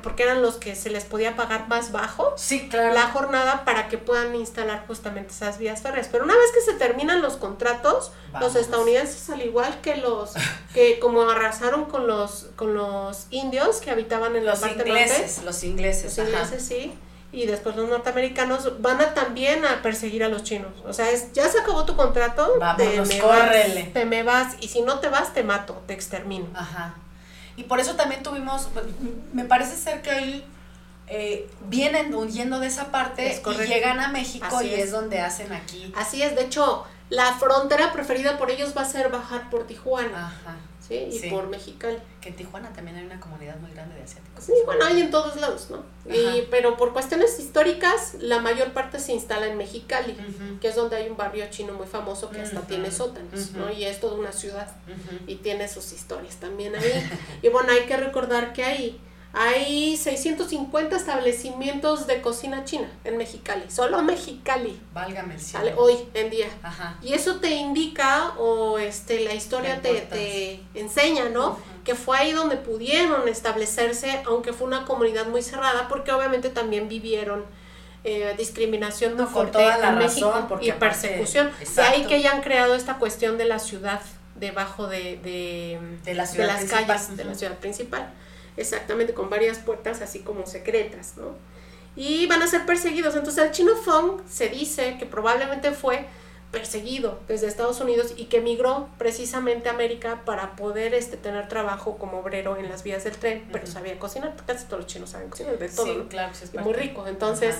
porque 0.02 0.24
eran 0.24 0.42
los 0.42 0.56
que 0.56 0.74
se 0.74 0.90
les 0.90 1.04
podía 1.04 1.36
pagar 1.36 1.68
más 1.68 1.92
bajo 1.92 2.32
sí, 2.36 2.68
claro. 2.68 2.94
la 2.94 3.10
jornada 3.10 3.64
para 3.64 3.88
que 3.88 3.98
puedan 3.98 4.34
instalar 4.34 4.84
justamente 4.88 5.32
esas 5.32 5.58
vías 5.58 5.82
férreas. 5.82 6.08
Pero 6.10 6.24
una 6.24 6.34
vez 6.34 6.50
que 6.52 6.60
se 6.62 6.76
terminan 6.78 7.22
los 7.22 7.34
contratos, 7.36 8.10
los 8.40 8.56
estadounidenses, 8.56 9.30
al 9.30 9.42
igual 9.42 9.80
que 9.80 9.96
los 9.96 10.32
que 10.74 10.98
como 10.98 11.30
arrasaron 11.30 11.84
con 11.84 12.08
los 12.08 12.48
con 12.56 12.74
los 12.74 13.26
indios 13.30 13.76
que 13.76 13.90
habitaban 13.90 14.34
en 14.34 14.46
los 14.46 14.60
la 14.60 14.66
parte 14.68 14.88
ingleses, 14.88 15.44
Los 15.44 15.62
ingleses, 15.62 16.18
los 16.18 16.26
ingleses, 16.26 16.62
sí 16.66 16.98
y 17.30 17.46
después 17.46 17.76
los 17.76 17.88
norteamericanos 17.88 18.80
van 18.80 19.00
a 19.00 19.14
también 19.14 19.64
a 19.66 19.82
perseguir 19.82 20.24
a 20.24 20.28
los 20.28 20.44
chinos. 20.44 20.72
O 20.86 20.92
sea, 20.92 21.10
es, 21.10 21.32
ya 21.32 21.48
se 21.48 21.60
acabó 21.60 21.84
tu 21.84 21.94
contrato, 21.94 22.54
te, 22.76 23.00
me 23.02 23.20
vas, 23.20 23.50
te 23.92 24.04
me 24.06 24.22
vas 24.22 24.56
y 24.60 24.68
si 24.68 24.80
no 24.80 24.98
te 25.00 25.08
vas 25.08 25.34
te 25.34 25.42
mato, 25.42 25.82
te 25.86 25.92
extermino. 25.92 26.46
Ajá. 26.54 26.94
Y 27.56 27.64
por 27.64 27.80
eso 27.80 27.96
también 27.96 28.22
tuvimos, 28.22 28.68
me 29.32 29.44
parece 29.44 29.76
ser 29.76 30.00
que 30.00 30.10
ahí 30.10 30.44
eh, 31.08 31.50
vienen 31.68 32.14
huyendo 32.14 32.60
de 32.60 32.68
esa 32.68 32.90
parte 32.90 33.42
y 33.44 33.66
llegan 33.66 34.00
a 34.00 34.08
México 34.08 34.62
y 34.62 34.74
es. 34.74 34.90
donde 34.90 35.20
hacen 35.20 35.52
aquí. 35.52 35.92
Así 35.96 36.22
es, 36.22 36.34
de 36.34 36.44
hecho, 36.44 36.86
la 37.10 37.34
frontera 37.34 37.92
preferida 37.92 38.38
por 38.38 38.50
ellos 38.50 38.74
va 38.76 38.82
a 38.82 38.84
ser 38.84 39.10
bajar 39.10 39.50
por 39.50 39.66
Tijuana. 39.66 40.28
Ajá. 40.28 40.56
¿Sí? 40.88 41.08
Y 41.12 41.30
por 41.30 41.48
Mexicali. 41.48 41.98
Que 42.20 42.30
en 42.30 42.36
Tijuana 42.36 42.72
también 42.72 42.96
hay 42.96 43.04
una 43.04 43.20
comunidad 43.20 43.56
muy 43.58 43.70
grande 43.70 43.94
de 43.94 44.02
asiáticos. 44.02 44.44
Sí, 44.44 44.52
bueno, 44.64 44.84
hay 44.84 45.02
en 45.02 45.10
todos 45.10 45.36
lados, 45.36 45.68
¿no? 45.70 45.84
Y, 46.12 46.46
pero 46.50 46.76
por 46.76 46.92
cuestiones 46.92 47.38
históricas, 47.38 48.14
la 48.20 48.40
mayor 48.40 48.72
parte 48.72 48.98
se 48.98 49.12
instala 49.12 49.46
en 49.46 49.58
Mexicali, 49.58 50.16
que 50.60 50.68
es 50.68 50.74
donde 50.74 50.96
hay 50.96 51.08
un 51.08 51.16
barrio 51.16 51.44
chino 51.50 51.74
muy 51.74 51.86
famoso 51.86 52.30
que 52.30 52.40
hasta 52.40 52.62
tiene 52.62 52.90
sótanos, 52.90 53.52
¿no? 53.52 53.70
Y 53.70 53.84
es 53.84 54.00
toda 54.00 54.14
una 54.14 54.32
ciudad 54.32 54.68
y 55.26 55.36
tiene 55.36 55.68
sus 55.68 55.92
historias 55.92 56.36
también 56.36 56.74
ahí. 56.74 57.10
y 57.42 57.48
bueno, 57.48 57.72
hay 57.72 57.86
que 57.86 57.96
recordar 57.96 58.52
que 58.52 58.64
ahí 58.64 59.00
hay 59.32 59.96
650 59.96 60.96
establecimientos 60.96 62.06
de 62.06 62.22
cocina 62.22 62.64
china 62.64 62.90
en 63.04 63.18
Mexicali, 63.18 63.70
solo 63.70 64.02
Mexicali. 64.02 64.80
Válgame 64.94 65.34
el 65.34 65.40
cielo. 65.40 65.72
Hoy 65.76 65.94
en 66.14 66.30
día. 66.30 66.48
Y 67.02 67.12
eso 67.12 67.36
te 67.36 67.50
indica, 67.50 68.32
o 68.38 68.78
este, 68.78 69.20
la 69.20 69.34
historia 69.34 69.82
te, 69.82 70.00
te, 70.00 70.60
enseña, 70.74 71.28
¿no? 71.28 71.58
Que 71.84 71.94
fue 71.94 72.18
ahí 72.18 72.32
donde 72.32 72.56
pudieron 72.56 73.28
establecerse, 73.28 74.22
aunque 74.26 74.52
fue 74.52 74.66
una 74.66 74.86
comunidad 74.86 75.26
muy 75.26 75.42
cerrada, 75.42 75.88
porque 75.88 76.10
obviamente 76.10 76.48
también 76.48 76.88
vivieron 76.88 77.44
eh, 78.04 78.34
discriminación 78.38 79.14
muy 79.14 79.26
fuerte 79.26 79.58
en 79.62 79.98
México 79.98 80.58
y 80.62 80.72
persecución. 80.72 81.50
De 81.76 81.82
ahí 81.82 82.06
que 82.06 82.14
hayan 82.14 82.40
creado 82.40 82.74
esta 82.74 82.94
cuestión 82.94 83.36
de 83.36 83.44
la 83.44 83.58
ciudad 83.58 84.00
debajo 84.36 84.86
de, 84.86 85.18
de, 86.04 86.14
la 86.14 86.24
ciudad 86.24 86.46
las 86.46 86.64
calles 86.64 87.16
de 87.16 87.24
la 87.24 87.34
ciudad 87.34 87.58
principal 87.58 88.10
exactamente 88.58 89.14
con 89.14 89.30
varias 89.30 89.58
puertas 89.58 90.02
así 90.02 90.20
como 90.20 90.46
secretas, 90.46 91.14
¿no? 91.16 91.34
Y 91.96 92.26
van 92.26 92.42
a 92.42 92.46
ser 92.46 92.64
perseguidos. 92.66 93.16
Entonces 93.16 93.44
el 93.44 93.50
chino 93.50 93.74
Fong 93.76 94.20
se 94.28 94.48
dice 94.48 94.96
que 94.98 95.06
probablemente 95.06 95.72
fue 95.72 96.06
perseguido 96.50 97.18
desde 97.28 97.46
Estados 97.46 97.80
Unidos 97.80 98.14
y 98.16 98.26
que 98.26 98.38
emigró 98.38 98.88
precisamente 98.96 99.68
a 99.68 99.72
América 99.72 100.22
para 100.24 100.56
poder 100.56 100.94
este, 100.94 101.16
tener 101.16 101.48
trabajo 101.48 101.98
como 101.98 102.20
obrero 102.20 102.56
en 102.56 102.68
las 102.70 102.82
vías 102.84 103.04
del 103.04 103.16
tren, 103.16 103.46
pero 103.52 103.66
sabía 103.66 103.98
cocinar, 103.98 104.34
casi 104.46 104.64
todos 104.64 104.84
los 104.84 104.86
chinos 104.86 105.10
saben 105.10 105.28
cocinar, 105.28 105.58
de 105.58 105.68
todo, 105.68 105.86
Sí, 105.86 105.94
¿no? 105.96 106.08
claro, 106.08 106.34
sí 106.34 106.44
es 106.44 106.54
y 106.54 106.58
muy 106.58 106.72
rico. 106.72 107.06
Entonces, 107.06 107.56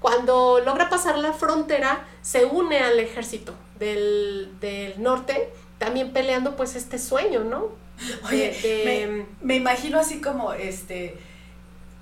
cuando 0.00 0.58
logra 0.64 0.88
pasar 0.88 1.18
la 1.18 1.32
frontera, 1.32 2.04
se 2.22 2.44
une 2.44 2.80
al 2.80 2.98
ejército 2.98 3.54
del, 3.78 4.50
del 4.60 5.00
norte, 5.00 5.48
también 5.78 6.12
peleando 6.12 6.56
pues 6.56 6.74
este 6.74 6.98
sueño, 6.98 7.44
¿no? 7.44 7.68
Oye, 8.28 8.50
De- 8.62 9.26
me, 9.40 9.46
me 9.46 9.54
imagino 9.56 9.98
así 9.98 10.20
como, 10.20 10.52
este, 10.52 11.16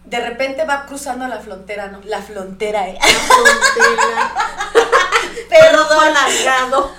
de 0.05 0.20
repente 0.20 0.64
va 0.64 0.86
cruzando 0.86 1.26
la 1.28 1.38
frontera, 1.41 1.88
¿no? 1.88 2.01
La 2.05 2.22
frontera, 2.22 2.88
¿eh? 2.88 2.99
la 3.01 3.07
frontera, 3.07 4.34
Perdón, 5.49 6.09
alargado. 6.16 6.93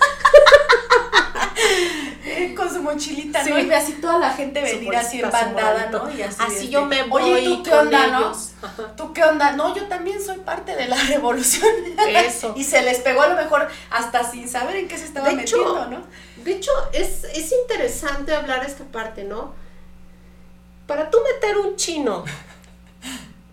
eh, 2.24 2.54
con 2.56 2.70
su 2.72 2.82
mochilita, 2.82 3.44
Sí. 3.44 3.50
¿no? 3.50 3.60
Y 3.60 3.66
ve 3.66 3.76
así 3.76 3.94
toda 3.94 4.18
la 4.20 4.32
gente 4.32 4.62
venir 4.62 4.96
así 4.96 5.20
en 5.22 5.30
bandada. 5.32 5.88
¿no? 5.92 6.12
Y 6.12 6.22
así, 6.22 6.38
Así 6.40 6.54
este, 6.56 6.70
yo 6.70 6.86
me 6.86 7.04
voy 7.04 7.24
Oye, 7.24 7.44
¿tú 7.46 7.64
qué 7.64 7.74
onda, 7.74 8.06
ellos. 8.06 8.52
No? 8.62 8.86
¿Tú 8.96 9.14
qué 9.14 9.24
onda? 9.24 9.52
No, 9.54 9.76
yo 9.76 9.86
también 9.88 10.24
soy 10.24 10.38
parte 10.40 10.76
de 10.76 10.88
la 10.88 10.96
revolución. 11.08 11.68
Eso. 12.08 12.54
y 12.56 12.64
se 12.64 12.82
les 12.82 13.00
pegó 13.00 13.22
a 13.24 13.28
lo 13.28 13.36
mejor 13.36 13.68
hasta 13.90 14.30
sin 14.30 14.48
saber 14.48 14.76
en 14.78 14.88
qué 14.88 14.98
se 14.98 15.06
estaba 15.06 15.30
De 15.30 15.42
hecho, 15.42 15.58
metiendo, 15.58 15.86
¿no? 15.88 16.04
De 16.44 16.54
hecho, 16.54 16.72
es, 16.94 17.24
es 17.24 17.52
interesante 17.52 18.34
hablar 18.34 18.66
esta 18.66 18.84
parte, 18.86 19.24
¿no? 19.24 19.54
Para 20.88 21.10
tú 21.10 21.18
meter 21.34 21.58
un 21.58 21.76
chino 21.76 22.26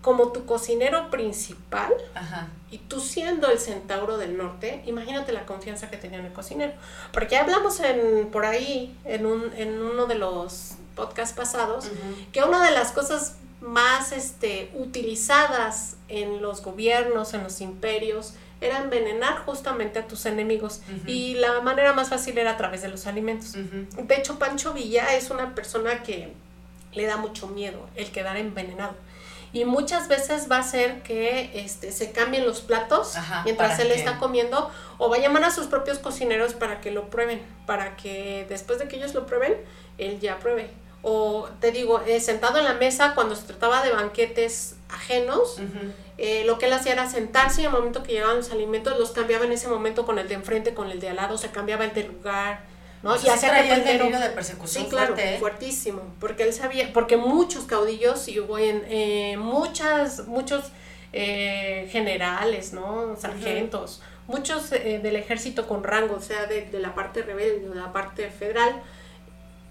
como 0.00 0.32
tu 0.32 0.46
cocinero 0.46 1.10
principal 1.10 1.92
Ajá. 2.14 2.48
y 2.70 2.78
tú 2.78 3.00
siendo 3.00 3.50
el 3.50 3.58
centauro 3.58 4.16
del 4.16 4.36
norte, 4.36 4.82
imagínate 4.86 5.32
la 5.32 5.44
confianza 5.44 5.90
que 5.90 5.96
tenía 5.96 6.18
en 6.18 6.26
el 6.26 6.32
cocinero. 6.32 6.72
Porque 7.12 7.32
ya 7.32 7.42
hablamos 7.42 7.80
en, 7.80 8.28
por 8.30 8.46
ahí, 8.46 8.96
en, 9.04 9.26
un, 9.26 9.52
en 9.54 9.80
uno 9.82 10.06
de 10.06 10.14
los 10.14 10.76
podcasts 10.94 11.36
pasados, 11.36 11.90
que 12.32 12.42
una 12.42 12.64
de 12.64 12.70
las 12.70 12.92
cosas 12.92 13.36
más 13.60 14.12
este, 14.12 14.70
utilizadas 14.74 15.96
en 16.08 16.40
los 16.40 16.62
gobiernos, 16.62 17.34
en 17.34 17.42
los 17.42 17.60
imperios, 17.60 18.34
era 18.60 18.78
envenenar 18.78 19.38
justamente 19.44 19.98
a 19.98 20.06
tus 20.06 20.26
enemigos. 20.26 20.80
Y 21.06 21.34
la 21.34 21.60
manera 21.60 21.92
más 21.92 22.08
fácil 22.08 22.38
era 22.38 22.52
a 22.52 22.56
través 22.56 22.82
de 22.82 22.88
los 22.88 23.06
alimentos. 23.06 23.54
Ujú. 23.54 24.02
De 24.04 24.16
hecho, 24.16 24.38
Pancho 24.38 24.72
Villa 24.72 25.14
es 25.14 25.30
una 25.30 25.54
persona 25.54 26.02
que 26.02 26.32
le 26.92 27.06
da 27.06 27.16
mucho 27.16 27.46
miedo 27.48 27.88
el 27.94 28.10
quedar 28.10 28.36
envenenado. 28.36 28.94
Y 29.52 29.64
muchas 29.64 30.08
veces 30.08 30.50
va 30.50 30.56
a 30.56 30.60
hacer 30.60 31.02
que 31.02 31.50
este, 31.54 31.90
se 31.90 32.12
cambien 32.12 32.44
los 32.44 32.60
platos 32.60 33.16
Ajá, 33.16 33.42
mientras 33.44 33.78
él 33.78 33.90
está 33.92 34.18
comiendo 34.18 34.70
o 34.98 35.08
va 35.08 35.16
a 35.16 35.20
llamar 35.20 35.44
a 35.44 35.50
sus 35.50 35.68
propios 35.68 35.98
cocineros 35.98 36.52
para 36.52 36.82
que 36.82 36.90
lo 36.90 37.08
prueben, 37.08 37.40
para 37.64 37.96
que 37.96 38.44
después 38.48 38.78
de 38.78 38.88
que 38.88 38.96
ellos 38.96 39.14
lo 39.14 39.24
prueben, 39.24 39.54
él 39.96 40.20
ya 40.20 40.38
pruebe. 40.38 40.70
O 41.02 41.48
te 41.60 41.70
digo, 41.70 42.00
eh, 42.06 42.20
sentado 42.20 42.58
en 42.58 42.64
la 42.64 42.74
mesa 42.74 43.14
cuando 43.14 43.36
se 43.36 43.46
trataba 43.46 43.82
de 43.84 43.92
banquetes 43.92 44.74
ajenos, 44.88 45.58
eh, 46.16 46.42
lo 46.44 46.58
que 46.58 46.66
él 46.66 46.72
hacía 46.72 46.92
era 46.92 47.08
sentarse 47.08 47.62
y 47.62 47.66
al 47.66 47.72
momento 47.72 48.02
que 48.02 48.12
llegaban 48.12 48.36
los 48.36 48.50
alimentos 48.50 48.98
los 48.98 49.12
cambiaba 49.12 49.44
en 49.44 49.52
ese 49.52 49.68
momento 49.68 50.04
con 50.04 50.18
el 50.18 50.26
de 50.28 50.34
enfrente, 50.34 50.74
con 50.74 50.90
el 50.90 50.98
de 50.98 51.10
al 51.10 51.16
lado, 51.16 51.38
se 51.38 51.50
cambiaba 51.50 51.84
el 51.84 51.94
de 51.94 52.04
lugar, 52.04 52.64
¿no? 53.04 53.12
O 53.12 53.16
y 53.16 53.20
traía 53.20 53.76
el 53.76 53.84
de 53.84 54.30
persecución 54.30 54.84
Sí, 54.84 54.90
claro, 54.90 55.14
fuerte, 55.14 55.34
¿eh? 55.34 55.38
fuertísimo, 55.38 56.02
porque 56.18 56.42
él 56.42 56.52
sabía, 56.52 56.92
porque 56.92 57.16
muchos 57.16 57.64
caudillos 57.64 58.26
y 58.26 58.40
hubo 58.40 58.58
en 58.58 58.82
eh, 58.88 59.36
muchas, 59.38 60.26
muchos 60.26 60.64
generales, 61.12 62.72
¿no? 62.72 63.16
Sargentos, 63.18 64.02
muchos 64.26 64.70
del 64.70 65.16
ejército 65.16 65.66
con 65.66 65.82
rango, 65.82 66.16
o 66.16 66.20
sea, 66.20 66.46
de, 66.46 66.66
de 66.66 66.80
la 66.80 66.94
parte 66.94 67.22
rebelde, 67.22 67.68
de 67.68 67.74
la 67.74 67.92
parte 67.92 68.28
federal, 68.30 68.82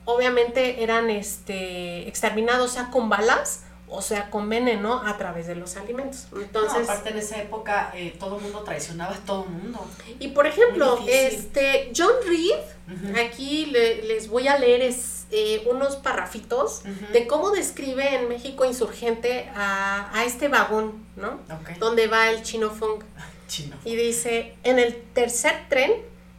obviamente 0.08 0.82
eran 0.84 1.10
este 1.10 2.08
exterminados, 2.08 2.72
o 2.72 2.74
sea, 2.74 2.89
con 2.89 3.10
balas, 3.10 3.64
o 3.89 4.01
sea, 4.01 4.30
con 4.30 4.49
veneno 4.49 5.01
a 5.05 5.18
través 5.18 5.47
de 5.47 5.55
los 5.55 5.78
alimentos. 5.78 6.28
Entonces, 6.36 6.80
no, 6.80 6.84
aparte 6.86 7.10
en 7.12 7.18
esa 7.20 7.38
época 7.41 7.91
eh, 7.95 8.16
todo 8.20 8.38
el 8.38 8.41
mundo 8.43 8.64
traicionaba 8.64 9.14
a 9.16 9.20
todo 9.20 9.43
el 9.45 9.49
mundo. 9.51 9.86
y 10.20 10.30
por 10.30 10.45
ejemplo, 10.47 10.99
este 11.08 11.91
John 11.95 12.12
Reed, 12.26 13.16
aquí 13.26 13.68
le- 13.68 14.03
les 14.03 14.28
voy 14.30 14.47
a 14.47 14.58
leer 14.58 14.82
es, 14.82 15.26
eh, 15.32 15.66
unos 15.70 15.97
parrafitos 15.97 16.84
de 17.14 17.28
cómo 17.28 17.51
describe 17.51 18.16
en 18.16 18.30
México 18.30 18.64
insurgente 18.66 19.49
a, 19.55 20.10
a 20.18 20.24
este 20.26 20.47
vagón, 20.47 21.05
¿no? 21.18 21.39
Donde 21.80 22.08
va 22.08 22.30
el 22.30 22.43
chino 22.43 22.70
Fong. 22.72 23.03
Chino. 23.47 23.76
Y 23.86 23.95
dice, 23.95 24.55
en 24.64 24.80
el 24.80 25.01
tercer 25.14 25.66
tren 25.70 25.91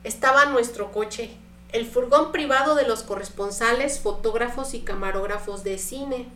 estaba 0.04 0.44
nuestro 0.46 0.90
coche, 0.92 1.30
el 1.72 1.86
furgón 1.86 2.32
privado 2.32 2.74
de 2.74 2.86
los 2.86 3.02
corresponsales, 3.02 4.00
fotógrafos 4.00 4.74
y 4.74 4.80
camarógrafos 4.80 5.64
de 5.64 5.78
cine. 5.78 6.28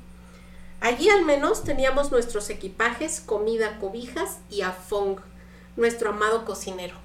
Allí 0.81 1.09
al 1.09 1.25
menos 1.25 1.65
teníamos 1.65 2.11
nuestros 2.11 2.51
equipajes, 2.51 3.21
comida, 3.21 3.79
cobijas 3.79 4.39
y 4.51 4.63
a 4.63 4.73
Fong, 4.73 5.19
nuestro 5.77 6.11
amado 6.11 6.45
cocinero. 6.45 6.97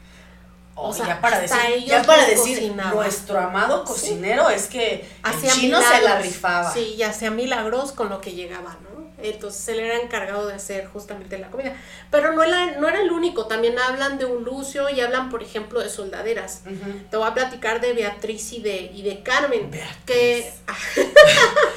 O 0.75 0.89
O 0.89 0.93
sea, 0.93 1.07
ya 1.07 1.21
para 1.21 1.39
decir, 1.39 1.85
ya 1.85 2.03
para 2.03 2.25
decir 2.25 2.57
cocinaban. 2.57 2.95
nuestro 2.95 3.39
amado 3.39 3.83
cocinero 3.83 4.49
es 4.49 4.67
que 4.67 5.09
el 5.25 5.51
chino 5.51 5.81
se 5.81 6.01
la 6.01 6.19
rifaba. 6.19 6.71
Sí, 6.71 6.95
y 6.97 7.03
hacía 7.03 7.31
milagros 7.31 7.91
con 7.91 8.09
lo 8.09 8.21
que 8.21 8.33
llegaba, 8.33 8.77
¿no? 8.83 8.86
Entonces 9.19 9.67
él 9.69 9.79
era 9.79 9.99
encargado 9.99 10.47
de 10.47 10.53
hacer 10.53 10.85
justamente 10.87 11.37
la 11.39 11.49
comida. 11.49 11.75
Pero 12.11 12.33
no 12.33 12.43
era, 12.43 12.77
no 12.79 12.87
era 12.87 13.01
el 13.01 13.11
único, 13.11 13.47
también 13.47 13.77
hablan 13.79 14.17
de 14.19 14.25
un 14.25 14.43
Lucio 14.43 14.89
y 14.89 15.01
hablan, 15.01 15.29
por 15.29 15.41
ejemplo, 15.41 15.79
de 15.81 15.89
soldaderas. 15.89 16.61
Te 17.09 17.17
voy 17.17 17.27
a 17.27 17.33
platicar 17.33 17.81
de 17.81 17.93
Beatriz 17.93 18.53
y 18.53 18.61
de, 18.61 18.91
y 18.93 19.01
de 19.01 19.23
Carmen. 19.23 19.71
Beatriz. 19.71 19.95
Que, 20.05 20.51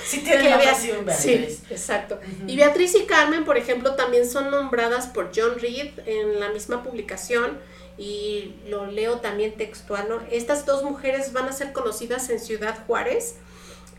Sí 0.06 0.18
tiene 0.24 0.42
que 0.42 0.50
nombre 0.50 0.66
Bea- 0.66 0.72
así, 0.72 0.90
un 0.90 0.98
Sí, 1.12 1.28
Beatriz. 1.36 1.62
exacto. 1.70 2.18
Y 2.46 2.56
Beatriz 2.56 2.94
y 2.94 3.04
Carmen, 3.06 3.44
por 3.44 3.56
ejemplo, 3.56 3.94
también 3.94 4.28
son 4.28 4.50
nombradas 4.50 5.06
por 5.06 5.30
John 5.34 5.58
Reed 5.58 5.98
en 6.06 6.40
la 6.40 6.50
misma 6.50 6.82
publicación 6.82 7.58
y 7.98 8.54
lo 8.68 8.86
leo 8.86 9.20
también 9.20 9.56
textual, 9.56 10.06
¿no? 10.08 10.20
Estas 10.30 10.64
dos 10.66 10.82
mujeres 10.84 11.32
van 11.32 11.48
a 11.48 11.52
ser 11.52 11.72
conocidas 11.72 12.28
en 12.30 12.40
Ciudad 12.40 12.78
Juárez 12.86 13.36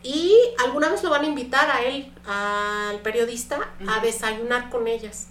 y 0.02 0.36
alguna 0.64 0.88
vez 0.88 1.02
lo 1.02 1.10
van 1.10 1.22
a 1.22 1.28
invitar 1.28 1.70
a 1.70 1.82
él, 1.82 2.12
al 2.26 3.00
periodista, 3.00 3.70
a 3.86 4.00
desayunar 4.00 4.68
con 4.70 4.88
ellas. 4.88 5.28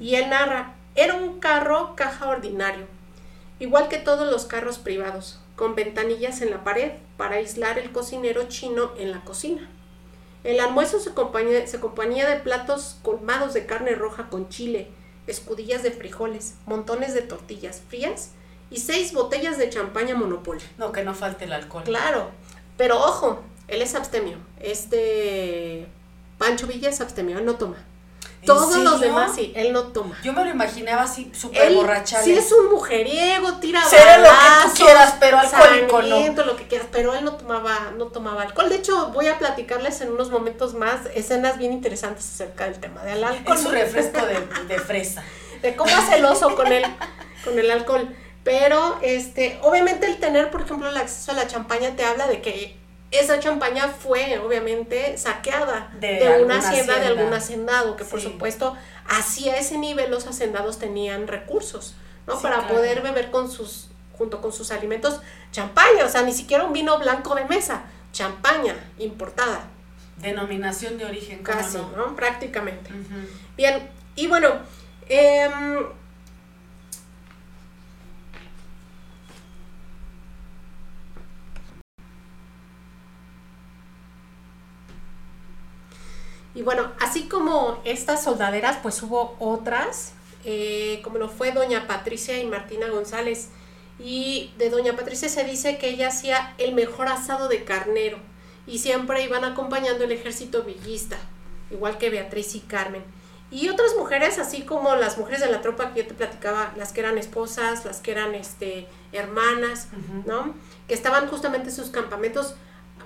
Y 0.00 0.16
él 0.16 0.30
narra, 0.30 0.74
era 0.94 1.14
un 1.14 1.38
carro 1.38 1.94
caja 1.94 2.28
ordinario, 2.28 2.86
igual 3.60 3.88
que 3.88 3.98
todos 3.98 4.30
los 4.30 4.46
carros 4.46 4.78
privados, 4.78 5.40
con 5.56 5.74
ventanillas 5.74 6.42
en 6.42 6.50
la 6.50 6.64
pared 6.64 6.92
para 7.16 7.36
aislar 7.36 7.78
el 7.78 7.92
cocinero 7.92 8.48
chino 8.48 8.92
en 8.98 9.12
la 9.12 9.20
cocina. 9.20 9.68
El 10.44 10.60
almuerzo 10.60 11.00
se 11.00 11.14
componía, 11.14 11.66
se 11.66 11.80
componía 11.80 12.28
de 12.28 12.36
platos 12.36 12.96
colmados 13.02 13.54
de 13.54 13.66
carne 13.66 13.94
roja 13.94 14.28
con 14.30 14.48
chile, 14.48 14.88
escudillas 15.26 15.82
de 15.82 15.90
frijoles, 15.90 16.54
montones 16.66 17.14
de 17.14 17.22
tortillas 17.22 17.82
frías 17.88 18.30
y 18.70 18.78
seis 18.78 19.12
botellas 19.12 19.58
de 19.58 19.70
champaña 19.70 20.14
Monopoly. 20.14 20.62
No, 20.78 20.92
que 20.92 21.02
no 21.02 21.14
falte 21.14 21.44
el 21.44 21.52
alcohol. 21.52 21.84
Claro, 21.84 22.30
pero 22.76 22.98
ojo, 22.98 23.42
él 23.68 23.82
es 23.82 23.94
abstemio. 23.94 24.38
Este 24.60 25.86
Pancho 26.38 26.66
Villa 26.66 26.88
es 26.88 27.00
abstemio, 27.00 27.38
él 27.38 27.44
no 27.44 27.56
toma. 27.56 27.76
¿En 28.40 28.46
Todos 28.46 28.76
los 28.76 29.00
demás 29.00 29.32
sí, 29.34 29.52
él 29.56 29.72
no 29.72 29.88
toma. 29.88 30.16
Yo 30.22 30.32
me 30.32 30.44
lo 30.44 30.50
imaginaba 30.50 31.02
así, 31.02 31.30
súper 31.34 31.74
borrachales. 31.74 32.24
sí 32.24 32.32
es 32.32 32.52
un 32.52 32.70
mujeriego, 32.70 33.54
tira 33.54 33.82
Será 33.84 34.18
lo 34.18 34.28
que 34.28 34.68
tú 34.68 34.84
quieras, 34.84 35.14
pero 35.18 35.38
alcohólico 35.38 36.42
no. 36.42 36.44
lo 36.44 36.56
que 36.56 36.68
quieras, 36.68 36.86
pero 36.92 37.14
él 37.14 37.24
no 37.24 37.32
tomaba, 37.32 37.92
no 37.96 38.06
tomaba 38.06 38.42
alcohol. 38.42 38.68
De 38.68 38.76
hecho, 38.76 39.08
voy 39.08 39.26
a 39.26 39.38
platicarles 39.38 40.00
en 40.02 40.12
unos 40.12 40.30
momentos 40.30 40.74
más 40.74 41.06
escenas 41.14 41.58
bien 41.58 41.72
interesantes 41.72 42.24
acerca 42.26 42.64
del 42.66 42.78
tema 42.78 43.02
del 43.02 43.24
alcohol. 43.24 43.56
Es 43.56 43.62
su 43.62 43.70
refresco 43.70 44.24
de, 44.24 44.46
de 44.68 44.80
fresa. 44.80 45.24
de 45.62 45.74
cómo 45.74 45.94
hace 45.94 46.18
el 46.18 46.24
oso 46.24 46.54
con 46.54 46.72
el, 46.72 46.84
con 47.44 47.58
el 47.58 47.70
alcohol. 47.70 48.08
Pero, 48.44 48.98
este, 49.02 49.58
obviamente 49.62 50.06
el 50.06 50.18
tener, 50.18 50.50
por 50.50 50.62
ejemplo, 50.62 50.88
el 50.88 50.96
acceso 50.96 51.32
a 51.32 51.34
la 51.34 51.48
champaña 51.48 51.96
te 51.96 52.04
habla 52.04 52.28
de 52.28 52.40
que 52.40 52.78
esa 53.10 53.40
champaña 53.40 53.88
fue, 53.88 54.38
obviamente, 54.38 55.16
saqueada 55.16 55.90
De 55.98 56.18
de, 56.18 56.42
una 56.42 56.58
hacienda, 56.58 56.98
de 56.98 57.06
algún 57.06 57.32
hacendado, 57.32 57.96
que 57.96 58.04
por 58.04 58.20
supuesto, 58.20 58.76
hacia 59.08 59.56
ese 59.56 59.78
nivel 59.78 60.10
los 60.10 60.26
hacendados 60.26 60.78
tenían 60.78 61.26
recursos, 61.26 61.94
¿no? 62.26 62.36
Sí, 62.36 62.42
Para 62.42 62.58
claro. 62.58 62.74
poder 62.74 63.00
beber 63.02 63.30
con 63.30 63.50
sus, 63.50 63.88
junto 64.16 64.40
con 64.42 64.52
sus 64.52 64.70
alimentos, 64.70 65.20
champaña, 65.52 66.04
o 66.04 66.08
sea, 66.08 66.22
ni 66.22 66.32
siquiera 66.32 66.64
un 66.64 66.72
vino 66.72 66.98
blanco 66.98 67.34
de 67.34 67.44
mesa, 67.46 67.84
champaña 68.12 68.74
importada, 68.98 69.68
Denominación 70.18 70.98
de 70.98 71.04
origen, 71.04 71.44
¿cómo 71.44 71.58
casi, 71.58 71.78
no? 71.78 71.92
¿no? 71.96 72.16
Prácticamente. 72.16 72.90
Bien, 73.56 73.88
y 74.16 74.26
bueno, 74.26 74.48
em, 75.08 75.86
y 86.58 86.62
bueno, 86.62 86.90
así 86.98 87.28
como 87.28 87.80
estas 87.84 88.24
soldaderas, 88.24 88.78
pues 88.82 89.00
hubo 89.04 89.36
otras, 89.38 90.10
eh, 90.44 91.00
como 91.04 91.18
lo 91.18 91.28
fue 91.28 91.52
doña 91.52 91.86
Patricia 91.86 92.36
y 92.36 92.46
Martina 92.46 92.88
González. 92.88 93.50
Y 94.00 94.52
de 94.58 94.68
doña 94.68 94.96
Patricia 94.96 95.28
se 95.28 95.44
dice 95.44 95.78
que 95.78 95.90
ella 95.90 96.08
hacía 96.08 96.56
el 96.58 96.74
mejor 96.74 97.06
asado 97.06 97.46
de 97.46 97.62
carnero 97.62 98.18
y 98.66 98.80
siempre 98.80 99.22
iban 99.22 99.44
acompañando 99.44 100.02
el 100.02 100.10
ejército 100.10 100.64
villista, 100.64 101.16
igual 101.70 101.96
que 101.96 102.10
Beatriz 102.10 102.56
y 102.56 102.60
Carmen. 102.60 103.04
Y 103.52 103.68
otras 103.68 103.94
mujeres, 103.96 104.40
así 104.40 104.62
como 104.62 104.96
las 104.96 105.16
mujeres 105.16 105.40
de 105.40 105.52
la 105.52 105.60
tropa 105.60 105.94
que 105.94 106.02
yo 106.02 106.08
te 106.08 106.14
platicaba, 106.14 106.72
las 106.76 106.92
que 106.92 106.98
eran 107.02 107.18
esposas, 107.18 107.84
las 107.84 108.00
que 108.00 108.10
eran 108.10 108.34
este, 108.34 108.88
hermanas, 109.12 109.86
¿no? 110.26 110.56
Que 110.88 110.94
estaban 110.94 111.28
justamente 111.28 111.68
en 111.68 111.76
sus 111.76 111.90
campamentos 111.90 112.56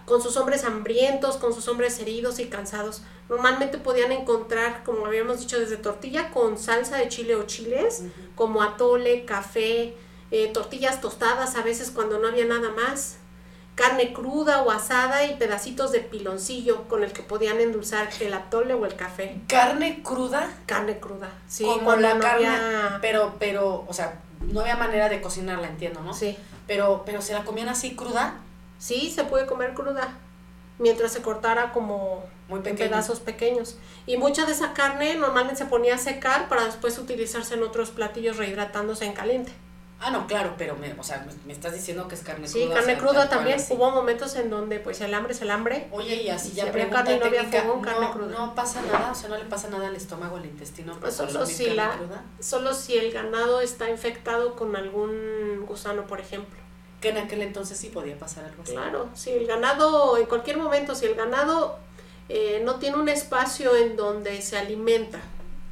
con 0.07 0.23
sus 0.23 0.37
hombres 0.37 0.65
hambrientos, 0.65 1.37
con 1.37 1.55
sus 1.55 1.69
hombres 1.69 1.99
heridos 1.99 2.39
y 2.39 2.47
cansados. 2.47 3.03
Normalmente 3.29 3.79
podían 3.79 4.13
encontrar, 4.13 4.83
como 4.85 5.07
habíamos 5.07 5.41
dicho, 5.41 5.59
desde 5.59 5.77
tortilla 5.77 6.31
con 6.31 6.59
salsa 6.59 6.97
de 6.97 7.09
chile 7.09 7.37
o 7.37 7.45
chiles, 7.45 8.05
como 8.35 8.63
atole, 8.63 9.25
café, 9.25 9.95
eh, 10.31 10.51
tortillas 10.53 11.01
tostadas 11.01 11.57
a 11.57 11.63
veces 11.63 11.91
cuando 11.91 12.19
no 12.19 12.29
había 12.29 12.45
nada 12.45 12.71
más, 12.71 13.17
carne 13.75 14.13
cruda 14.13 14.63
o 14.63 14.71
asada 14.71 15.25
y 15.25 15.37
pedacitos 15.37 15.93
de 15.93 16.01
piloncillo 16.01 16.89
con 16.89 17.05
el 17.05 17.13
que 17.13 17.23
podían 17.23 17.61
endulzar 17.61 18.09
el 18.21 18.35
atole 18.35 18.75
o 18.75 18.85
el 18.85 18.95
café. 18.97 19.41
¿Carne 19.47 20.03
cruda? 20.03 20.51
Carne 20.67 20.99
cruda, 20.99 21.31
sí. 21.49 21.65
Como 21.65 21.97
la 21.97 22.19
carne, 22.19 22.49
pero, 23.01 23.37
pero, 23.39 23.85
o 23.89 23.93
sea, 23.93 24.21
no 24.41 24.61
había 24.61 24.77
manera 24.77 25.09
de 25.09 25.21
cocinarla, 25.21 25.69
entiendo, 25.69 26.01
¿no? 26.01 26.13
Sí. 26.13 26.37
Pero, 26.67 27.03
pero 27.07 27.23
se 27.23 27.33
la 27.33 27.45
comían 27.45 27.69
así 27.69 27.95
cruda. 27.95 28.41
Sí, 28.83 29.13
se 29.13 29.23
puede 29.23 29.47
comer 29.47 29.75
cruda, 29.75 30.09
mientras 30.81 31.13
se 31.13 31.23
cortara 31.23 31.71
como 31.71 32.25
Muy 32.49 32.61
en 32.65 32.75
pedazos 32.77 33.21
pequeños. 33.21 33.77
Y 34.07 34.17
mucha 34.17 34.45
de 34.45 34.51
esa 34.51 34.73
carne 34.73 35.15
normalmente 35.15 35.55
se 35.57 35.67
ponía 35.67 35.95
a 35.95 35.99
secar 35.99 36.49
para 36.49 36.65
después 36.65 36.99
utilizarse 36.99 37.55
en 37.55 37.63
otros 37.63 37.91
platillos 37.93 38.39
rehidratándose 38.39 39.05
en 39.05 39.13
caliente. 39.13 39.53
Ah, 40.01 40.11
no, 40.11 40.27
claro, 40.27 40.57
pero 40.59 40.75
me, 40.75 40.93
o 40.95 41.03
sea, 41.05 41.25
me, 41.47 41.53
estás 41.53 41.75
diciendo 41.75 42.09
que 42.09 42.17
es 42.17 42.23
carne 42.23 42.49
Sí, 42.49 42.55
cruda. 42.63 42.73
o 42.73 42.75
carne 42.75 42.95
sea, 42.95 42.99
cruda 42.99 43.29
también. 43.29 43.57
así. 43.61 43.73
Hubo 43.73 43.93
momentos 43.93 44.35
en 44.35 44.51
donde 44.51 44.81
pues 44.81 45.01
el 45.01 45.15
hambre 45.15 45.33
es 45.33 45.43
el 45.43 45.51
hambre. 45.53 45.87
Oye, 45.93 46.21
y 46.25 46.29
así 46.29 46.51
ya 46.51 46.65
había 46.65 46.91
carne 46.91 47.19
no 47.21 47.27
había 47.27 47.45
fogón, 47.45 47.83
carne 47.83 48.07
no, 48.07 48.13
cruda. 48.13 48.37
no 48.37 48.55
pasa 48.57 48.83
nada, 48.83 49.13
o 49.13 49.15
sea, 49.15 49.29
no 49.29 49.39
le 49.39 49.45
pasa 49.45 49.69
nada 49.69 49.87
al 49.87 49.95
estómago, 49.95 50.39
al 50.39 50.47
intestino, 50.47 50.99
Pues 50.99 51.15
solo 51.15 51.47
si 51.47 51.67
carne 51.67 51.77
la- 51.77 51.97
cruda. 51.99 52.25
Solo 52.41 52.75
si 52.75 52.97
el 52.97 53.13
ganado 53.13 53.61
está 53.61 53.89
infectado 53.91 54.57
con 54.57 54.75
algún 54.75 55.65
gusano, 55.69 56.05
por 56.09 56.19
ejemplo. 56.19 56.59
Que 57.03 57.11
en 57.11 57.19
aquel 57.19 57.43
entonces 57.43 57.77
sí 57.77 57.89
podía 57.89 58.19
pasar 58.19 58.47
algo 58.47 58.63
así. 58.63 58.73
Claro, 58.73 59.11
si 59.15 59.31
el 59.31 59.47
ganado, 59.47 60.17
en 60.17 60.25
cualquier 60.25 60.57
momento, 60.57 60.95
si 60.95 61.05
el 61.05 61.15
ganado 61.15 61.79
eh, 62.31 62.63
no 62.65 62.77
tiene 62.77 62.97
un 62.97 63.11
espacio 63.11 63.77
en 63.77 63.97
donde 63.97 64.41
se 64.41 64.57
alimenta, 64.57 65.21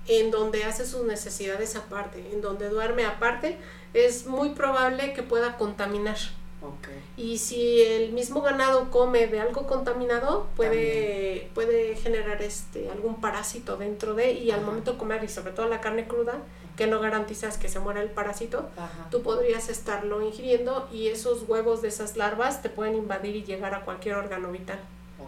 en 0.07 0.31
donde 0.31 0.65
hace 0.65 0.85
sus 0.85 1.05
necesidades 1.05 1.77
aparte, 1.77 2.29
en 2.33 2.43
donde 2.43 2.69
duerme 2.69 3.07
aparte, 3.07 3.57
es 3.95 4.27
muy 4.27 4.51
probable 4.51 5.15
que 5.15 5.23
pueda 5.23 5.57
contaminar. 5.57 6.19
Ok. 6.63 6.89
Y 7.21 7.37
si 7.37 7.83
el 7.83 8.13
mismo 8.13 8.41
ganado 8.41 8.91
come 8.91 9.27
de 9.27 9.41
algo 9.41 9.67
contaminado, 9.67 10.47
puede, 10.57 11.51
puede 11.55 11.95
generar 11.97 12.41
este 12.41 12.89
algún 12.91 13.21
parásito 13.21 13.77
dentro 13.77 14.15
de, 14.15 14.33
y 14.33 14.51
al 14.53 14.63
momento 14.63 14.93
de 14.93 14.99
comer, 14.99 15.23
y 15.23 15.29
sobre 15.29 15.53
todo 15.53 15.69
la 15.69 15.83
carne 15.83 16.07
cruda, 16.09 16.39
que 16.79 16.87
no 16.87 16.99
garantizas 16.99 17.59
que 17.59 17.69
se 17.69 17.79
muera 17.79 18.01
el 18.01 18.09
parásito, 18.09 18.71
Ajá. 18.75 19.09
tú 19.11 19.21
podrías 19.23 19.69
estarlo 19.69 20.23
ingiriendo 20.23 20.89
y 20.91 21.09
esos 21.09 21.43
huevos 21.47 21.83
de 21.83 21.89
esas 21.89 22.17
larvas 22.17 22.63
te 22.63 22.71
pueden 22.71 22.95
invadir 22.95 23.37
y 23.37 23.43
llegar 23.45 23.75
a 23.75 23.83
cualquier 23.85 24.15
órgano 24.15 24.51
vital, 24.51 24.79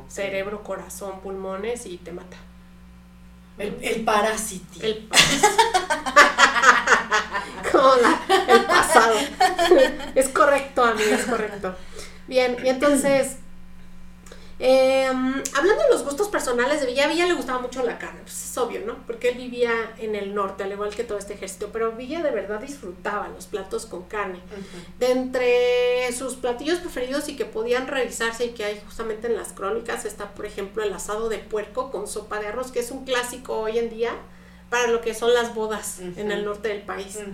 cerebro, 0.08 0.62
corazón, 0.62 1.20
pulmones 1.20 1.84
y 1.84 1.98
te 1.98 2.10
mata. 2.12 2.38
El, 3.58 3.76
el 3.82 4.02
parásito. 4.02 4.80
El 4.80 5.06
Como 7.70 7.94
la- 7.96 8.20
el 8.48 8.64
pasado. 8.64 9.14
es 10.14 10.28
correcto, 10.28 10.84
amigo, 10.84 11.10
es 11.10 11.24
correcto. 11.24 11.74
Bien, 12.26 12.56
y 12.64 12.68
entonces, 12.68 13.36
eh, 14.58 15.06
hablando 15.06 15.82
de 15.82 15.90
los 15.90 16.04
gustos 16.04 16.28
personales 16.28 16.80
de 16.80 16.86
Villa, 16.86 17.06
a 17.06 17.08
Villa 17.08 17.26
le 17.26 17.34
gustaba 17.34 17.58
mucho 17.58 17.82
la 17.84 17.98
carne, 17.98 18.20
pues 18.22 18.50
es 18.50 18.58
obvio, 18.58 18.80
¿no? 18.86 18.96
Porque 19.06 19.30
él 19.30 19.38
vivía 19.38 19.72
en 19.98 20.14
el 20.14 20.34
norte, 20.34 20.62
al 20.62 20.72
igual 20.72 20.94
que 20.94 21.04
todo 21.04 21.18
este 21.18 21.34
ejército, 21.34 21.70
pero 21.72 21.92
Villa 21.92 22.22
de 22.22 22.30
verdad 22.30 22.60
disfrutaba 22.60 23.28
los 23.28 23.46
platos 23.46 23.86
con 23.86 24.04
carne. 24.04 24.38
De 24.98 25.10
entre 25.10 26.12
sus 26.12 26.34
platillos 26.34 26.78
preferidos 26.78 27.28
y 27.28 27.36
que 27.36 27.44
podían 27.44 27.88
revisarse 27.88 28.46
y 28.46 28.50
que 28.50 28.64
hay 28.64 28.80
justamente 28.86 29.26
en 29.26 29.36
las 29.36 29.52
crónicas 29.52 30.04
está, 30.04 30.32
por 30.32 30.46
ejemplo, 30.46 30.84
el 30.84 30.92
asado 30.92 31.28
de 31.28 31.38
puerco 31.38 31.90
con 31.90 32.06
sopa 32.06 32.38
de 32.38 32.46
arroz, 32.46 32.70
que 32.70 32.80
es 32.80 32.90
un 32.92 33.04
clásico 33.04 33.58
hoy 33.58 33.78
en 33.78 33.90
día 33.90 34.12
para 34.72 34.86
lo 34.88 35.02
que 35.02 35.14
son 35.14 35.34
las 35.34 35.54
bodas 35.54 35.98
Ujú. 36.00 36.18
en 36.18 36.32
el 36.32 36.44
norte 36.46 36.68
del 36.68 36.80
país. 36.80 37.16
Ujú. 37.16 37.26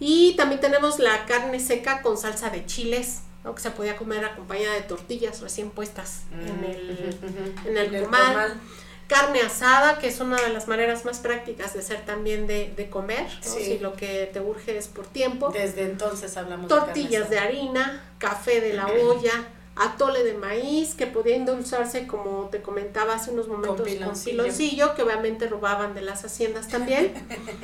Y 0.00 0.34
también 0.36 0.58
tenemos 0.60 0.98
la 0.98 1.26
carne 1.26 1.60
seca 1.60 2.00
con 2.00 2.16
salsa 2.16 2.48
de 2.48 2.64
chiles, 2.64 3.20
¿no? 3.44 3.54
que 3.54 3.60
se 3.60 3.70
podía 3.70 3.94
comer 3.98 4.24
acompañada 4.24 4.74
de 4.74 4.80
tortillas 4.80 5.42
recién 5.42 5.68
puestas 5.70 6.22
en 6.32 6.64
el, 6.64 7.14
Ujú. 7.22 7.68
en 7.68 7.76
el 7.76 8.02
comal. 8.04 8.58
Carne 9.06 9.40
asada, 9.40 9.98
que 9.98 10.08
es 10.08 10.20
una 10.20 10.36
de 10.40 10.48
las 10.50 10.66
maneras 10.68 11.04
más 11.04 11.18
prácticas 11.18 11.72
de 11.74 11.80
ser 11.82 12.04
también 12.06 12.46
de, 12.46 12.72
de 12.76 12.88
comer, 12.90 13.24
¿no? 13.26 13.50
Sí. 13.54 13.64
si 13.64 13.78
lo 13.78 13.94
que 13.94 14.28
te 14.32 14.40
urge 14.40 14.76
es 14.76 14.86
por 14.88 15.06
tiempo 15.06 15.48
Desde 15.50 15.82
entonces 15.84 16.36
hablamos 16.36 16.68
tortillas 16.68 17.28
de, 17.30 17.36
de 17.36 17.40
harina, 17.40 18.02
café 18.18 18.60
de 18.62 18.72
la 18.74 18.86
olla, 18.86 19.32
atole 19.78 20.24
de 20.24 20.34
maíz 20.34 20.94
que 20.94 21.06
podía 21.06 21.36
endulzarse 21.36 22.06
como 22.06 22.48
te 22.50 22.60
comentaba 22.62 23.14
hace 23.14 23.30
unos 23.30 23.48
momentos 23.48 23.76
con 23.76 23.84
piloncillo. 23.86 24.42
piloncillo, 24.42 24.94
que 24.94 25.02
obviamente 25.02 25.46
robaban 25.48 25.94
de 25.94 26.02
las 26.02 26.24
haciendas 26.24 26.68
también. 26.68 27.12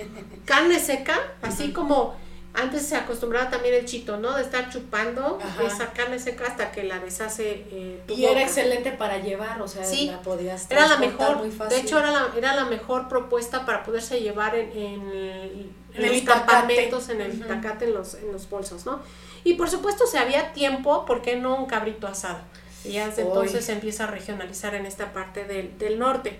Carne 0.44 0.78
seca, 0.78 1.18
así 1.42 1.72
como 1.72 2.14
antes 2.56 2.82
se 2.86 2.94
acostumbraba 2.94 3.50
también 3.50 3.74
el 3.74 3.84
chito, 3.84 4.16
¿no? 4.16 4.36
De 4.36 4.42
estar 4.42 4.70
chupando 4.70 5.40
Ajá. 5.42 5.64
esa 5.64 5.86
carne 5.92 6.20
seca 6.20 6.46
hasta 6.46 6.70
que 6.70 6.84
la 6.84 7.00
deshace 7.00 7.66
eh, 7.72 8.00
tu 8.06 8.14
Y 8.14 8.26
era 8.26 8.42
excelente 8.42 8.92
para 8.92 9.18
llevar, 9.18 9.60
o 9.60 9.66
sea, 9.66 9.82
Sí. 9.84 10.06
la 10.06 10.22
podías 10.22 10.70
Era 10.70 10.86
la 10.86 10.98
mejor, 10.98 11.38
muy 11.38 11.50
fácil. 11.50 11.76
de 11.76 11.82
hecho 11.84 11.98
era 11.98 12.12
la, 12.12 12.28
era 12.36 12.54
la 12.54 12.66
mejor 12.66 13.08
propuesta 13.08 13.66
para 13.66 13.82
poderse 13.82 14.20
llevar 14.20 14.54
en, 14.54 14.70
en, 14.72 15.72
los 15.96 16.22
campamentos, 16.22 17.08
en 17.08 17.22
el 17.22 17.32
Ujú. 17.32 17.44
itacate, 17.44 17.86
en 17.86 17.94
los, 17.94 18.14
en 18.14 18.32
los 18.32 18.48
bolsos, 18.48 18.86
¿no? 18.86 19.00
Y 19.44 19.54
por 19.54 19.70
supuesto, 19.70 20.06
si 20.06 20.16
había 20.16 20.52
tiempo, 20.52 21.04
¿por 21.04 21.22
qué 21.22 21.36
no 21.36 21.54
un 21.56 21.66
cabrito 21.66 22.06
asado? 22.06 22.40
Y 22.84 22.92
ya 22.92 23.08
desde 23.08 23.22
entonces 23.22 23.64
se 23.64 23.72
empieza 23.72 24.04
a 24.04 24.06
regionalizar 24.08 24.74
en 24.74 24.86
esta 24.86 25.12
parte 25.12 25.44
del, 25.44 25.78
del 25.78 25.98
norte. 25.98 26.38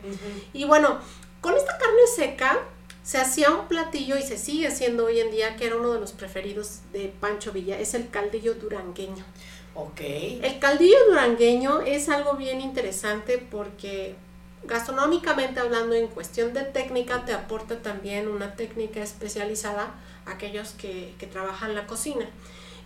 Y 0.52 0.64
bueno, 0.64 0.98
con 1.40 1.54
esta 1.54 1.76
carne 1.78 2.00
seca 2.16 2.58
se 3.02 3.18
hacía 3.18 3.50
un 3.50 3.68
platillo 3.68 4.16
y 4.16 4.22
se 4.22 4.38
sigue 4.38 4.66
haciendo 4.66 5.04
hoy 5.04 5.20
en 5.20 5.30
día, 5.30 5.56
que 5.56 5.66
era 5.66 5.76
uno 5.76 5.92
de 5.92 6.00
los 6.00 6.12
preferidos 6.12 6.80
de 6.92 7.12
Pancho 7.20 7.52
Villa, 7.52 7.78
es 7.78 7.92
el 7.92 8.08
caldillo 8.08 8.54
durangueño. 8.54 9.24
Ok. 9.74 10.00
El 10.00 10.58
caldillo 10.58 10.96
durangueño 11.10 11.80
es 11.82 12.08
algo 12.08 12.34
bien 12.34 12.62
interesante 12.62 13.38
porque 13.38 14.14
gastronómicamente 14.64 15.60
hablando 15.60 15.94
en 15.94 16.06
cuestión 16.06 16.54
de 16.54 16.62
técnica 16.62 17.26
te 17.26 17.34
aporta 17.34 17.82
también 17.82 18.28
una 18.28 18.54
técnica 18.56 19.02
especializada 19.02 19.94
a 20.24 20.30
aquellos 20.30 20.70
que, 20.70 21.14
que 21.18 21.26
trabajan 21.26 21.74
la 21.74 21.86
cocina. 21.86 22.26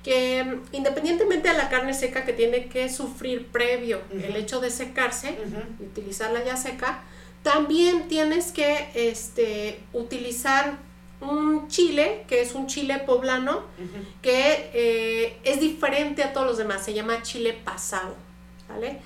Que 0.09 0.59
independientemente 0.73 1.51
de 1.51 1.55
la 1.59 1.69
carne 1.69 1.93
seca 1.93 2.25
que 2.25 2.33
tiene 2.33 2.69
que 2.69 2.89
sufrir 2.89 3.49
previo 3.49 4.01
el 4.11 4.37
hecho 4.37 4.59
de 4.59 4.71
secarse, 4.71 5.37
y 5.79 5.85
utilizarla 5.85 6.43
ya 6.43 6.57
seca, 6.57 7.03
también 7.43 8.09
tienes 8.09 8.51
que 8.51 8.89
este, 8.95 9.81
utilizar 9.93 10.79
un 11.21 11.69
chile, 11.69 12.25
que 12.27 12.41
es 12.41 12.55
un 12.55 12.69
chile 12.69 13.01
poblano, 13.01 13.65
que 14.23 14.71
eh, 14.73 15.37
es 15.45 15.61
diferente 15.61 16.23
a 16.23 16.33
todos 16.33 16.47
los 16.47 16.57
demás, 16.57 16.83
se 16.83 16.95
llama 16.95 17.21
chile 17.21 17.53
pasado, 17.53 18.15
¿vale? 18.67 19.01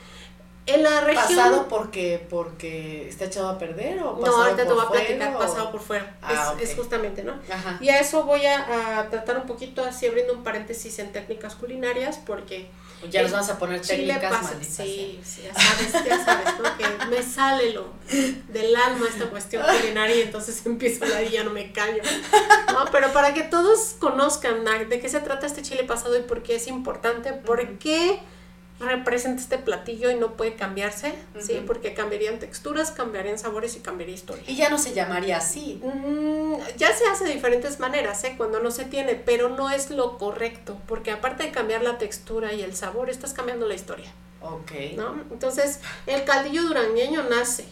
En 0.64 0.82
la 0.84 1.00
región... 1.00 1.24
¿Pasado 1.26 1.66
porque, 1.68 2.24
porque 2.30 3.08
está 3.08 3.24
echado 3.24 3.48
a 3.48 3.58
perder 3.58 3.98
o 4.00 4.12
no, 4.12 4.20
pasado 4.20 4.42
ahorita 4.44 4.64
te 4.66 4.72
voy 4.72 4.84
a 4.86 4.90
platicar 4.90 5.34
o- 5.34 5.38
pasado 5.38 5.72
por 5.72 5.80
fuera, 5.80 6.16
Ah, 6.22 6.54
es, 6.60 6.74
justamente, 6.76 7.24
¿no? 7.24 7.34
Ajá. 7.52 7.78
Y 7.80 7.88
a 7.88 7.98
eso 7.98 8.22
voy 8.24 8.46
a, 8.46 8.98
a 9.00 9.10
tratar 9.10 9.38
un 9.38 9.46
poquito, 9.46 9.84
así 9.84 10.06
abriendo 10.06 10.32
un 10.34 10.44
paréntesis 10.44 10.98
en 11.00 11.10
técnicas 11.10 11.56
culinarias, 11.56 12.18
porque 12.24 12.68
Ya 13.10 13.22
nos 13.22 13.32
vamos 13.32 13.48
a 13.50 13.58
poner 13.58 13.80
Chile 13.80 14.14
técnicas 14.14 14.30
pasa, 14.30 14.42
malditas. 14.52 14.76
sí, 14.76 15.20
sí, 15.24 15.42
ya 15.42 15.52
sabes, 15.52 15.92
ya 16.04 16.24
sabes, 16.24 16.46
¿no? 16.60 17.06
me 17.10 17.22
sale 17.24 17.72
lo 17.72 17.86
del 18.48 18.76
alma 18.76 19.06
esta 19.08 19.24
cuestión 19.30 19.64
culinaria 19.66 20.14
y 20.14 20.20
entonces 20.22 20.62
empiezo 20.66 21.04
la 21.06 21.22
y 21.24 21.30
ya 21.30 21.42
no 21.42 21.50
me 21.50 21.72
callo. 21.72 22.02
¿no? 22.72 22.84
Pero 22.92 23.12
para 23.12 23.34
que 23.34 23.42
todos 23.42 23.96
conozcan 23.98 24.62
¿no? 24.62 24.70
de 24.84 25.00
qué 25.00 25.08
se 25.08 25.18
trata 25.18 25.44
este 25.46 25.62
chile 25.62 25.82
pasado 25.82 26.16
y 26.16 26.22
por 26.22 26.44
qué 26.44 26.54
es 26.54 26.68
importante, 26.68 27.32
por 27.32 27.78
qué 27.78 28.20
representa 28.82 29.40
este 29.40 29.58
platillo 29.58 30.10
y 30.10 30.16
no 30.16 30.36
puede 30.36 30.54
cambiarse, 30.54 31.14
¿sí? 31.40 31.62
Porque 31.66 31.94
cambiarían 31.94 32.38
texturas, 32.38 32.90
cambiarían 32.90 33.38
sabores 33.38 33.76
y 33.76 33.80
cambiaría 33.80 34.14
historia. 34.14 34.44
Y 34.46 34.56
ya 34.56 34.68
no 34.68 34.78
se 34.78 34.92
llamaría 34.92 35.38
así. 35.38 35.80
Mm, 35.82 36.54
ya 36.76 36.94
se 36.94 37.06
hace 37.06 37.24
de 37.24 37.34
diferentes 37.34 37.80
maneras, 37.80 38.22
¿eh? 38.24 38.34
Cuando 38.36 38.60
no 38.60 38.70
se 38.70 38.84
tiene, 38.84 39.14
pero 39.14 39.48
no 39.48 39.70
es 39.70 39.90
lo 39.90 40.18
correcto, 40.18 40.76
porque 40.86 41.10
aparte 41.10 41.44
de 41.44 41.50
cambiar 41.50 41.82
la 41.82 41.98
textura 41.98 42.52
y 42.52 42.62
el 42.62 42.74
sabor, 42.74 43.10
estás 43.10 43.32
cambiando 43.32 43.66
la 43.66 43.74
historia. 43.74 44.12
Ok. 44.42 44.72
¿no? 44.96 45.14
Entonces, 45.30 45.80
el 46.06 46.24
caldillo 46.24 46.62
durangueño 46.62 47.22
nace 47.24 47.64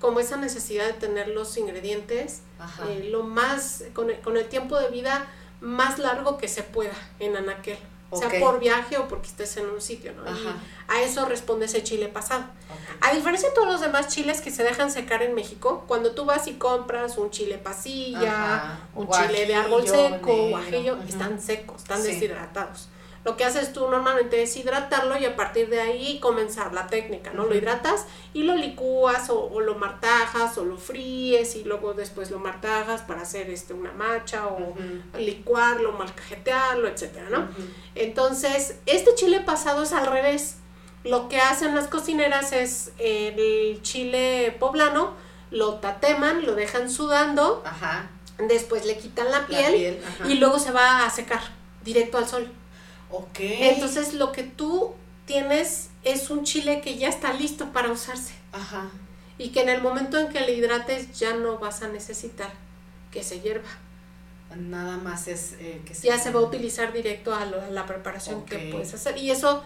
como 0.00 0.18
esa 0.18 0.36
necesidad 0.36 0.86
de 0.86 0.94
tener 0.94 1.28
los 1.28 1.56
ingredientes 1.58 2.40
eh, 2.88 3.08
lo 3.10 3.22
más, 3.22 3.84
con 3.92 4.10
el, 4.10 4.18
con 4.20 4.36
el 4.36 4.46
tiempo 4.48 4.78
de 4.78 4.88
vida 4.88 5.28
más 5.60 5.98
largo 5.98 6.38
que 6.38 6.48
se 6.48 6.62
pueda 6.62 6.94
en 7.18 7.36
anaquel. 7.36 7.78
Ok. 8.10 8.24
Sea 8.28 8.40
por 8.40 8.58
viaje 8.58 8.98
o 8.98 9.06
porque 9.08 9.28
estés 9.28 9.56
en 9.56 9.70
un 9.70 9.80
sitio, 9.80 10.12
¿no? 10.12 10.28
Y 10.30 10.46
a 10.88 11.02
eso 11.02 11.24
responde 11.26 11.66
ese 11.66 11.82
chile 11.84 12.08
pasado. 12.08 12.44
A 13.00 13.12
diferencia 13.14 13.48
de 13.48 13.54
todos 13.54 13.68
los 13.68 13.80
demás 13.80 14.08
chiles 14.08 14.40
que 14.40 14.50
se 14.50 14.62
dejan 14.64 14.90
secar 14.90 15.22
en 15.22 15.34
México, 15.34 15.84
cuando 15.86 16.10
tú 16.12 16.24
vas 16.24 16.46
y 16.48 16.54
compras 16.54 17.16
un 17.18 17.30
chile 17.30 17.56
pasilla, 17.58 18.56
Ajá. 18.56 18.78
un 18.94 19.08
chile 19.08 19.46
de 19.46 19.54
árbol 19.54 19.86
seco, 19.86 20.26
negro, 20.28 20.48
guajillo, 20.48 20.98
están 21.08 21.40
secos, 21.40 21.82
están 21.82 22.02
Sí. 22.02 22.08
deshidratados. 22.12 22.88
Lo 23.22 23.36
que 23.36 23.44
haces 23.44 23.74
tú 23.74 23.86
normalmente 23.90 24.42
es 24.42 24.56
hidratarlo 24.56 25.18
y 25.18 25.26
a 25.26 25.36
partir 25.36 25.68
de 25.68 25.78
ahí 25.78 26.18
comenzar 26.20 26.72
la 26.72 26.86
técnica, 26.86 27.32
¿no? 27.34 27.44
Lo 27.44 27.54
hidratas 27.54 28.06
y 28.32 28.44
lo 28.44 28.56
licúas 28.56 29.28
o, 29.28 29.38
o 29.50 29.60
lo 29.60 29.74
martajas 29.74 30.56
o 30.56 30.64
lo 30.64 30.78
fríes 30.78 31.54
y 31.54 31.64
luego 31.64 31.92
después 31.92 32.30
lo 32.30 32.38
martajas 32.38 33.02
para 33.02 33.20
hacer 33.20 33.50
este, 33.50 33.74
una 33.74 33.92
macha 33.92 34.46
o 34.46 34.74
licuarlo, 35.18 35.92
malcajetearlo, 35.92 36.88
etcétera, 36.88 37.28
¿no? 37.30 37.48
Entonces, 37.94 38.76
este 38.86 39.14
chile 39.14 39.40
pasado 39.40 39.82
es 39.82 39.92
al 39.92 40.06
revés. 40.06 40.56
Lo 41.04 41.28
que 41.28 41.40
hacen 41.40 41.74
las 41.74 41.88
cocineras 41.88 42.52
es 42.52 42.92
el 42.98 43.80
chile 43.82 44.56
poblano, 44.58 45.12
lo 45.50 45.74
tateman, 45.74 46.46
lo 46.46 46.54
dejan 46.54 46.90
sudando, 46.90 47.62
Ajá. 47.66 48.08
después 48.38 48.86
le 48.86 48.96
quitan 48.96 49.30
la 49.30 49.40
La 49.40 49.46
piel, 49.46 49.98
y 50.26 50.34
luego 50.34 50.58
se 50.58 50.72
va 50.72 51.04
a 51.04 51.10
secar 51.10 51.40
directo 51.84 52.16
al 52.16 52.28
sol. 52.28 52.50
Ok. 53.10 53.38
Entonces, 53.40 54.14
lo 54.14 54.32
que 54.32 54.42
tú 54.44 54.94
tienes 55.26 55.90
es 56.04 56.30
un 56.30 56.44
chile 56.44 56.80
que 56.80 56.96
ya 56.96 57.08
está 57.08 57.32
listo 57.32 57.72
para 57.72 57.90
usarse 57.90 58.34
Ajá. 58.52 58.90
y 59.38 59.50
que 59.50 59.60
en 59.62 59.68
el 59.68 59.80
momento 59.82 60.18
en 60.18 60.28
que 60.28 60.40
le 60.40 60.52
hidrates 60.54 61.18
ya 61.18 61.34
no 61.34 61.58
vas 61.58 61.82
a 61.82 61.88
necesitar 61.88 62.50
que 63.12 63.22
se 63.22 63.40
hierva. 63.40 63.68
Nada 64.56 64.96
más 64.96 65.28
es 65.28 65.54
eh, 65.60 65.80
que 65.84 65.94
ya 65.94 66.18
se 66.18 66.30
va 66.32 66.40
a 66.40 66.42
utilizar 66.42 66.92
directo 66.92 67.32
a, 67.34 67.44
lo- 67.46 67.60
a 67.62 67.68
la 67.70 67.86
preparación 67.86 68.44
que 68.44 68.58
puedes 68.72 68.92
hacer. 68.94 69.16
Y 69.18 69.30
eso 69.30 69.62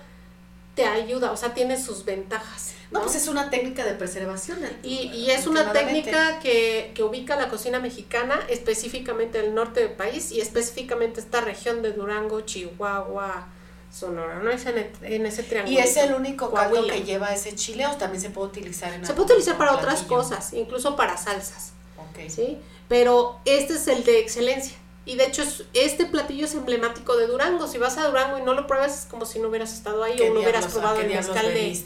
te 0.75 0.85
ayuda, 0.87 1.31
o 1.33 1.37
sea, 1.37 1.55
tiene 1.55 1.81
sus 1.81 2.05
ventajas. 2.05 2.73
No, 2.91 3.01
¿no? 3.01 3.05
pues 3.07 3.17
es 3.17 3.29
una 3.29 3.51
técnica 3.51 3.85
de 3.85 3.95
preservación. 3.95 4.59
y, 4.83 5.09
y 5.13 5.31
es 5.31 5.47
una 5.47 5.73
técnica 5.73 6.39
que, 6.41 6.93
que 6.95 7.03
ubica 7.03 7.35
la 7.37 7.49
cocina 7.49 7.81
mexicana, 7.81 8.39
específicamente 8.49 9.39
el 9.41 9.55
norte 9.55 9.81
del 9.81 9.93
país 9.93 10.31
y 10.33 10.41
específicamente 10.41 11.21
esta 11.21 11.41
región 11.41 11.83
de 11.83 11.93
Durango, 11.93 12.43
Chihuahua, 12.43 13.49
Sonora, 13.93 14.41
¿no? 14.41 14.51
Es 14.51 14.67
en, 14.67 14.79
el- 14.79 14.93
en 15.03 15.27
ese 15.27 15.43
triángulo. 15.45 15.77
¿Y 15.77 15.81
es 15.81 15.97
el 15.97 16.15
único 16.15 16.53
caldo 16.53 16.75
Coahuila. 16.77 16.95
que 16.95 17.03
lleva 17.05 17.33
ese 17.33 17.55
chile 17.55 17.87
o 17.87 17.93
también 17.97 18.21
se 18.21 18.31
puede 18.31 18.49
utilizar 18.49 18.93
en 18.93 19.07
Se 19.07 19.13
puede 19.15 19.27
utilizar 19.27 19.57
para 19.57 19.73
otras 19.75 20.03
cosas, 20.03 20.53
incluso 20.53 20.97
para 20.97 21.17
salsas. 21.17 21.73
Ok. 21.99 22.29
¿sí? 22.29 22.59
Pero 22.89 23.39
este 23.45 23.75
es 23.75 23.87
el 23.89 24.05
de 24.05 24.19
excelencia. 24.21 24.77
Y 25.07 25.17
de 25.17 25.27
hecho, 25.27 25.43
es- 25.43 25.65
este 25.75 26.07
platillo 26.07 26.47
es 26.47 26.55
emblemático 26.55 27.17
de 27.17 27.27
Durango. 27.27 27.67
Si 27.69 27.79
vas 27.79 27.99
a 27.99 28.07
Durango 28.09 28.39
y 28.39 28.43
no 28.43 28.55
lo 28.55 28.67
pruebas, 28.67 29.01
es 29.01 29.07
como 29.07 29.27
si 29.27 29.39
no 29.39 29.49
hubieras 29.49 29.73
estado 29.73 30.03
ahí 30.03 30.17
¿Qué 30.17 30.31
o 30.31 30.35
no 30.35 30.41
hubieras 30.41 30.67
probado 30.67 31.01
el 31.01 31.09
mezcal 31.09 31.47
de, 31.47 31.85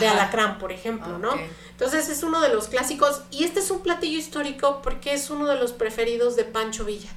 de 0.00 0.08
alacrán, 0.08 0.58
por 0.58 0.72
ejemplo, 0.72 1.18
¿no? 1.18 1.30
Entonces 1.70 2.08
es 2.08 2.22
uno 2.22 2.40
de 2.40 2.48
los 2.48 2.68
clásicos. 2.68 3.22
Y 3.30 3.44
este 3.44 3.60
es 3.60 3.70
un 3.70 3.80
platillo 3.82 4.18
histórico 4.18 4.80
porque 4.82 5.12
es 5.12 5.30
uno 5.30 5.46
de 5.46 5.56
los 5.56 5.72
preferidos 5.72 6.34
de 6.34 6.44
Pancho 6.44 6.84
Villa 6.84 7.10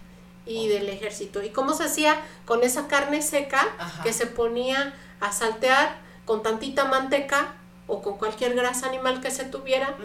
y 0.45 0.67
del 0.67 0.87
ejército. 0.89 1.41
¿Y 1.43 1.49
cómo 1.49 1.73
se 1.73 1.85
hacía? 1.85 2.19
Con 2.45 2.63
esa 2.63 2.87
carne 2.87 3.21
seca 3.21 3.67
Ajá. 3.79 4.03
que 4.03 4.13
se 4.13 4.27
ponía 4.27 4.93
a 5.19 5.31
saltear 5.31 5.97
con 6.25 6.43
tantita 6.43 6.85
manteca 6.85 7.53
o 7.87 8.03
con 8.03 8.17
cualquier 8.19 8.53
grasa 8.53 8.85
animal 8.87 9.19
que 9.19 9.31
se 9.31 9.45
tuviera 9.45 9.95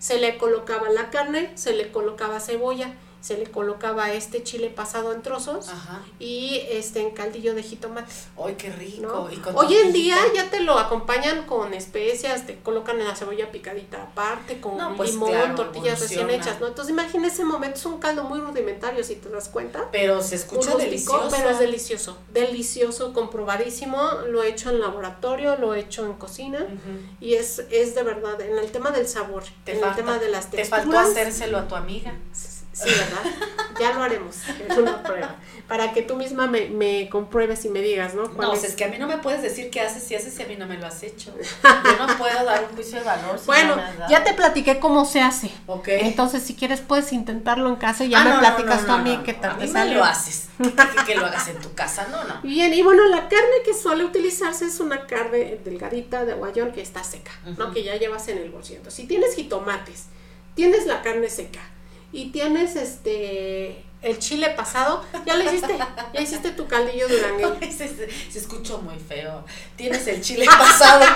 se 0.00 0.18
le 0.18 0.38
colocaba 0.38 0.88
la 0.90 1.10
carne, 1.10 1.52
se 1.54 1.72
le 1.72 1.92
colocaba 1.92 2.40
cebolla, 2.40 2.90
se 3.20 3.36
le 3.36 3.46
colocaba 3.50 4.12
este 4.12 4.42
chile 4.42 4.70
pasado 4.70 5.12
en 5.12 5.22
trozos 5.22 5.68
Ajá. 5.68 6.02
y 6.20 6.60
este 6.70 7.00
en 7.00 7.10
caldillo 7.10 7.54
de 7.54 7.62
jitomate. 7.62 8.12
Ay, 8.42 8.54
qué 8.56 8.70
rico. 8.70 9.02
¿no? 9.02 9.32
Y 9.32 9.36
con 9.36 9.56
Hoy 9.56 9.74
en 9.74 9.92
día 9.92 10.16
ya 10.34 10.48
te 10.50 10.60
lo 10.60 10.78
acompañan 10.78 11.44
con 11.46 11.74
especias, 11.74 12.46
te 12.46 12.56
colocan 12.60 12.98
la 13.02 13.14
cebolla 13.16 13.50
picadita 13.50 14.02
aparte, 14.04 14.60
con 14.60 14.76
No, 14.76 14.96
pues 14.96 15.12
limón, 15.12 15.30
claro, 15.30 15.54
tortillas 15.54 16.00
recién 16.00 16.30
hechas, 16.30 16.60
¿no? 16.60 16.68
Entonces 16.68 16.92
imagina 16.92 17.26
ese 17.28 17.44
momento, 17.44 17.76
es 17.78 17.86
un 17.86 17.98
caldo 17.98 18.24
muy 18.24 18.40
rudimentario 18.40 19.02
si 19.02 19.16
te 19.16 19.28
das 19.28 19.48
cuenta. 19.48 19.88
Pero 19.90 20.22
se 20.22 20.36
escucha 20.36 20.70
rústico, 20.72 20.78
delicioso. 20.78 21.28
pero 21.30 21.50
es 21.50 21.58
delicioso, 21.58 22.18
delicioso, 22.32 23.12
comprobadísimo, 23.12 24.00
lo 24.28 24.42
he 24.42 24.48
hecho 24.48 24.70
en 24.70 24.80
laboratorio, 24.80 25.56
lo 25.56 25.74
he 25.74 25.80
hecho 25.80 26.04
en 26.06 26.14
cocina 26.14 26.66
y 27.20 27.34
es, 27.34 27.60
es 27.70 27.94
de 27.94 28.02
verdad, 28.02 28.40
en 28.40 28.58
el 28.58 28.70
tema 28.70 28.90
del 28.90 29.08
sabor, 29.08 29.42
Te 29.64 29.72
en 29.72 29.80
falta- 29.80 29.90
el 30.00 30.04
tema 30.04 30.18
de 30.18 30.28
las 30.28 30.50
Te 30.50 30.58
texturas. 30.58 30.84
faltó 30.84 30.98
hacérselo 30.98 31.58
a 31.58 31.68
tu 31.68 31.74
amiga. 31.74 32.12
Sí, 32.32 32.47
¿verdad? 32.84 33.22
Ya 33.80 33.92
lo 33.92 34.02
haremos, 34.02 34.36
es 34.68 34.76
una 34.76 35.02
prueba. 35.02 35.36
Para 35.68 35.92
que 35.92 36.02
tú 36.02 36.16
misma 36.16 36.46
me, 36.46 36.68
me 36.68 37.08
compruebes 37.10 37.64
y 37.64 37.68
me 37.68 37.80
digas, 37.80 38.14
¿no? 38.14 38.30
¿Cuál 38.32 38.48
No, 38.48 38.54
es? 38.54 38.64
es 38.64 38.74
que 38.74 38.84
a 38.84 38.88
mí 38.88 38.98
no 38.98 39.06
me 39.06 39.18
puedes 39.18 39.42
decir 39.42 39.70
qué 39.70 39.80
haces 39.82 40.10
y 40.10 40.14
haces 40.16 40.34
si 40.34 40.42
a 40.42 40.46
mí 40.46 40.56
no 40.56 40.66
me 40.66 40.78
lo 40.78 40.86
has 40.86 41.02
hecho. 41.02 41.32
Yo 41.62 42.06
no 42.06 42.16
puedo 42.16 42.44
dar 42.44 42.64
un 42.68 42.74
juicio 42.74 42.98
de 42.98 43.04
valor. 43.04 43.38
si 43.38 43.46
Bueno, 43.46 43.76
no 43.76 44.08
ya 44.08 44.24
te 44.24 44.34
platiqué 44.34 44.78
cómo 44.80 45.04
se 45.04 45.20
hace. 45.20 45.50
Ok. 45.66 45.88
Entonces, 45.88 46.42
si 46.42 46.54
quieres, 46.54 46.80
puedes 46.80 47.12
intentarlo 47.12 47.68
en 47.68 47.76
casa 47.76 48.04
y 48.04 48.08
ya 48.08 48.20
Ah, 48.22 48.24
me 48.24 48.30
no, 48.30 48.38
platicas 48.40 48.80
no, 48.82 48.86
tú 48.86 48.92
a 48.92 48.98
mí 48.98 49.20
qué 49.24 49.34
tal 49.34 49.50
A 49.52 49.54
mí 49.54 49.68
sale. 49.68 49.94
lo 49.94 50.02
haces. 50.04 50.48
Que, 51.06 51.14
lo 51.14 51.26
hagas 51.26 51.46
en 51.48 51.58
tu 51.60 51.72
casa, 51.74 52.08
no, 52.10 52.24
no. 52.24 52.40
Bien, 52.42 52.72
y 52.74 52.82
bueno, 52.82 53.04
la 53.06 53.28
carne 53.28 53.62
que 53.64 53.74
suele 53.74 54.04
utilizarse 54.04 54.64
es 54.64 54.80
una 54.80 55.06
carne 55.06 55.60
delgadita 55.64 56.24
de 56.24 56.34
guayón 56.34 56.72
que 56.72 56.80
está 56.82 57.04
seca, 57.04 57.30
¿no? 57.56 57.72
Que 57.72 57.84
ya 57.84 57.94
llevas 57.96 58.26
en 58.28 58.38
el 58.38 58.50
bolsillo. 58.50 58.80
Si 58.90 59.06
tienes 59.06 59.34
jitomates, 59.36 60.06
tienes 60.54 60.86
la 60.86 61.02
carne 61.02 61.28
seca 61.28 61.60
y 62.12 62.30
tienes 62.30 62.76
este 62.76 63.84
el 64.00 64.18
chile 64.20 64.50
pasado, 64.50 65.04
ya 65.26 65.34
lo 65.34 65.42
hiciste, 65.44 65.76
ya 66.14 66.20
hiciste 66.20 66.50
tu 66.52 66.66
caldillo 66.68 67.08
durangueño. 67.38 67.58
Se, 67.60 67.88
se- 67.88 68.08
escuchó 68.38 68.78
muy 68.78 68.96
feo. 68.98 69.44
Tienes 69.76 70.06
el 70.06 70.20
chile 70.22 70.46
pasado. 70.46 71.04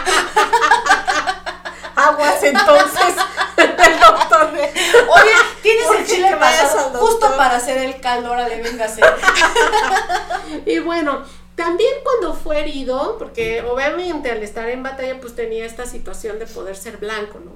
Aguas 1.95 2.43
entonces, 2.43 3.15
el 3.57 4.01
doctor. 4.01 4.51
Oye, 4.55 5.31
tienes 5.63 5.87
¿Por 5.87 5.97
el 5.97 6.07
chile 6.07 6.37
pasado. 6.37 6.99
Justo 6.99 7.37
para 7.37 7.57
hacer 7.57 7.77
el 7.79 8.01
caldo, 8.01 8.29
ahora 8.31 8.49
le 8.49 8.63
véngase. 8.63 9.03
Y 10.67 10.79
bueno, 10.81 11.23
también 11.55 11.93
cuando 12.03 12.35
fue 12.35 12.61
herido, 12.61 13.17
porque 13.19 13.63
obviamente 13.63 14.31
al 14.31 14.43
estar 14.43 14.69
en 14.71 14.83
batalla 14.83 15.21
pues 15.21 15.35
tenía 15.35 15.67
esta 15.67 15.87
situación 15.87 16.39
de 16.39 16.47
poder 16.47 16.77
ser 16.77 16.97
blanco, 16.97 17.41
¿no? 17.45 17.53